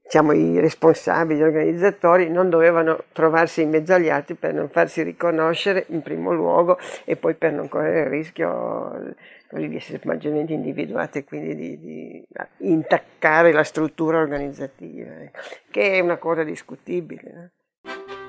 diciamo, 0.00 0.32
i 0.32 0.60
responsabili, 0.60 1.40
gli 1.40 1.42
organizzatori 1.42 2.30
non 2.30 2.48
dovevano 2.48 3.04
trovarsi 3.12 3.62
in 3.62 3.70
mezzo 3.70 3.92
agli 3.92 4.08
altri 4.08 4.36
per 4.36 4.54
non 4.54 4.68
farsi 4.68 5.02
riconoscere 5.02 5.86
in 5.88 6.02
primo 6.02 6.32
luogo 6.32 6.78
e 7.04 7.16
poi 7.16 7.34
per 7.34 7.52
non 7.52 7.68
correre 7.68 8.02
il 8.02 8.06
rischio 8.06 9.14
così, 9.48 9.68
di 9.68 9.76
essere 9.76 10.00
maggiormente 10.04 10.52
individuati 10.52 11.18
e 11.18 11.24
quindi 11.24 11.56
di, 11.56 11.78
di 11.80 12.26
intaccare 12.58 13.50
la 13.50 13.64
struttura 13.64 14.20
organizzativa, 14.20 15.22
ecco, 15.22 15.40
che 15.72 15.94
è 15.94 15.98
una 15.98 16.18
cosa 16.18 16.44
discutibile. 16.44 17.32
no? 17.34 17.48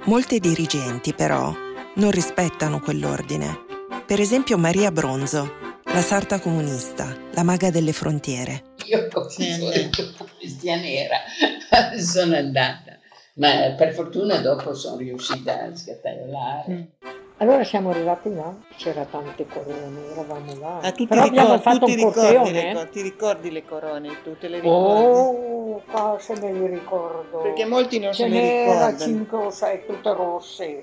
Molte 0.05 0.37
dirigenti, 0.37 1.15
però, 1.15 1.51
non 1.95 2.11
rispettano 2.11 2.79
quell'ordine. 2.79 3.65
Per 4.05 4.19
esempio 4.19 4.55
Maria 4.55 4.91
Bronzo, 4.91 5.51
la 5.85 6.01
sarta 6.01 6.39
comunista, 6.39 7.17
la 7.33 7.41
maga 7.41 7.71
delle 7.71 7.91
frontiere. 7.91 8.75
Io 8.85 9.07
come 9.11 9.27
sono 9.29 10.27
cristiana 10.37 10.83
nera 10.83 11.17
sono 11.97 12.35
andata, 12.35 12.99
ma 13.37 13.73
per 13.75 13.93
fortuna 13.93 14.37
dopo 14.37 14.75
sono 14.75 14.97
riuscita 14.97 15.63
a 15.63 15.75
scattaiolare. 15.75 16.89
Allora 17.37 17.65
siamo 17.65 17.89
arrivati 17.89 18.33
là, 18.33 18.53
c'era 18.77 19.03
tante 19.03 19.45
corone, 19.45 20.09
eravamo 20.11 20.55
là. 20.57 20.77
Ah, 20.81 20.91
tu 20.93 21.05
Però 21.05 21.23
abbiamo 21.23 21.55
ricordi- 21.55 21.63
fatto 21.63 21.85
tu 21.85 21.91
un 21.91 21.95
ricordi 21.97 22.19
corteone. 22.19 22.51
le 22.51 22.69
eh. 22.69 22.73
co- 22.73 22.89
ti 22.89 23.01
ricordi 23.01 23.51
le 23.51 23.65
corone, 23.65 24.09
tu 24.23 24.37
te 24.37 24.47
le 24.47 24.59
ricordi? 24.61 25.03
Oh, 25.17 25.81
qua 25.91 26.15
se 26.17 26.39
me 26.39 26.53
li 26.53 26.65
ricordo. 26.67 27.39
Perché 27.39 27.65
molti 27.65 27.99
non 27.99 28.13
Ce 28.13 28.23
se 28.23 28.29
ne 28.29 28.63
ricordano. 28.63 28.97
5 28.97 29.37
o 29.37 29.49
6, 29.49 29.85
tutte 29.85 30.13
rosse. 30.13 30.81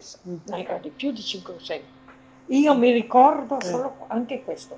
Era 0.53 0.77
di 0.77 0.91
più 0.91 1.11
di 1.11 1.23
5 1.23 1.55
o 1.55 1.59
6. 1.59 1.83
Io 2.49 2.75
mi 2.77 2.91
ricordo 2.91 3.59
Eh. 3.59 3.65
solo 3.65 3.95
anche 4.09 4.43
questo. 4.45 4.77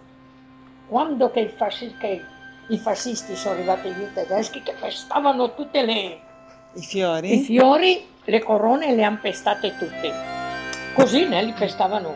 Quando 0.86 1.30
che 1.32 1.40
i, 1.40 1.48
fasci- 1.48 1.96
che 1.98 2.20
i 2.68 2.78
fascisti 2.78 3.34
sono 3.34 3.54
arrivati 3.56 3.92
lì, 3.92 4.12
tedeschi, 4.14 4.62
che 4.62 4.74
pestavano 4.78 5.54
tutte 5.54 5.82
le... 5.82 6.20
I 6.74 6.82
fiori? 6.82 7.34
I 7.34 7.38
fiori, 7.42 8.06
le 8.22 8.42
corone 8.44 8.94
le 8.94 9.02
hanno 9.02 9.18
pestate 9.20 9.74
tutte. 9.76 10.33
Così 10.94 11.26
ne 11.26 11.42
li 11.42 11.52
pestavano. 11.52 12.14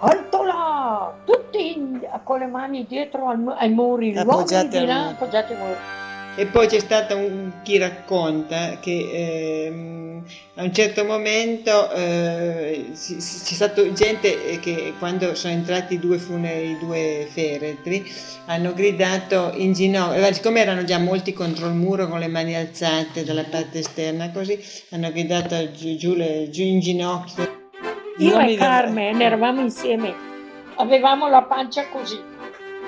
Alto 0.00 0.44
là! 0.44 1.12
Tutti 1.24 1.76
in- 1.76 2.00
con 2.22 2.38
le 2.38 2.46
mani 2.46 2.84
dietro 2.86 3.28
al 3.28 3.54
ai 3.58 3.70
muri, 3.70 4.16
Appoggiate 4.16 4.80
di 4.80 4.84
là 4.86 5.08
appoggiati 5.08 5.52
ai 5.54 5.58
muri. 5.58 5.74
E 6.38 6.44
poi 6.44 6.66
c'è 6.66 6.80
stato 6.80 7.16
un, 7.16 7.50
chi 7.62 7.78
racconta 7.78 8.78
che 8.78 9.64
ehm, 9.66 10.22
a 10.56 10.64
un 10.64 10.74
certo 10.74 11.02
momento 11.06 11.90
eh, 11.92 12.90
c'è 12.92 13.18
stata 13.20 13.90
gente 13.94 14.50
eh, 14.50 14.60
che 14.60 14.92
quando 14.98 15.34
sono 15.34 15.54
entrati 15.54 15.94
i 15.94 15.98
due, 15.98 16.18
fune- 16.18 16.60
i 16.60 16.78
due 16.78 17.26
feretri 17.30 18.04
hanno 18.48 18.74
gridato 18.74 19.52
in 19.54 19.72
ginocchio, 19.72 20.26
eh, 20.26 20.34
siccome 20.34 20.60
erano 20.60 20.84
già 20.84 20.98
molti 20.98 21.32
contro 21.32 21.68
il 21.68 21.74
muro 21.74 22.06
con 22.06 22.18
le 22.18 22.28
mani 22.28 22.54
alzate 22.54 23.24
dalla 23.24 23.44
parte 23.44 23.78
esterna 23.78 24.30
così, 24.30 24.62
hanno 24.90 25.10
gridato 25.10 25.72
giù, 25.72 25.96
giù, 25.96 26.14
le- 26.14 26.50
giù 26.50 26.60
in 26.64 26.80
ginocchio. 26.80 27.64
Io 28.18 28.38
e 28.38 28.56
Carmen 28.56 29.20
eravamo 29.20 29.60
insieme, 29.60 30.14
avevamo 30.76 31.28
la 31.28 31.42
pancia 31.42 31.86
così, 31.88 32.18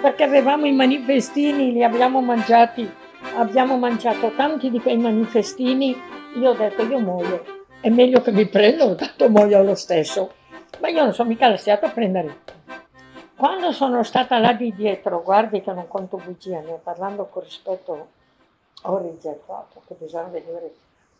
perché 0.00 0.22
avevamo 0.22 0.64
i 0.64 0.72
manifestini, 0.72 1.70
li 1.70 1.84
abbiamo 1.84 2.22
mangiati, 2.22 2.90
abbiamo 3.36 3.76
mangiato 3.76 4.30
tanti 4.34 4.70
di 4.70 4.80
quei 4.80 4.96
manifestini, 4.96 5.94
io 6.34 6.50
ho 6.50 6.54
detto 6.54 6.82
io 6.82 6.98
muoio, 6.98 7.44
è 7.80 7.90
meglio 7.90 8.22
che 8.22 8.32
mi 8.32 8.46
prendo, 8.46 8.94
tanto 8.94 9.28
muoio 9.28 9.62
lo 9.62 9.74
stesso, 9.74 10.32
ma 10.80 10.88
io 10.88 11.02
non 11.02 11.12
sono 11.12 11.28
mica 11.28 11.46
lasciato 11.46 11.84
a 11.84 11.90
prendere. 11.90 12.38
Quando 13.36 13.70
sono 13.72 14.02
stata 14.04 14.38
là 14.38 14.54
di 14.54 14.74
dietro, 14.74 15.22
guardi 15.22 15.60
che 15.60 15.72
non 15.72 15.88
conto 15.88 16.16
bugia, 16.16 16.60
ne 16.60 16.80
parlando 16.82 17.26
con 17.26 17.42
rispetto, 17.42 18.08
ho 18.82 18.98
rigettato, 18.98 19.82
che 19.86 19.94
bisogna 19.98 20.28
vedere, 20.28 20.72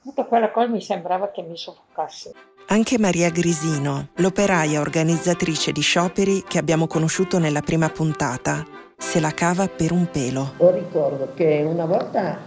tutta 0.09 0.24
quella 0.24 0.50
cosa 0.50 0.68
mi 0.68 0.80
sembrava 0.80 1.30
che 1.30 1.42
mi 1.42 1.56
soffocasse. 1.56 2.32
Anche 2.68 2.98
Maria 2.98 3.28
Grisino, 3.28 4.09
l'operaia 4.16 4.80
organizzatrice 4.80 5.70
di 5.70 5.82
scioperi 5.82 6.44
che 6.48 6.56
abbiamo 6.56 6.86
conosciuto 6.86 7.38
nella 7.38 7.61
prima 7.61 7.90
puntata, 7.90 8.64
se 8.96 9.20
la 9.20 9.32
cava 9.32 9.68
per 9.68 9.92
un 9.92 10.09
pelo. 10.11 10.54
Ho 10.56 10.70
ricordo 10.70 11.32
che 11.34 11.62
una 11.66 11.84
volta 11.84 12.38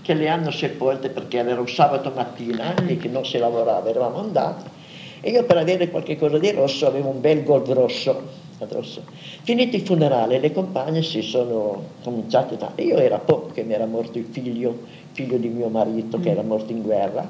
che 0.00 0.14
le 0.14 0.28
hanno 0.28 0.50
sepolte 0.50 1.10
perché 1.10 1.38
era 1.38 1.60
un 1.60 1.68
sabato 1.68 2.10
mattina 2.10 2.74
e 2.74 2.96
che 2.96 3.08
non 3.08 3.26
si 3.26 3.36
lavorava, 3.36 3.86
eravamo 3.86 4.20
andati 4.20 4.76
e 5.20 5.30
io 5.30 5.44
per 5.44 5.56
avere 5.56 5.90
qualche 5.90 6.16
cosa 6.16 6.38
di 6.38 6.50
rosso 6.52 6.86
avevo 6.86 7.08
un 7.08 7.20
bel 7.20 7.42
gold 7.42 7.68
rosso. 7.72 8.46
addosso. 8.58 9.02
Finito 9.42 9.76
il 9.76 9.82
funerale 9.82 10.38
le 10.38 10.52
compagne 10.52 11.02
si 11.02 11.22
sono 11.22 11.82
cominciate 12.02 12.56
a... 12.60 12.72
Io 12.76 12.98
era 12.98 13.18
poco 13.18 13.50
che 13.52 13.62
mi 13.62 13.72
era 13.72 13.86
morto 13.86 14.18
il 14.18 14.26
figlio, 14.30 14.78
figlio 15.12 15.36
di 15.36 15.48
mio 15.48 15.68
marito 15.68 16.18
che 16.20 16.30
era 16.30 16.42
morto 16.42 16.72
in 16.72 16.82
guerra. 16.82 17.28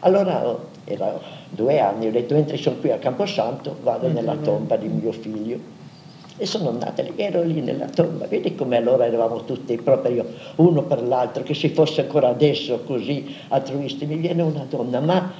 Allora 0.00 0.48
oh, 0.48 0.68
era 0.84 1.18
due 1.50 1.78
anni, 1.78 2.06
ho 2.06 2.10
detto 2.10 2.34
mentre 2.34 2.56
sono 2.56 2.76
qui 2.76 2.90
a 2.90 2.98
Camposanto 2.98 3.76
vado 3.82 4.08
nella 4.08 4.36
tomba 4.36 4.76
di 4.76 4.88
mio 4.88 5.12
figlio 5.12 5.78
e 6.40 6.46
sono 6.46 6.70
andata 6.70 7.02
lì, 7.02 7.12
ero 7.16 7.42
lì 7.42 7.60
nella 7.60 7.84
tomba, 7.84 8.26
vedi 8.26 8.54
come 8.54 8.78
allora 8.78 9.04
eravamo 9.04 9.44
tutti 9.44 9.76
proprio 9.76 10.24
uno 10.56 10.84
per 10.84 11.02
l'altro, 11.02 11.42
che 11.42 11.52
se 11.52 11.68
fosse 11.68 12.00
ancora 12.00 12.28
adesso 12.28 12.82
così 12.84 13.36
altruisti, 13.48 14.06
mi 14.06 14.16
viene 14.16 14.40
una 14.40 14.64
donna, 14.66 15.00
ma 15.00 15.32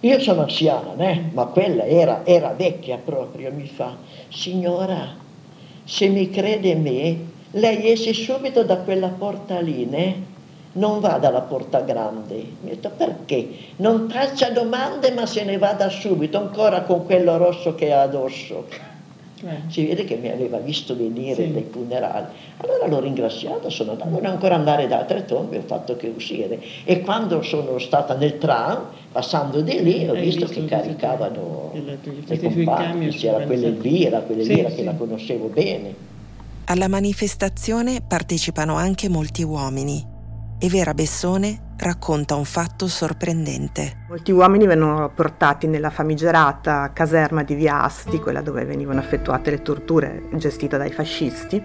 io 0.00 0.20
sono 0.20 0.42
anziana, 0.42 0.92
né? 0.94 1.30
ma 1.32 1.46
quella 1.46 1.86
era, 1.86 2.26
era 2.26 2.52
vecchia 2.52 2.98
proprio, 3.02 3.50
mi 3.52 3.66
fa, 3.66 3.96
signora, 4.28 5.14
se 5.84 6.08
mi 6.08 6.28
crede 6.28 6.74
me, 6.74 7.16
lei 7.52 7.90
esce 7.90 8.12
subito 8.12 8.64
da 8.64 8.76
quella 8.76 9.08
porta 9.08 9.60
lì, 9.60 9.86
né? 9.86 10.32
Non 10.74 11.00
va 11.00 11.18
dalla 11.18 11.40
porta 11.42 11.80
grande. 11.80 12.34
Mi 12.34 12.70
ha 12.70 12.74
detto 12.74 12.90
perché? 12.96 13.48
Non 13.76 14.08
faccia 14.08 14.50
domande 14.50 15.10
ma 15.12 15.26
se 15.26 15.44
ne 15.44 15.58
vada 15.58 15.88
subito, 15.88 16.38
ancora 16.38 16.82
con 16.82 17.04
quello 17.04 17.36
rosso 17.36 17.74
che 17.74 17.92
ha 17.92 18.02
addosso. 18.02 18.92
Si 19.68 19.84
vede 19.84 20.04
che 20.04 20.16
mi 20.16 20.30
aveva 20.30 20.56
visto 20.56 20.96
venire 20.96 21.34
Sì. 21.44 21.52
dai 21.52 21.66
funerali. 21.70 22.26
Allora 22.58 22.86
l'ho 22.86 23.00
ringraziato, 23.00 23.68
sono 23.68 23.90
andato, 23.90 24.08
volevo 24.08 24.32
ancora 24.32 24.54
andare 24.54 24.86
da 24.88 25.00
altre 25.00 25.26
tombe, 25.26 25.58
ho 25.58 25.62
fatto 25.66 25.96
che 25.96 26.10
uscire. 26.14 26.58
E 26.84 27.00
quando 27.02 27.42
sono 27.42 27.78
stata 27.78 28.14
nel 28.14 28.38
tram, 28.38 28.84
passando 29.12 29.60
di 29.60 29.82
lì, 29.82 30.08
ho 30.08 30.14
visto, 30.14 30.46
visto 30.46 30.60
che 30.60 30.64
caricavano 30.64 31.72
compagne, 32.40 32.64
camion, 32.64 33.10
c'era 33.10 33.32
sono 33.34 33.46
quella 33.46 33.66
avanzati. 33.66 33.66
Elvira, 33.66 34.20
quella 34.20 34.42
Sì, 34.42 34.50
Elvira 34.50 34.68
sì. 34.70 34.74
che 34.76 34.84
la 34.84 34.94
conoscevo 34.94 35.46
bene. 35.48 35.94
Alla 36.66 36.88
manifestazione 36.88 38.00
partecipano 38.06 38.76
anche 38.76 39.10
molti 39.10 39.42
uomini. 39.42 40.12
E 40.58 40.68
Vera 40.68 40.94
Bessone 40.94 41.72
racconta 41.76 42.34
un 42.36 42.44
fatto 42.44 42.86
sorprendente. 42.88 44.04
Molti 44.08 44.32
uomini 44.32 44.66
vennero 44.66 45.10
portati 45.14 45.66
nella 45.66 45.90
famigerata 45.90 46.92
caserma 46.92 47.42
di 47.42 47.54
Via 47.54 47.82
Asti, 47.82 48.20
quella 48.20 48.40
dove 48.40 48.64
venivano 48.64 49.00
effettuate 49.00 49.50
le 49.50 49.62
torture 49.62 50.22
gestita 50.32 50.76
dai 50.76 50.92
fascisti. 50.92 51.62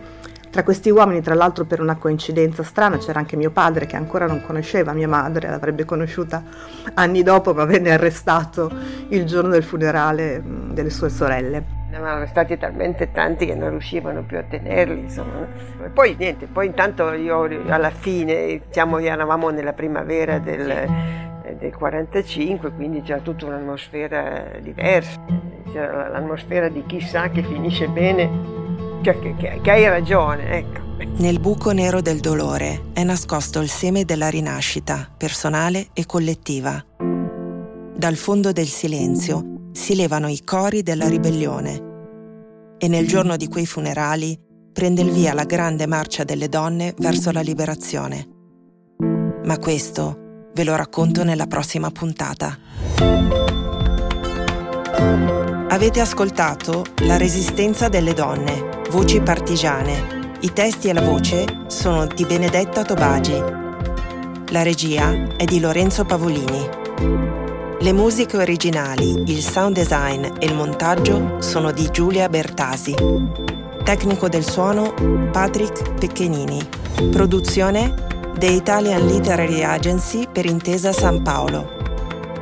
Tra 0.50 0.64
questi 0.64 0.90
uomini, 0.90 1.22
tra 1.22 1.36
l'altro 1.36 1.66
per 1.66 1.80
una 1.80 1.96
coincidenza 1.96 2.64
strana, 2.64 2.98
c'era 2.98 3.20
anche 3.20 3.36
mio 3.36 3.52
padre 3.52 3.86
che 3.86 3.96
ancora 3.96 4.26
non 4.26 4.42
conosceva 4.42 4.94
mia 4.94 5.08
madre, 5.08 5.48
l'avrebbe 5.48 5.86
conosciuta 5.86 6.44
anni 6.96 7.22
dopo, 7.22 7.54
ma 7.54 7.66
venne 7.66 7.92
arrestato 7.92 8.72
il 9.10 9.26
giorno 9.26 9.52
del 9.52 9.64
funerale 9.64 10.44
delle 10.72 10.90
sue 10.90 11.10
sorelle. 11.10 11.79
Erano 12.00 12.26
stati 12.28 12.58
talmente 12.58 13.12
tanti 13.12 13.46
che 13.46 13.56
non 13.56 13.70
riuscivano 13.72 14.24
più 14.24 14.38
a 14.38 14.44
tenerli, 14.44 15.02
insomma. 15.02 15.48
E 15.84 15.90
poi 15.90 16.16
niente, 16.18 16.48
poi 16.48 16.68
intanto 16.68 17.12
io 17.14 17.48
alla 17.68 17.90
fine, 17.90 18.62
diciamo, 18.66 19.00
eravamo 19.00 19.50
nella 19.50 19.74
primavera 19.74 20.40
del, 20.40 20.88
del 21.58 21.76
45, 21.76 22.72
quindi 22.72 23.02
c'era 23.02 23.20
tutta 23.20 23.46
un'atmosfera 23.46 24.60
diversa, 24.62 25.20
c'era 25.72 26.08
l'atmosfera 26.10 26.70
di 26.70 26.84
chissà 26.86 27.30
che 27.30 27.44
finisce 27.44 27.88
bene, 27.88 28.30
cioè 29.02 29.20
che, 29.20 29.36
che, 29.38 29.60
che 29.62 29.72
hai 29.72 29.88
ragione, 29.88 30.52
ecco. 30.52 30.88
Nel 31.18 31.40
buco 31.40 31.72
nero 31.72 32.02
del 32.02 32.20
dolore 32.20 32.92
è 32.94 33.04
nascosto 33.04 33.60
il 33.62 33.70
seme 33.70 34.04
della 34.06 34.30
rinascita, 34.30 35.10
personale 35.18 35.88
e 35.94 36.06
collettiva. 36.06 36.84
Dal 37.96 38.16
fondo 38.16 38.52
del 38.52 38.68
silenzio 38.68 39.72
si 39.72 39.96
levano 39.96 40.28
i 40.28 40.44
cori 40.44 40.84
della 40.84 41.08
ribellione 41.08 41.89
e 42.80 42.88
nel 42.88 43.08
giorno 43.08 43.36
di 43.36 43.48
quei 43.48 43.68
funerali 43.68 44.40
prende 44.74 45.02
il 45.02 45.12
via 45.12 45.34
la 45.34 45.44
grande 45.44 45.86
marcia 45.86 46.24
delle 46.24 46.48
donne 46.48 46.96
verso 46.98 47.32
la 47.32 47.42
liberazione. 47.42 48.28
Ma 49.44 49.58
questo 49.58 50.48
ve 50.54 50.64
lo 50.64 50.76
racconto 50.76 51.24
nella 51.24 51.48
prossima 51.48 51.92
puntata. 51.92 52.58
Avete 55.72 56.00
ascoltato 56.00 56.86
La 57.04 57.18
resistenza 57.18 57.90
delle 57.90 58.14
donne, 58.14 58.82
voci 58.90 59.22
partigiane. 59.22 60.38
I 60.42 60.54
testi 60.54 60.88
e 60.88 60.94
la 60.94 61.02
voce 61.02 61.46
sono 61.68 62.08
di 62.08 62.26
Benedetta 62.26 62.84
Tobagi. 62.84 63.38
La 64.52 64.64
regia 64.64 65.36
è 65.36 65.44
di 65.46 65.60
Lorenzo 65.60 66.06
Pavolini. 66.06 67.39
Le 67.82 67.94
musiche 67.94 68.36
originali, 68.36 69.24
il 69.28 69.42
sound 69.42 69.74
design 69.74 70.26
e 70.38 70.46
il 70.46 70.54
montaggio 70.54 71.42
sono 71.42 71.72
di 71.72 71.88
Giulia 71.90 72.28
Bertasi. 72.28 72.94
Tecnico 73.86 74.28
del 74.28 74.44
suono 74.44 74.94
Patrick 75.32 75.94
Pecchenini. 75.94 76.60
Produzione 77.10 77.94
The 78.38 78.48
Italian 78.48 79.06
Literary 79.08 79.64
Agency 79.64 80.28
per 80.30 80.46
Intesa 80.46 80.92
San 80.92 81.22
Paolo. 81.22 81.78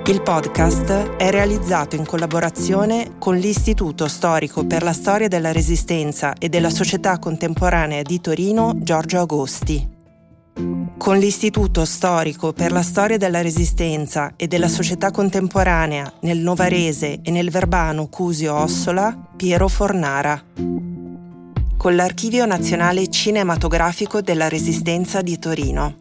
Il 0.08 0.24
podcast 0.24 1.18
è 1.18 1.30
realizzato 1.30 1.96
in 1.96 2.08
collaborazione 2.08 3.18
con 3.20 3.36
l'Istituto 3.36 4.08
Storico 4.08 4.66
per 4.66 4.82
la 4.82 4.94
Storia 4.94 5.28
della 5.28 5.52
Resistenza 5.52 6.34
e 6.34 6.50
della 6.50 6.72
Società 6.72 7.20
Contemporanea 7.20 8.02
di 8.02 8.20
Torino 8.20 8.74
Giorgio 8.76 9.20
Agosti 9.20 9.97
con 10.98 11.18
l'Istituto 11.18 11.86
Storico 11.86 12.52
per 12.52 12.72
la 12.72 12.82
Storia 12.82 13.18
della 13.18 13.42
Resistenza 13.42 14.34
e 14.36 14.48
della 14.48 14.68
Società 14.68 15.12
Contemporanea 15.12 16.12
nel 16.22 16.40
Novarese 16.40 17.20
e 17.22 17.32
nel 17.32 17.52
Verbano 17.52 18.08
Cusio 18.08 18.56
Ossola, 18.56 19.16
Piero 19.36 19.68
Fornara. 19.68 20.44
Con 21.78 21.96
l'Archivio 21.96 22.46
Nazionale 22.46 23.08
Cinematografico 23.08 24.22
della 24.22 24.50
Resistenza 24.50 25.22
di 25.22 25.38
Torino. 25.38 25.96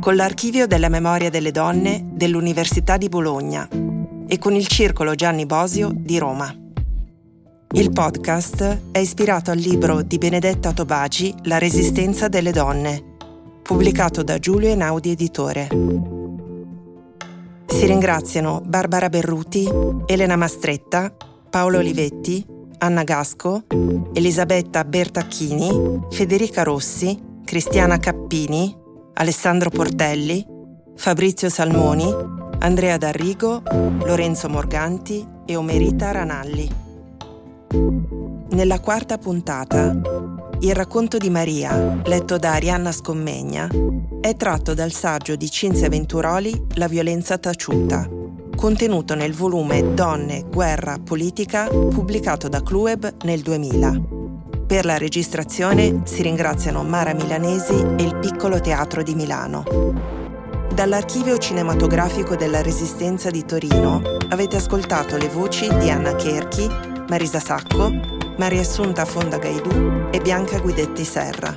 Con 0.00 0.14
l'Archivio 0.14 0.66
della 0.66 0.90
Memoria 0.90 1.30
delle 1.30 1.50
Donne 1.50 2.04
dell'Università 2.12 2.98
di 2.98 3.08
Bologna 3.08 3.66
e 4.28 4.38
con 4.38 4.54
il 4.54 4.66
Circolo 4.66 5.14
Gianni 5.14 5.46
Bosio 5.46 5.90
di 5.92 6.18
Roma. 6.18 6.54
Il 7.74 7.90
podcast 7.90 8.80
è 8.92 8.98
ispirato 8.98 9.50
al 9.50 9.58
libro 9.58 10.02
di 10.02 10.18
Benedetta 10.18 10.72
Tobaci 10.72 11.34
La 11.44 11.56
Resistenza 11.56 12.28
delle 12.28 12.52
Donne 12.52 13.11
pubblicato 13.72 14.22
da 14.22 14.38
Giulio 14.38 14.68
Einaudi 14.68 15.12
Editore. 15.12 15.68
Si 17.66 17.86
ringraziano 17.86 18.60
Barbara 18.62 19.08
Berruti, 19.08 19.66
Elena 20.04 20.36
Mastretta, 20.36 21.10
Paolo 21.48 21.78
Olivetti, 21.78 22.44
Anna 22.78 23.02
Gasco, 23.02 23.62
Elisabetta 24.12 24.84
Bertacchini, 24.84 26.00
Federica 26.10 26.64
Rossi, 26.64 27.18
Cristiana 27.46 27.98
Cappini, 27.98 28.76
Alessandro 29.14 29.70
Portelli, 29.70 30.46
Fabrizio 30.94 31.48
Salmoni, 31.48 32.14
Andrea 32.58 32.98
D'Arrigo, 32.98 33.62
Lorenzo 34.04 34.50
Morganti 34.50 35.26
e 35.46 35.56
Omerita 35.56 36.10
Ranalli. 36.10 36.68
Nella 38.50 38.80
quarta 38.80 39.16
puntata 39.16 40.41
il 40.62 40.74
racconto 40.76 41.18
di 41.18 41.28
Maria, 41.28 42.00
letto 42.04 42.38
da 42.38 42.52
Arianna 42.52 42.92
Scommegna, 42.92 43.68
è 44.20 44.36
tratto 44.36 44.74
dal 44.74 44.92
saggio 44.92 45.34
di 45.34 45.50
Cinzia 45.50 45.88
Venturoli 45.88 46.66
La 46.74 46.86
violenza 46.86 47.36
taciuta, 47.36 48.08
contenuto 48.54 49.16
nel 49.16 49.34
volume 49.34 49.94
Donne, 49.94 50.44
guerra, 50.48 50.98
politica, 51.02 51.66
pubblicato 51.66 52.48
da 52.48 52.62
Clueb 52.62 53.24
nel 53.24 53.40
2000. 53.40 54.02
Per 54.64 54.84
la 54.84 54.98
registrazione 54.98 56.02
si 56.04 56.22
ringraziano 56.22 56.84
Mara 56.84 57.12
Milanesi 57.12 57.74
e 57.74 58.02
il 58.04 58.16
Piccolo 58.20 58.60
Teatro 58.60 59.02
di 59.02 59.16
Milano. 59.16 59.64
Dall'archivio 60.72 61.38
cinematografico 61.38 62.36
della 62.36 62.62
Resistenza 62.62 63.30
di 63.30 63.44
Torino 63.44 64.00
avete 64.28 64.56
ascoltato 64.56 65.16
le 65.16 65.28
voci 65.28 65.68
di 65.78 65.90
Anna 65.90 66.14
Cherchi, 66.14 66.68
Marisa 67.08 67.40
Sacco, 67.40 68.20
Maria 68.38 68.62
Assunta 68.62 69.04
Fonda 69.04 69.36
Gaidù 69.36 70.08
e 70.10 70.18
Bianca 70.20 70.58
Guidetti 70.58 71.04
Serra. 71.04 71.54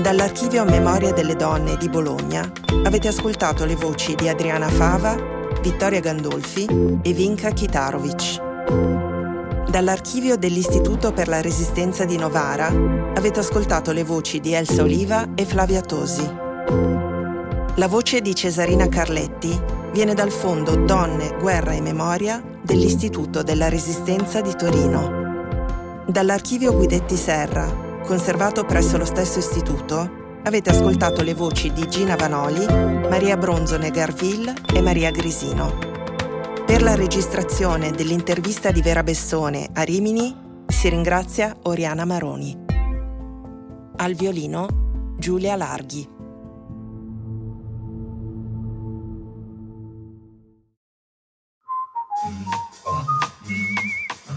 Dall'archivio 0.00 0.64
Memoria 0.64 1.12
delle 1.12 1.36
Donne 1.36 1.76
di 1.76 1.88
Bologna 1.88 2.50
avete 2.84 3.08
ascoltato 3.08 3.64
le 3.64 3.76
voci 3.76 4.14
di 4.16 4.28
Adriana 4.28 4.68
Fava, 4.68 5.16
Vittoria 5.62 6.00
Gandolfi 6.00 6.66
e 7.02 7.12
Vinka 7.12 7.50
Kitarovic. 7.50 8.40
Dall'archivio 9.70 10.36
dell'Istituto 10.36 11.12
per 11.12 11.28
la 11.28 11.40
Resistenza 11.40 12.04
di 12.04 12.16
Novara 12.16 12.66
avete 13.14 13.38
ascoltato 13.38 13.92
le 13.92 14.02
voci 14.02 14.40
di 14.40 14.52
Elsa 14.52 14.82
Oliva 14.82 15.28
e 15.36 15.44
Flavia 15.44 15.80
Tosi. 15.80 16.28
La 17.76 17.86
voce 17.86 18.20
di 18.20 18.34
Cesarina 18.34 18.88
Carletti 18.88 19.58
viene 19.92 20.14
dal 20.14 20.32
fondo 20.32 20.74
Donne, 20.74 21.36
Guerra 21.38 21.72
e 21.72 21.80
Memoria 21.80 22.42
dell'Istituto 22.62 23.42
della 23.42 23.68
Resistenza 23.68 24.40
di 24.40 24.54
Torino. 24.56 25.19
Dall'archivio 26.10 26.74
Guidetti 26.74 27.16
Serra, 27.16 28.00
conservato 28.04 28.64
presso 28.64 28.98
lo 28.98 29.04
stesso 29.04 29.38
istituto, 29.38 30.40
avete 30.42 30.70
ascoltato 30.70 31.22
le 31.22 31.34
voci 31.34 31.72
di 31.72 31.88
Gina 31.88 32.16
Vanoli, 32.16 32.66
Maria 32.66 33.36
Bronzone 33.36 33.92
Garville 33.92 34.52
e 34.74 34.80
Maria 34.80 35.12
Grisino. 35.12 35.72
Per 36.66 36.82
la 36.82 36.96
registrazione 36.96 37.92
dell'intervista 37.92 38.72
di 38.72 38.82
Vera 38.82 39.04
Bessone 39.04 39.68
a 39.72 39.82
Rimini 39.82 40.64
si 40.66 40.88
ringrazia 40.88 41.56
Oriana 41.62 42.04
Maroni. 42.04 42.58
Al 43.94 44.14
violino 44.14 45.14
Giulia 45.16 45.54
Larghi. 45.54 46.19